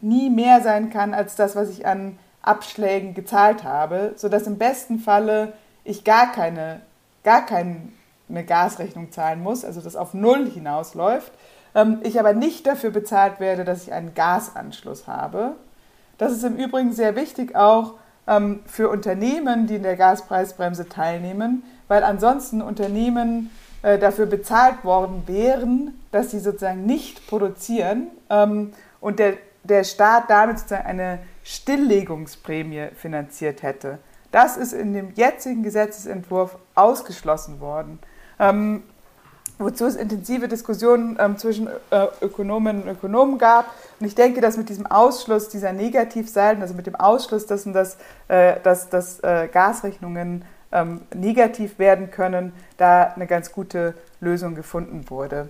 nie 0.00 0.30
mehr 0.30 0.62
sein 0.62 0.90
kann 0.90 1.14
als 1.14 1.34
das, 1.34 1.56
was 1.56 1.70
ich 1.70 1.86
an 1.86 2.18
Abschlägen 2.42 3.14
gezahlt 3.14 3.64
habe, 3.64 4.12
sodass 4.16 4.46
im 4.46 4.58
besten 4.58 4.98
Falle 4.98 5.52
ich 5.84 6.04
gar 6.04 6.32
keine, 6.32 6.80
gar 7.24 7.44
keine 7.44 7.90
Gasrechnung 8.46 9.10
zahlen 9.12 9.42
muss, 9.42 9.64
also 9.64 9.80
das 9.80 9.96
auf 9.96 10.14
Null 10.14 10.50
hinausläuft, 10.50 11.32
ähm, 11.74 12.00
ich 12.02 12.18
aber 12.18 12.32
nicht 12.32 12.66
dafür 12.66 12.90
bezahlt 12.90 13.40
werde, 13.40 13.64
dass 13.64 13.82
ich 13.82 13.92
einen 13.92 14.14
Gasanschluss 14.14 15.06
habe. 15.06 15.54
Das 16.18 16.32
ist 16.32 16.44
im 16.44 16.56
Übrigen 16.56 16.92
sehr 16.92 17.16
wichtig 17.16 17.54
auch 17.54 17.94
ähm, 18.26 18.60
für 18.66 18.88
Unternehmen, 18.88 19.66
die 19.66 19.76
in 19.76 19.82
der 19.82 19.96
Gaspreisbremse 19.96 20.88
teilnehmen, 20.88 21.62
weil 21.88 22.04
ansonsten 22.04 22.60
Unternehmen 22.60 23.50
äh, 23.82 23.98
dafür 23.98 24.26
bezahlt 24.26 24.84
worden 24.84 25.22
wären, 25.26 25.98
dass 26.10 26.30
sie 26.30 26.40
sozusagen 26.40 26.84
nicht 26.84 27.26
produzieren 27.26 28.08
ähm, 28.28 28.72
und 29.00 29.18
der, 29.18 29.34
der 29.64 29.84
Staat 29.84 30.24
damit 30.28 30.58
sozusagen 30.58 30.86
eine 30.86 31.20
Stilllegungsprämie 31.48 32.88
finanziert 32.94 33.62
hätte. 33.62 33.98
Das 34.30 34.58
ist 34.58 34.74
in 34.74 34.92
dem 34.92 35.14
jetzigen 35.14 35.62
Gesetzesentwurf 35.62 36.58
ausgeschlossen 36.74 37.58
worden. 37.60 37.98
Ähm, 38.38 38.82
wozu 39.58 39.86
es 39.86 39.96
intensive 39.96 40.46
Diskussionen 40.46 41.16
ähm, 41.18 41.38
zwischen 41.38 41.68
äh, 41.90 42.06
Ökonominnen 42.20 42.82
und 42.82 42.88
Ökonomen 42.90 43.38
gab. 43.38 43.72
Und 43.98 44.06
ich 44.06 44.14
denke, 44.14 44.42
dass 44.42 44.58
mit 44.58 44.68
diesem 44.68 44.84
Ausschluss 44.86 45.48
dieser 45.48 45.72
Negativseiten, 45.72 46.60
also 46.60 46.74
mit 46.74 46.86
dem 46.86 46.96
Ausschluss 46.96 47.46
dessen, 47.46 47.72
dass, 47.72 47.96
äh, 48.28 48.60
dass, 48.62 48.90
dass 48.90 49.20
äh, 49.20 49.48
Gasrechnungen 49.50 50.44
ähm, 50.70 51.00
negativ 51.14 51.78
werden 51.78 52.10
können, 52.10 52.52
da 52.76 53.04
eine 53.04 53.26
ganz 53.26 53.52
gute 53.52 53.94
Lösung 54.20 54.54
gefunden 54.54 55.08
wurde. 55.08 55.48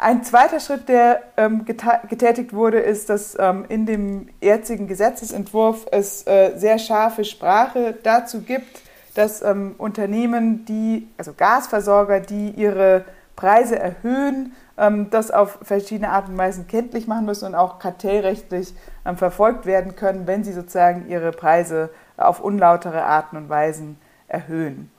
Ein 0.00 0.24
zweiter 0.24 0.60
Schritt, 0.60 0.88
der 0.88 1.20
ähm, 1.36 1.66
getätigt 1.66 2.54
wurde, 2.54 2.78
ist, 2.78 3.10
dass 3.10 3.36
ähm, 3.38 3.66
in 3.68 3.84
dem 3.84 4.28
jetzigen 4.40 4.86
Gesetzesentwurf 4.86 5.86
es 5.92 6.26
äh, 6.26 6.52
sehr 6.56 6.78
scharfe 6.78 7.24
Sprache 7.24 7.94
dazu 8.02 8.40
gibt, 8.40 8.80
dass 9.14 9.42
ähm, 9.42 9.74
Unternehmen, 9.76 10.64
die, 10.64 11.06
also 11.18 11.34
Gasversorger, 11.36 12.20
die 12.20 12.48
ihre 12.50 13.04
Preise 13.36 13.78
erhöhen, 13.78 14.54
ähm, 14.78 15.10
das 15.10 15.30
auf 15.30 15.58
verschiedene 15.62 16.08
Arten 16.08 16.32
und 16.32 16.38
Weisen 16.38 16.66
kenntlich 16.66 17.06
machen 17.06 17.26
müssen 17.26 17.44
und 17.48 17.54
auch 17.54 17.78
kartellrechtlich 17.78 18.74
ähm, 19.04 19.18
verfolgt 19.18 19.66
werden 19.66 19.96
können, 19.96 20.26
wenn 20.26 20.44
sie 20.44 20.54
sozusagen 20.54 21.10
ihre 21.10 21.30
Preise 21.30 21.90
auf 22.16 22.40
unlautere 22.40 23.04
Arten 23.04 23.36
und 23.36 23.50
Weisen 23.50 23.98
erhöhen. 24.28 24.90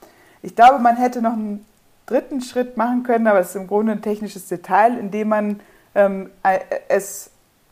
Ich 0.44 0.56
glaube, 0.56 0.78
man 0.78 0.98
hätte 0.98 1.24
noch 1.24 1.34
einen 1.34 1.66
dritten 2.06 2.42
Schritt 2.42 2.78
machen 2.78 3.04
können, 3.04 3.28
aber 3.28 3.40
es 3.40 3.50
ist 3.50 3.56
im 3.56 3.68
Grunde 3.68 3.94
ein 3.94 4.02
technisches 4.02 4.48
Detail, 4.48 4.98
indem 4.98 5.30
man 5.30 5.60
ähm, 5.96 6.30
äh, 6.44 6.60
es 6.88 7.32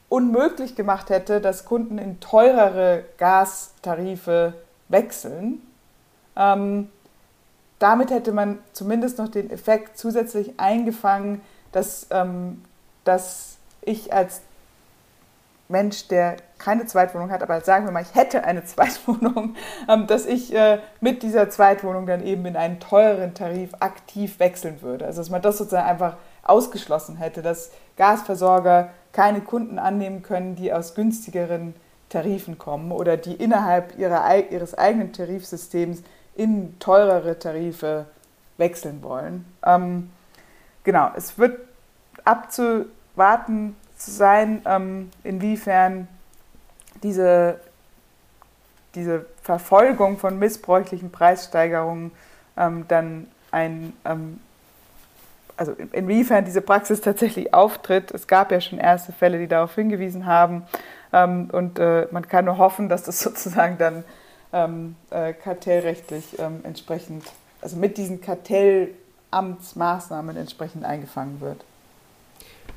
unmöglich 0.09 0.75
gemacht 0.75 1.09
hätte, 1.09 1.39
dass 1.39 1.65
Kunden 1.65 1.97
in 1.97 2.19
teurere 2.19 3.05
Gastarife 3.17 4.53
wechseln. 4.87 5.61
Ähm, 6.35 6.89
damit 7.77 8.11
hätte 8.11 8.31
man 8.31 8.59
zumindest 8.73 9.19
noch 9.19 9.29
den 9.29 9.49
Effekt 9.51 9.97
zusätzlich 9.97 10.59
eingefangen, 10.59 11.41
dass, 11.71 12.07
ähm, 12.11 12.63
dass 13.03 13.57
ich 13.81 14.11
als 14.13 14.41
Mensch, 15.69 16.07
der 16.07 16.37
keine 16.57 16.87
Zweitwohnung 16.87 17.31
hat, 17.31 17.43
aber 17.43 17.61
sagen 17.61 17.85
wir 17.85 17.91
mal, 17.91 18.01
ich 18.01 18.15
hätte 18.15 18.43
eine 18.43 18.63
Zweitwohnung, 18.65 19.55
ähm, 19.87 20.07
dass 20.07 20.25
ich 20.25 20.53
äh, 20.53 20.79
mit 20.99 21.23
dieser 21.23 21.49
Zweitwohnung 21.49 22.05
dann 22.05 22.23
eben 22.23 22.45
in 22.45 22.57
einen 22.57 22.79
teureren 22.79 23.33
Tarif 23.33 23.71
aktiv 23.79 24.39
wechseln 24.39 24.81
würde. 24.81 25.05
Also 25.05 25.21
dass 25.21 25.29
man 25.29 25.41
das 25.41 25.59
sozusagen 25.59 25.87
einfach 25.87 26.17
ausgeschlossen 26.43 27.17
hätte, 27.17 27.41
dass 27.43 27.71
Gasversorger 27.97 28.89
keine 29.13 29.41
Kunden 29.41 29.77
annehmen 29.77 30.23
können, 30.23 30.55
die 30.55 30.73
aus 30.73 30.95
günstigeren 30.95 31.75
Tarifen 32.09 32.57
kommen 32.57 32.91
oder 32.91 33.17
die 33.17 33.35
innerhalb 33.35 33.97
ihrer, 33.99 34.35
ihres 34.51 34.75
eigenen 34.75 35.13
Tarifsystems 35.13 36.01
in 36.35 36.79
teurere 36.79 37.37
Tarife 37.37 38.05
wechseln 38.57 39.03
wollen. 39.03 39.45
Ähm, 39.63 40.09
genau, 40.83 41.11
es 41.15 41.37
wird 41.37 41.59
abzuwarten 42.25 43.75
sein, 44.01 44.61
ähm, 44.65 45.11
inwiefern 45.23 46.07
diese, 47.03 47.59
diese 48.95 49.25
Verfolgung 49.41 50.17
von 50.17 50.39
missbräuchlichen 50.39 51.11
Preissteigerungen 51.11 52.11
ähm, 52.57 52.85
dann 52.87 53.27
ein, 53.51 53.93
ähm, 54.05 54.39
also 55.57 55.73
inwiefern 55.91 56.45
diese 56.45 56.61
Praxis 56.61 57.01
tatsächlich 57.01 57.53
auftritt. 57.53 58.11
Es 58.11 58.27
gab 58.27 58.51
ja 58.51 58.61
schon 58.61 58.79
erste 58.79 59.11
Fälle, 59.11 59.39
die 59.39 59.47
darauf 59.47 59.75
hingewiesen 59.75 60.25
haben. 60.25 60.63
Ähm, 61.11 61.49
und 61.51 61.79
äh, 61.79 62.07
man 62.11 62.27
kann 62.27 62.45
nur 62.45 62.57
hoffen, 62.57 62.89
dass 62.89 63.03
das 63.03 63.19
sozusagen 63.21 63.77
dann 63.77 64.03
ähm, 64.53 64.95
äh, 65.09 65.33
kartellrechtlich 65.33 66.39
ähm, 66.39 66.61
entsprechend, 66.63 67.25
also 67.61 67.75
mit 67.77 67.97
diesen 67.97 68.21
Kartellamtsmaßnahmen 68.21 70.37
entsprechend 70.37 70.85
eingefangen 70.85 71.41
wird. 71.41 71.65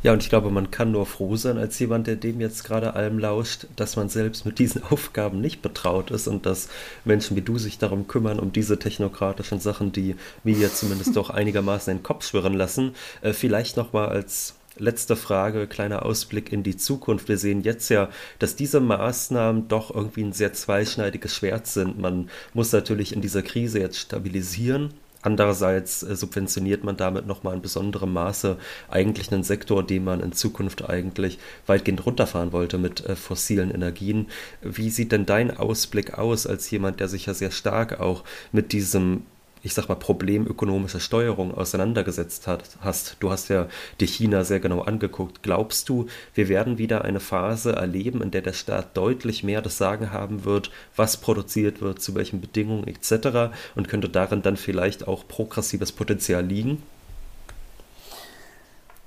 Ja, 0.02 0.12
und 0.12 0.22
ich 0.22 0.28
glaube, 0.28 0.50
man 0.50 0.70
kann 0.70 0.92
nur 0.92 1.06
froh 1.06 1.36
sein 1.36 1.58
als 1.58 1.78
jemand, 1.78 2.06
der 2.06 2.16
dem 2.16 2.40
jetzt 2.40 2.64
gerade 2.64 2.94
allem 2.94 3.18
lauscht, 3.18 3.66
dass 3.76 3.96
man 3.96 4.08
selbst 4.08 4.44
mit 4.46 4.58
diesen 4.58 4.82
Aufgaben 4.90 5.40
nicht 5.40 5.62
betraut 5.62 6.10
ist 6.10 6.28
und 6.28 6.46
dass 6.46 6.68
Menschen 7.04 7.36
wie 7.36 7.42
du 7.42 7.58
sich 7.58 7.78
darum 7.78 8.08
kümmern, 8.08 8.38
um 8.38 8.52
diese 8.52 8.78
technokratischen 8.78 9.60
Sachen, 9.60 9.92
die 9.92 10.16
mir 10.44 10.56
jetzt 10.56 10.78
zumindest 10.78 11.16
doch 11.16 11.30
einigermaßen 11.30 11.90
in 11.90 11.98
den 11.98 12.02
Kopf 12.02 12.26
schwirren 12.26 12.54
lassen. 12.54 12.94
Äh, 13.20 13.32
vielleicht 13.32 13.76
nochmal 13.76 14.08
als 14.08 14.54
letzte 14.78 15.16
Frage, 15.16 15.66
kleiner 15.66 16.04
Ausblick 16.04 16.52
in 16.52 16.62
die 16.62 16.76
Zukunft. 16.76 17.28
Wir 17.28 17.38
sehen 17.38 17.62
jetzt 17.62 17.88
ja, 17.88 18.08
dass 18.38 18.56
diese 18.56 18.80
Maßnahmen 18.80 19.68
doch 19.68 19.94
irgendwie 19.94 20.22
ein 20.22 20.32
sehr 20.32 20.52
zweischneidiges 20.52 21.34
Schwert 21.34 21.66
sind. 21.66 21.98
Man 21.98 22.30
muss 22.54 22.72
natürlich 22.72 23.12
in 23.12 23.20
dieser 23.20 23.42
Krise 23.42 23.80
jetzt 23.80 23.98
stabilisieren 23.98 24.94
Andererseits 25.22 26.02
äh, 26.02 26.16
subventioniert 26.16 26.84
man 26.84 26.96
damit 26.96 27.26
nochmal 27.26 27.54
in 27.54 27.62
besonderem 27.62 28.12
Maße 28.12 28.58
eigentlich 28.90 29.32
einen 29.32 29.44
Sektor, 29.44 29.86
den 29.86 30.04
man 30.04 30.20
in 30.20 30.32
Zukunft 30.32 30.88
eigentlich 30.88 31.38
weitgehend 31.66 32.04
runterfahren 32.04 32.52
wollte 32.52 32.76
mit 32.76 33.06
äh, 33.06 33.16
fossilen 33.16 33.70
Energien. 33.70 34.26
Wie 34.60 34.90
sieht 34.90 35.12
denn 35.12 35.24
dein 35.24 35.56
Ausblick 35.56 36.18
aus 36.18 36.46
als 36.46 36.70
jemand, 36.70 37.00
der 37.00 37.08
sich 37.08 37.26
ja 37.26 37.34
sehr 37.34 37.52
stark 37.52 38.00
auch 38.00 38.24
mit 38.50 38.72
diesem 38.72 39.22
ich 39.62 39.74
sag 39.74 39.88
mal, 39.88 39.94
Problem 39.94 40.46
ökonomischer 40.46 41.00
Steuerung 41.00 41.54
auseinandergesetzt 41.54 42.46
hat, 42.46 42.64
hast. 42.80 43.16
Du 43.20 43.30
hast 43.30 43.48
ja 43.48 43.66
die 44.00 44.06
China 44.06 44.44
sehr 44.44 44.60
genau 44.60 44.80
angeguckt. 44.80 45.42
Glaubst 45.42 45.88
du, 45.88 46.06
wir 46.34 46.48
werden 46.48 46.78
wieder 46.78 47.04
eine 47.04 47.20
Phase 47.20 47.72
erleben, 47.72 48.22
in 48.22 48.30
der 48.30 48.42
der 48.42 48.52
Staat 48.52 48.96
deutlich 48.96 49.44
mehr 49.44 49.62
das 49.62 49.78
Sagen 49.78 50.12
haben 50.12 50.44
wird, 50.44 50.70
was 50.96 51.16
produziert 51.16 51.80
wird, 51.80 52.02
zu 52.02 52.14
welchen 52.14 52.40
Bedingungen 52.40 52.86
etc. 52.88 53.54
und 53.76 53.88
könnte 53.88 54.08
darin 54.08 54.42
dann 54.42 54.56
vielleicht 54.56 55.06
auch 55.06 55.26
progressives 55.28 55.92
Potenzial 55.92 56.44
liegen? 56.44 56.82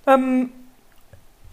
Ähm, 0.07 0.51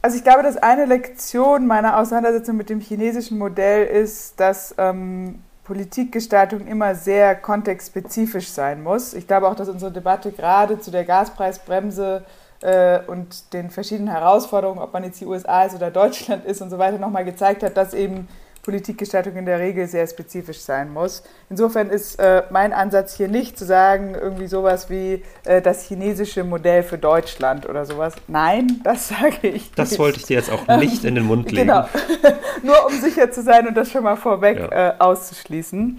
also 0.01 0.17
ich 0.17 0.25
glaube, 0.25 0.43
dass 0.43 0.57
eine 0.57 0.85
Lektion 0.85 1.67
meiner 1.67 1.99
Auseinandersetzung 1.99 2.57
mit 2.57 2.71
dem 2.71 2.81
chinesischen 2.81 3.39
Modell 3.39 3.87
ist, 3.87 4.39
dass 4.39 4.75
ähm, 4.79 5.41
Politikgestaltung 5.65 6.67
immer 6.67 6.95
sehr 6.95 7.37
kontextspezifisch 7.37 8.49
sein 8.49 8.83
muss. 8.83 9.15
Ich 9.15 9.27
glaube 9.27 9.49
auch, 9.49 9.55
dass 9.55 9.69
unsere 9.69 9.93
Debatte 9.93 10.33
gerade 10.33 10.81
zu 10.81 10.91
der 10.91 11.05
Gaspreisbremse 11.05 12.25
äh, 12.63 13.01
und 13.07 13.53
den 13.53 13.71
verschiedenen 13.71 14.11
Herausforderungen, 14.11 14.81
ob 14.81 14.93
man 14.93 15.05
jetzt 15.05 15.21
die 15.21 15.27
USA 15.27 15.65
ist 15.65 15.75
oder 15.75 15.91
Deutschland 15.91 16.45
ist 16.45 16.63
und 16.63 16.71
so 16.71 16.79
weiter, 16.79 16.99
nochmal 16.99 17.25
gezeigt 17.25 17.63
hat, 17.63 17.77
dass 17.77 17.95
eben 17.95 18.29
Politikgestaltung 18.63 19.37
in 19.37 19.45
der 19.45 19.59
Regel 19.59 19.89
sehr 19.89 20.07
spezifisch 20.07 20.61
sein 20.61 20.93
muss. 20.93 21.25
Insofern 21.51 21.91
ist 21.91 22.19
äh, 22.21 22.45
mein 22.51 22.73
Ansatz 22.73 23.17
hier 23.17 23.27
nicht 23.27 23.59
zu 23.59 23.65
sagen, 23.65 24.15
irgendwie 24.15 24.47
sowas 24.47 24.89
wie 24.89 25.25
äh, 25.45 25.61
das 25.61 25.87
chinesische 25.87 26.45
Modell 26.45 26.85
für 26.85 26.97
Deutschland 26.97 27.69
oder 27.69 27.85
sowas. 27.85 28.15
Nein, 28.29 28.81
das 28.85 29.09
sage 29.21 29.37
ich 29.43 29.53
nicht. 29.53 29.79
Das 29.79 29.99
wollte 29.99 30.19
ich 30.19 30.27
dir 30.27 30.37
jetzt 30.37 30.51
auch 30.51 30.67
nicht 30.79 31.05
in 31.05 31.17
den 31.17 31.25
Mund 31.25 31.51
legen. 31.51 31.67
Genau, 31.67 31.89
nur 32.63 32.87
um 32.87 33.01
sicher 33.01 33.31
zu 33.33 33.43
sein 33.43 33.67
und 33.67 33.75
das 33.75 33.91
schon 33.91 34.05
mal 34.05 34.17
vorweg 34.17 34.59
ja. 34.59 34.91
äh, 34.91 34.95
auszuschließen. 34.99 35.99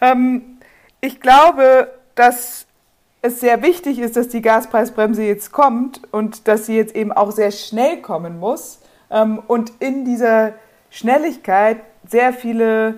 Ähm, 0.00 0.42
ich 1.00 1.20
glaube, 1.20 1.90
dass 2.14 2.66
es 3.22 3.40
sehr 3.40 3.62
wichtig 3.62 3.98
ist, 3.98 4.16
dass 4.16 4.28
die 4.28 4.40
Gaspreisbremse 4.40 5.24
jetzt 5.24 5.50
kommt 5.50 6.02
und 6.12 6.46
dass 6.46 6.66
sie 6.66 6.76
jetzt 6.76 6.94
eben 6.94 7.10
auch 7.10 7.32
sehr 7.32 7.50
schnell 7.50 8.02
kommen 8.02 8.38
muss. 8.38 8.80
Ähm, 9.10 9.42
und 9.46 9.72
in 9.80 10.04
dieser 10.04 10.52
Schnelligkeit 10.90 11.78
sehr 12.14 12.32
viele, 12.32 12.94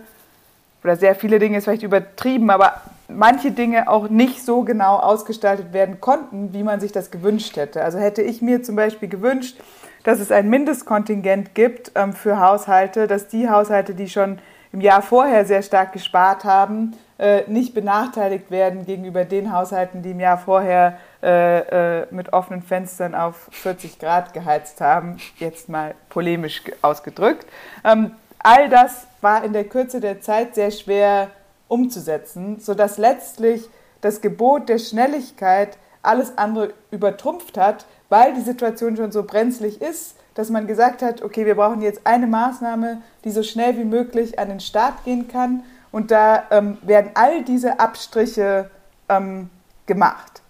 oder 0.85 0.95
sehr 0.97 1.15
viele 1.15 1.39
Dinge 1.39 1.57
ist 1.57 1.65
vielleicht 1.65 1.83
übertrieben, 1.83 2.51
aber 2.51 2.83
manche 3.09 3.51
Dinge 3.51 3.89
auch 3.89 4.11
nicht 4.11 4.45
so 4.45 4.61
genau 4.61 4.97
ausgestaltet 4.97 5.73
werden 5.73 6.03
konnten, 6.03 6.53
wie 6.53 6.63
man 6.63 6.81
sich 6.81 6.93
das 6.93 7.11
gewünscht 7.11 7.57
hätte. 7.57 7.83
Also 7.83 7.99
hätte 7.99 8.21
ich 8.21 8.43
mir 8.43 8.63
zum 8.63 8.77
Beispiel 8.77 9.09
gewünscht, 9.09 9.59
dass 10.05 10.21
es 10.21 10.31
ein 10.31 10.51
Mindestkontingent 10.51 11.55
gibt 11.55 11.93
ähm, 11.95 12.13
für 12.13 12.41
Haushalte, 12.41 13.07
dass 13.07 13.27
die 13.29 13.49
Haushalte, 13.49 13.95
die 13.95 14.11
schon 14.11 14.39
im 14.71 14.83
Jahr 14.83 15.01
vorher 15.01 15.47
sehr 15.47 15.63
stark 15.63 15.95
gespart 15.95 16.45
haben, 16.45 16.93
äh, 17.19 17.45
nicht 17.47 17.73
benachteiligt 17.73 18.51
werden 18.51 18.85
gegenüber 18.85 19.25
den 19.25 19.51
Haushalten, 19.51 20.03
die 20.03 20.11
im 20.11 20.21
Jahr 20.21 20.37
vorher 20.37 20.99
äh, 21.23 22.03
äh, 22.03 22.07
mit 22.11 22.35
offenen 22.35 22.61
Fenstern 22.61 23.15
auf 23.15 23.49
40 23.53 23.99
Grad 23.99 24.35
geheizt 24.35 24.83
haben, 24.83 25.17
jetzt 25.39 25.71
mal 25.71 25.95
polemisch 26.11 26.61
ausgedrückt. 26.83 27.47
Ähm, 27.83 28.11
all 28.39 28.69
das 28.69 29.07
war 29.21 29.45
in 29.45 29.53
der 29.53 29.65
Kürze 29.65 30.01
der 30.01 30.21
Zeit 30.21 30.55
sehr 30.55 30.71
schwer 30.71 31.31
umzusetzen, 31.69 32.61
sodass 32.61 32.99
letztlich 32.99 33.69
das 34.01 34.21
Gebot 34.21 34.69
der 34.69 34.79
Schnelligkeit 34.79 35.79
alles 36.03 36.39
andere 36.39 36.73
übertrumpft 36.91 37.59
hat, 37.59 37.87
weil 38.09 38.35
die 38.35 38.43
Situation 38.43 38.97
schon 38.97 39.13
so 39.13 39.25
brenzlig 39.25 39.81
ist, 39.81 40.17
dass 40.35 40.51
man 40.51 40.67
gesagt 40.67 41.03
hat, 41.03 41.23
okay, 41.23 41.47
wir 41.47 41.57
brauchen 41.57 41.81
jetzt 41.81 42.03
eine 42.05 42.27
Maßnahme, 42.27 43.03
die 43.25 43.31
so 43.31 43.43
schnell 43.43 43.77
wie 43.79 43.85
möglich 43.85 44.39
an 44.39 44.49
den 44.49 44.61
Start 44.61 45.05
gehen 45.05 45.29
kann. 45.29 45.65
Und 45.91 46.11
da 46.11 46.45
ähm, 46.51 46.79
werden 46.83 47.11
all 47.15 47.43
diese 47.43 47.81
Abstriche 47.81 48.71
ähm, 49.09 49.49
gemacht. 49.87 50.43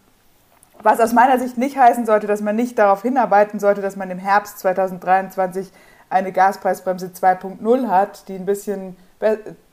Was 0.82 1.00
aus 1.00 1.12
meiner 1.12 1.38
Sicht 1.38 1.56
nicht 1.56 1.76
heißen 1.76 2.04
sollte, 2.04 2.26
dass 2.26 2.42
man 2.42 2.56
nicht 2.56 2.78
darauf 2.78 3.02
hinarbeiten 3.02 3.60
sollte, 3.60 3.80
dass 3.80 3.96
man 3.96 4.10
im 4.10 4.18
Herbst 4.18 4.58
2023 4.58 5.70
eine 6.10 6.32
Gaspreisbremse 6.32 7.08
2.0 7.08 7.88
hat, 7.88 8.28
die 8.28 8.34
ein 8.34 8.46
bisschen 8.46 8.96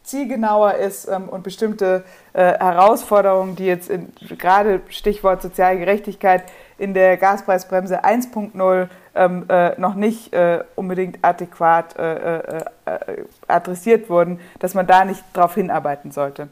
zielgenauer 0.04 0.76
ist 0.76 1.08
ähm, 1.08 1.30
und 1.30 1.44
bestimmte 1.44 2.04
äh, 2.34 2.58
Herausforderungen, 2.60 3.56
die 3.56 3.66
jetzt 3.66 3.90
in, 3.90 4.12
gerade 4.38 4.82
Stichwort 4.90 5.42
soziale 5.42 5.80
Gerechtigkeit 5.80 6.44
in 6.78 6.94
der 6.94 7.18
Gaspreisbremse 7.18 8.04
1.0 8.04 8.88
ähm, 9.16 9.46
äh, 9.48 9.80
noch 9.80 9.96
nicht 9.96 10.34
äh, 10.34 10.64
unbedingt 10.76 11.20
adäquat 11.22 11.98
äh, 11.98 12.40
äh, 12.40 12.64
äh, 12.86 13.24
adressiert 13.48 14.10
wurden, 14.10 14.40
dass 14.60 14.74
man 14.74 14.88
da 14.88 15.06
nicht 15.06 15.24
darauf 15.34 15.56
hinarbeiten 15.56 16.12
sollte. 16.12 16.50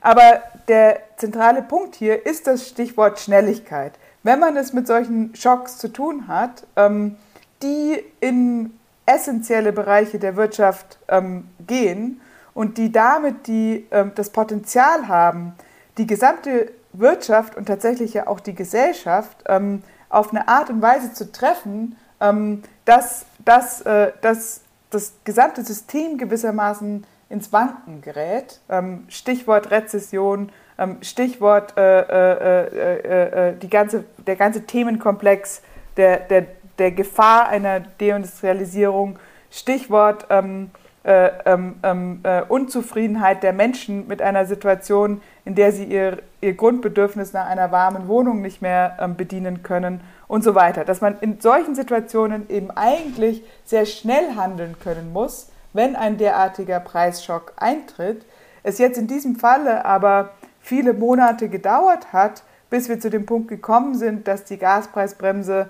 Aber 0.00 0.42
der 0.68 1.00
zentrale 1.16 1.62
Punkt 1.62 1.96
hier 1.96 2.26
ist 2.26 2.46
das 2.46 2.68
Stichwort 2.68 3.18
Schnelligkeit. 3.18 3.92
wenn 4.22 4.38
man 4.38 4.56
es 4.56 4.72
mit 4.72 4.86
solchen 4.86 5.34
Schocks 5.34 5.78
zu 5.78 5.88
tun 5.88 6.28
hat, 6.28 6.66
ähm, 6.76 7.16
die 7.62 8.02
in 8.20 8.78
essentielle 9.06 9.72
Bereiche 9.72 10.18
der 10.18 10.36
Wirtschaft 10.36 10.98
ähm, 11.08 11.48
gehen 11.66 12.20
und 12.54 12.78
die 12.78 12.92
damit 12.92 13.46
die, 13.46 13.86
ähm, 13.90 14.12
das 14.14 14.30
Potenzial 14.30 15.08
haben, 15.08 15.54
die 15.98 16.06
gesamte 16.06 16.72
Wirtschaft 16.92 17.56
und 17.56 17.66
tatsächlich 17.66 18.14
ja 18.14 18.26
auch 18.26 18.40
die 18.40 18.54
Gesellschaft 18.54 19.44
ähm, 19.46 19.82
auf 20.08 20.30
eine 20.30 20.48
Art 20.48 20.70
und 20.70 20.80
Weise 20.80 21.12
zu 21.12 21.30
treffen, 21.32 21.96
ähm, 22.20 22.62
dass, 22.84 23.26
dass, 23.44 23.80
äh, 23.82 24.12
dass 24.20 24.60
das 24.90 25.14
gesamte 25.24 25.64
System 25.64 26.18
gewissermaßen 26.18 27.04
ins 27.28 27.52
Wanken 27.52 28.00
gerät. 28.00 28.60
Ähm, 28.68 29.04
Stichwort 29.08 29.70
Rezession, 29.70 30.52
ähm, 30.78 30.98
Stichwort 31.02 31.76
äh, 31.76 32.00
äh, 32.00 32.66
äh, 32.66 33.48
äh, 33.50 33.56
die 33.58 33.68
ganze, 33.68 34.04
der 34.26 34.36
ganze 34.36 34.62
Themenkomplex 34.62 35.62
der, 35.96 36.18
der, 36.18 36.46
der 36.78 36.90
Gefahr 36.92 37.48
einer 37.48 37.80
Deindustrialisierung, 37.80 39.18
Stichwort 39.50 40.26
ähm, 40.30 40.70
äh, 41.04 41.30
ähm, 41.44 41.74
ähm, 41.82 42.20
äh, 42.22 42.42
Unzufriedenheit 42.42 43.42
der 43.42 43.52
Menschen 43.52 44.08
mit 44.08 44.22
einer 44.22 44.46
Situation, 44.46 45.20
in 45.44 45.54
der 45.54 45.70
sie 45.70 45.84
ihr, 45.84 46.22
ihr 46.40 46.54
Grundbedürfnis 46.54 47.34
nach 47.34 47.46
einer 47.46 47.70
warmen 47.70 48.08
Wohnung 48.08 48.40
nicht 48.40 48.62
mehr 48.62 48.96
ähm, 48.98 49.14
bedienen 49.14 49.62
können 49.62 50.00
und 50.28 50.42
so 50.42 50.54
weiter. 50.54 50.86
Dass 50.86 51.02
man 51.02 51.18
in 51.20 51.40
solchen 51.40 51.74
Situationen 51.74 52.48
eben 52.48 52.70
eigentlich 52.70 53.44
sehr 53.64 53.84
schnell 53.84 54.34
handeln 54.34 54.76
können 54.82 55.12
muss, 55.12 55.50
wenn 55.74 55.94
ein 55.94 56.16
derartiger 56.16 56.80
Preisschock 56.80 57.52
eintritt. 57.56 58.24
Es 58.62 58.78
jetzt 58.78 58.96
in 58.96 59.06
diesem 59.06 59.36
Falle 59.36 59.84
aber 59.84 60.30
viele 60.60 60.94
Monate 60.94 61.50
gedauert 61.50 62.14
hat, 62.14 62.44
bis 62.70 62.88
wir 62.88 62.98
zu 62.98 63.10
dem 63.10 63.26
Punkt 63.26 63.48
gekommen 63.48 63.94
sind, 63.94 64.26
dass 64.26 64.44
die 64.44 64.56
Gaspreisbremse 64.56 65.68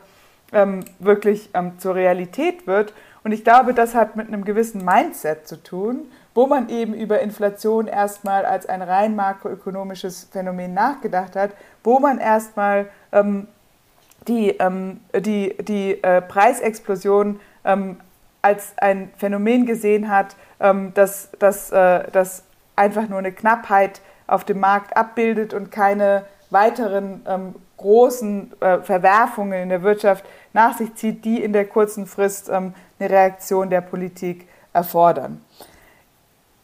ähm, 0.53 0.85
wirklich 0.99 1.51
ähm, 1.55 1.79
zur 1.79 1.95
Realität 1.95 2.67
wird. 2.67 2.93
Und 3.23 3.33
ich 3.33 3.45
glaube, 3.45 3.75
das 3.75 3.95
hat 3.95 4.17
mit 4.17 4.29
einem 4.29 4.45
gewissen 4.45 4.85
Mindset 4.85 5.49
zu 5.49 5.63
tun, 5.63 6.11
wo 6.35 6.47
man 6.47 6.69
eben 6.69 6.95
über 6.95 7.21
Inflation 7.21 7.87
erstmal 7.87 8.45
als 8.45 8.67
ein 8.67 8.83
rein 8.83 9.17
makroökonomisches 9.17 10.29
Phänomen 10.31 10.75
nachgedacht 10.75 11.37
hat, 11.37 11.53
wo 11.83 11.99
man 12.01 12.19
erstmal 12.19 12.89
ähm, 13.13 13.49
die, 14.29 14.51
ähm, 14.51 15.01
die, 15.15 15.57
die 15.63 16.03
äh, 16.03 16.21
Preisexplosion 16.21 17.41
ähm, 17.65 17.99
als 18.43 18.75
ein 18.77 19.11
Phänomen 19.17 19.65
gesehen 19.65 20.11
hat, 20.11 20.37
ähm, 20.61 20.93
das, 20.95 21.31
das, 21.39 21.71
äh, 21.71 22.11
das 22.11 22.43
einfach 22.77 23.09
nur 23.09 23.19
eine 23.19 23.33
Knappheit 23.33 24.01
auf 24.27 24.45
dem 24.45 24.61
Markt 24.61 24.97
abbildet 24.97 25.55
und 25.55 25.71
keine 25.71 26.25
weiteren 26.51 27.23
ähm, 27.27 27.55
großen 27.85 28.51
äh, 28.61 28.79
Verwerfungen 28.79 29.65
in 29.65 29.69
der 29.69 29.83
Wirtschaft 29.83 30.25
nach 30.55 30.79
sich 30.79 30.95
zieht, 30.95 31.23
die 31.27 31.43
in 31.43 31.53
der 31.53 31.67
kurzen 31.67 32.07
Frist 32.07 32.49
ähm, 32.49 32.73
eine 32.99 33.11
Reaktion 33.11 33.69
der 33.69 33.83
Politik 33.83 34.49
erfordern. 34.73 35.45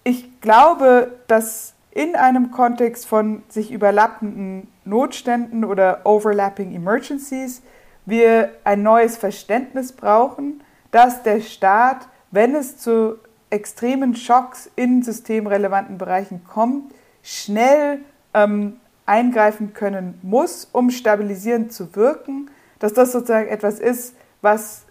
Ich 0.02 0.40
glaube, 0.40 1.12
dass 1.26 1.74
in 1.90 2.16
einem 2.16 2.52
Kontext 2.52 3.06
von 3.06 3.42
sich 3.50 3.70
überlappenden 3.70 4.68
Notständen 4.86 5.62
oder 5.62 6.00
overlapping 6.04 6.74
emergencies 6.74 7.60
wir 8.06 8.48
ein 8.64 8.82
neues 8.82 9.18
Verständnis 9.18 9.92
brauchen, 9.92 10.62
dass 10.90 11.22
der 11.22 11.42
Staat, 11.42 12.08
wenn 12.30 12.54
es 12.54 12.78
zu 12.78 13.18
extremen 13.50 14.16
Schocks 14.16 14.70
in 14.74 15.02
systemrelevanten 15.02 15.98
Bereichen 15.98 16.44
kommt, 16.44 16.94
schnell 17.22 17.98
ähm, 18.32 18.80
eingreifen 19.11 19.74
können 19.74 20.18
muss, 20.22 20.68
um 20.70 20.90
stabilisierend 20.90 21.72
zu 21.72 21.96
wirken, 21.96 22.48
dass 22.78 22.94
das 22.94 23.11
sozusagen 23.11 23.48
etwas 23.48 23.80
ist, 23.80 24.14
was 24.40 24.84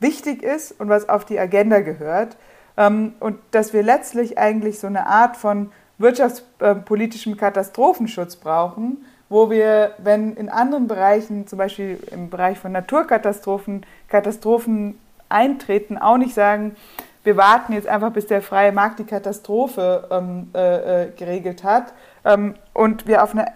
wichtig 0.00 0.42
ist 0.42 0.78
und 0.78 0.90
was 0.90 1.08
auf 1.08 1.24
die 1.24 1.38
Agenda 1.38 1.80
gehört. 1.80 2.36
Ähm, 2.76 3.14
und 3.20 3.38
dass 3.52 3.72
wir 3.72 3.82
letztlich 3.82 4.36
eigentlich 4.36 4.78
so 4.78 4.86
eine 4.86 5.06
Art 5.06 5.38
von 5.38 5.72
wirtschaftspolitischem 5.96 7.38
Katastrophenschutz 7.38 8.36
brauchen, 8.36 9.06
wo 9.30 9.48
wir, 9.48 9.92
wenn 9.96 10.36
in 10.36 10.50
anderen 10.50 10.86
Bereichen, 10.86 11.46
zum 11.46 11.56
Beispiel 11.56 11.98
im 12.10 12.28
Bereich 12.28 12.58
von 12.58 12.70
Naturkatastrophen, 12.70 13.86
Katastrophen 14.08 14.98
eintreten, 15.30 15.96
auch 15.96 16.18
nicht 16.18 16.34
sagen, 16.34 16.76
wir 17.22 17.38
warten 17.38 17.72
jetzt 17.72 17.88
einfach, 17.88 18.12
bis 18.12 18.26
der 18.26 18.42
freie 18.42 18.72
Markt 18.72 18.98
die 18.98 19.04
Katastrophe 19.04 20.06
ähm, 20.10 20.50
äh, 20.54 21.04
äh 21.04 21.10
geregelt 21.16 21.64
hat 21.64 21.94
ähm, 22.24 22.54
und 22.72 23.06
wir 23.06 23.22
auf 23.22 23.32
eine 23.32 23.46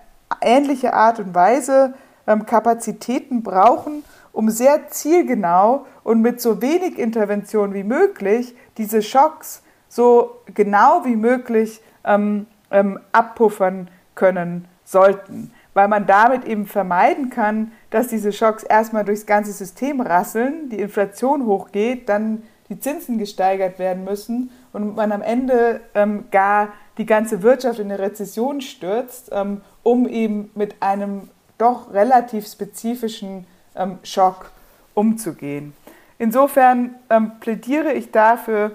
ähnliche 0.40 0.94
Art 0.94 1.18
und 1.18 1.34
Weise 1.34 1.94
ähm, 2.26 2.46
Kapazitäten 2.46 3.42
brauchen, 3.42 4.04
um 4.32 4.50
sehr 4.50 4.88
zielgenau 4.88 5.86
und 6.04 6.20
mit 6.20 6.40
so 6.40 6.62
wenig 6.62 6.98
Intervention 6.98 7.74
wie 7.74 7.84
möglich 7.84 8.54
diese 8.76 9.02
Schocks 9.02 9.62
so 9.88 10.42
genau 10.54 11.04
wie 11.04 11.16
möglich 11.16 11.80
ähm, 12.04 12.46
ähm, 12.70 13.00
abpuffern 13.12 13.88
können 14.14 14.68
sollten, 14.84 15.52
weil 15.74 15.88
man 15.88 16.06
damit 16.06 16.44
eben 16.44 16.66
vermeiden 16.66 17.30
kann, 17.30 17.72
dass 17.90 18.08
diese 18.08 18.32
Schocks 18.32 18.62
erstmal 18.62 19.04
durchs 19.04 19.26
ganze 19.26 19.52
System 19.52 20.00
rasseln, 20.00 20.68
die 20.70 20.80
Inflation 20.80 21.46
hochgeht, 21.46 22.08
dann 22.08 22.42
die 22.68 22.78
Zinsen 22.78 23.18
gesteigert 23.18 23.78
werden 23.78 24.04
müssen 24.04 24.50
und 24.72 24.96
man 24.96 25.12
am 25.12 25.22
Ende 25.22 25.80
ähm, 25.94 26.24
gar 26.30 26.68
die 26.98 27.06
ganze 27.06 27.42
Wirtschaft 27.42 27.78
in 27.78 27.90
eine 27.90 28.00
Rezession 28.00 28.60
stürzt, 28.60 29.30
ähm, 29.32 29.62
um 29.82 30.08
eben 30.08 30.50
mit 30.54 30.82
einem 30.82 31.30
doch 31.56 31.92
relativ 31.92 32.46
spezifischen 32.46 33.46
ähm, 33.74 33.98
Schock 34.02 34.50
umzugehen. 34.94 35.74
Insofern 36.18 36.96
ähm, 37.08 37.32
plädiere 37.40 37.92
ich 37.92 38.10
dafür, 38.10 38.72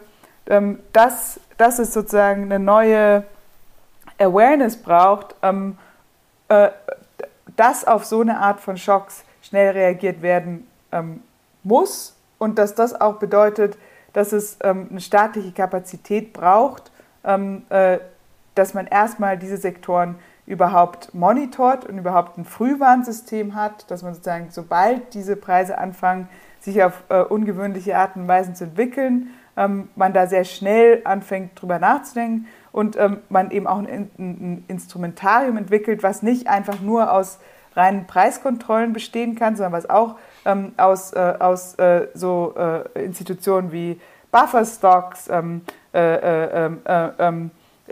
dass, 0.92 1.40
dass 1.58 1.80
es 1.80 1.94
sozusagen 1.94 2.44
eine 2.44 2.60
neue 2.60 3.24
Awareness 4.18 4.76
braucht, 4.76 5.38
äh, 5.42 6.70
dass 7.56 7.88
auf 7.88 8.04
so 8.04 8.20
eine 8.20 8.40
Art 8.40 8.60
von 8.60 8.76
Schocks 8.76 9.24
schnell 9.42 9.72
reagiert 9.72 10.22
werden 10.22 10.68
muss 11.64 12.18
und 12.40 12.60
dass 12.60 12.76
das 12.76 13.00
auch 13.00 13.20
bedeutet, 13.20 13.78
dass 14.12 14.34
es 14.34 14.60
eine 14.60 15.00
staatliche 15.00 15.54
Kapazität 15.54 16.34
braucht, 16.34 16.92
äh, 17.24 18.00
dass 18.56 18.74
man 18.74 18.88
erstmal 18.88 19.38
diese 19.38 19.58
Sektoren 19.58 20.16
überhaupt 20.46 21.14
monitort 21.14 21.86
und 21.86 21.98
überhaupt 21.98 22.38
ein 22.38 22.46
Frühwarnsystem 22.46 23.56
hat, 23.56 23.90
dass 23.90 24.04
man 24.04 24.14
sozusagen, 24.14 24.48
sobald 24.50 25.14
diese 25.14 25.36
Preise 25.36 25.78
anfangen, 25.78 26.28
sich 26.60 26.84
auf 26.84 27.04
äh, 27.10 27.22
ungewöhnliche 27.22 27.98
Arten 27.98 28.22
und 28.22 28.28
Weisen 28.28 28.56
zu 28.56 28.66
entwickeln, 28.66 29.30
ähm, 29.56 29.90
man 29.96 30.14
da 30.14 30.28
sehr 30.28 30.44
schnell 30.44 31.02
anfängt, 31.06 31.62
drüber 31.62 31.80
nachzudenken 31.80 32.48
und 32.72 32.98
ähm, 32.98 33.18
man 33.30 33.52
eben 33.52 33.68
auch 33.68 33.78
ein, 33.78 34.10
ein, 34.18 34.66
Instrumentarium 34.68 35.58
entwickelt, 35.58 36.04
was 36.04 36.24
nicht 36.24 36.48
einfach 36.48 36.80
nur 36.82 37.12
aus 37.12 37.40
reinen 37.76 38.08
Preiskontrollen 38.08 38.94
bestehen 38.94 39.36
kann, 39.36 39.56
sondern 39.56 39.74
was 39.74 39.90
auch 39.90 40.16
ähm, 40.46 40.74
aus, 40.78 41.14
äh, 41.14 41.36
aus 41.40 41.76
äh, 41.76 42.08
so 42.14 42.54
äh, 42.58 43.04
Institutionen 43.04 43.72
wie 43.72 44.00
Bufferstocks, 44.32 45.30
ähm, 45.30 45.62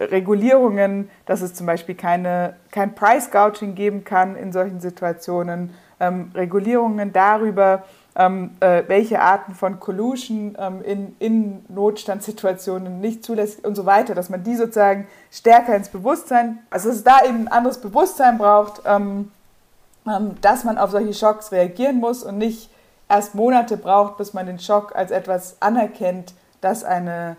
Regulierungen, 0.10 1.10
dass 1.26 1.42
es 1.42 1.54
zum 1.54 1.68
Beispiel 1.68 1.96
keine, 1.96 2.56
kein 2.72 2.96
Price 2.96 3.32
Gouging 3.32 3.76
geben 3.76 4.04
kann 4.04 4.36
in 4.36 4.52
solchen 4.52 4.80
Situationen, 4.80 5.74
ähm, 6.00 6.32
Regulierungen 6.34 7.14
darüber, 7.14 7.84
ähm, 8.16 8.52
äh, 8.60 8.84
welche 8.88 9.22
Arten 9.22 9.54
von 9.54 9.80
Collusion 9.80 10.58
ähm, 10.60 10.82
in, 10.84 11.16
in 11.20 11.66
Notstandssituationen 11.70 13.00
nicht 13.00 13.24
zulässig 13.24 13.64
und 13.64 13.76
so 13.76 13.86
weiter, 13.86 14.16
dass 14.16 14.30
man 14.30 14.44
die 14.44 14.56
sozusagen 14.56 15.08
stärker 15.32 15.76
ins 15.76 15.90
Bewusstsein, 15.90 16.60
also 16.70 16.90
dass 16.90 16.98
es 16.98 17.04
da 17.04 17.24
eben 17.26 17.44
ein 17.44 17.48
anderes 17.48 17.80
Bewusstsein 17.80 18.38
braucht, 18.38 18.82
ähm, 18.86 19.32
ähm, 20.08 20.36
dass 20.42 20.64
man 20.64 20.78
auf 20.78 20.92
solche 20.92 21.14
Schocks 21.14 21.52
reagieren 21.52 22.00
muss 22.00 22.24
und 22.24 22.38
nicht 22.38 22.70
erst 23.08 23.36
Monate 23.36 23.78
braucht, 23.78 24.18
bis 24.18 24.34
man 24.34 24.46
den 24.46 24.60
Schock 24.60 24.96
als 24.96 25.12
etwas 25.12 25.58
anerkennt, 25.62 26.34
das 26.60 26.84
eine 26.84 27.38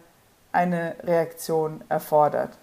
eine 0.52 0.96
Reaktion 1.02 1.82
erfordert. 1.88 2.56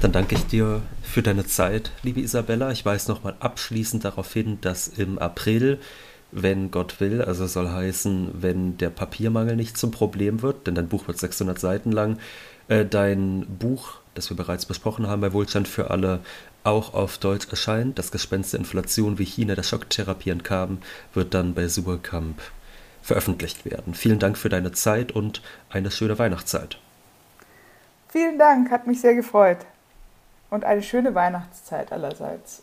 Dann 0.00 0.12
danke 0.12 0.34
ich 0.34 0.46
dir 0.46 0.80
für 1.02 1.22
deine 1.22 1.46
Zeit, 1.46 1.90
liebe 2.02 2.20
Isabella. 2.20 2.70
Ich 2.70 2.86
weise 2.86 3.10
nochmal 3.10 3.34
abschließend 3.40 4.04
darauf 4.04 4.32
hin, 4.32 4.58
dass 4.62 4.88
im 4.88 5.18
April, 5.18 5.78
wenn 6.32 6.70
Gott 6.70 7.00
will, 7.00 7.20
also 7.20 7.46
soll 7.46 7.68
heißen, 7.68 8.30
wenn 8.40 8.78
der 8.78 8.88
Papiermangel 8.88 9.56
nicht 9.56 9.76
zum 9.76 9.90
Problem 9.90 10.40
wird, 10.40 10.66
denn 10.66 10.74
dein 10.74 10.88
Buch 10.88 11.06
wird 11.06 11.18
600 11.18 11.58
Seiten 11.58 11.92
lang, 11.92 12.18
äh, 12.68 12.86
dein 12.86 13.44
Buch, 13.58 13.98
das 14.14 14.30
wir 14.30 14.38
bereits 14.38 14.64
besprochen 14.64 15.06
haben 15.06 15.20
bei 15.20 15.34
Wohlstand 15.34 15.68
für 15.68 15.90
alle, 15.90 16.20
auch 16.64 16.94
auf 16.94 17.18
Deutsch 17.18 17.48
erscheint. 17.50 17.98
Das 17.98 18.10
Gespenst 18.10 18.52
der 18.54 18.60
Inflation, 18.60 19.18
wie 19.18 19.24
China 19.24 19.54
der 19.54 19.64
Schocktherapie 19.64 20.30
entkam, 20.30 20.78
wird 21.12 21.34
dann 21.34 21.52
bei 21.52 21.68
Surkamp 21.68 22.40
veröffentlicht 23.02 23.64
werden. 23.64 23.94
Vielen 23.94 24.18
Dank 24.18 24.36
für 24.38 24.48
deine 24.48 24.72
Zeit 24.72 25.12
und 25.12 25.42
eine 25.68 25.90
schöne 25.90 26.18
Weihnachtszeit. 26.18 26.78
Vielen 28.08 28.38
Dank, 28.38 28.70
hat 28.70 28.86
mich 28.86 29.00
sehr 29.00 29.14
gefreut. 29.14 29.58
Und 30.50 30.64
eine 30.64 30.82
schöne 30.82 31.14
Weihnachtszeit 31.14 31.92
allerseits. 31.92 32.62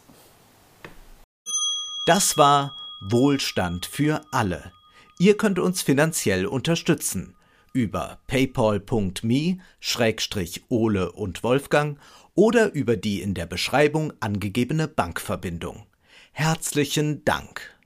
Das 2.06 2.38
war 2.38 2.76
Wohlstand 3.02 3.86
für 3.86 4.22
alle. 4.32 4.72
Ihr 5.20 5.38
könnt 5.38 5.60
uns 5.60 5.82
finanziell 5.82 6.46
unterstützen 6.46 7.36
über 7.74 8.18
paypal.me-ole 8.28 9.62
und 11.12 11.44
Wolfgang 11.44 12.00
oder 12.34 12.74
über 12.74 12.98
die 12.98 13.22
in 13.22 13.36
der 13.36 13.46
Beschreibung 13.46 14.14
angegebene 14.20 14.88
Bankverbindung. 14.88 15.86
Herzlichen 16.32 17.24
Dank. 17.24 17.77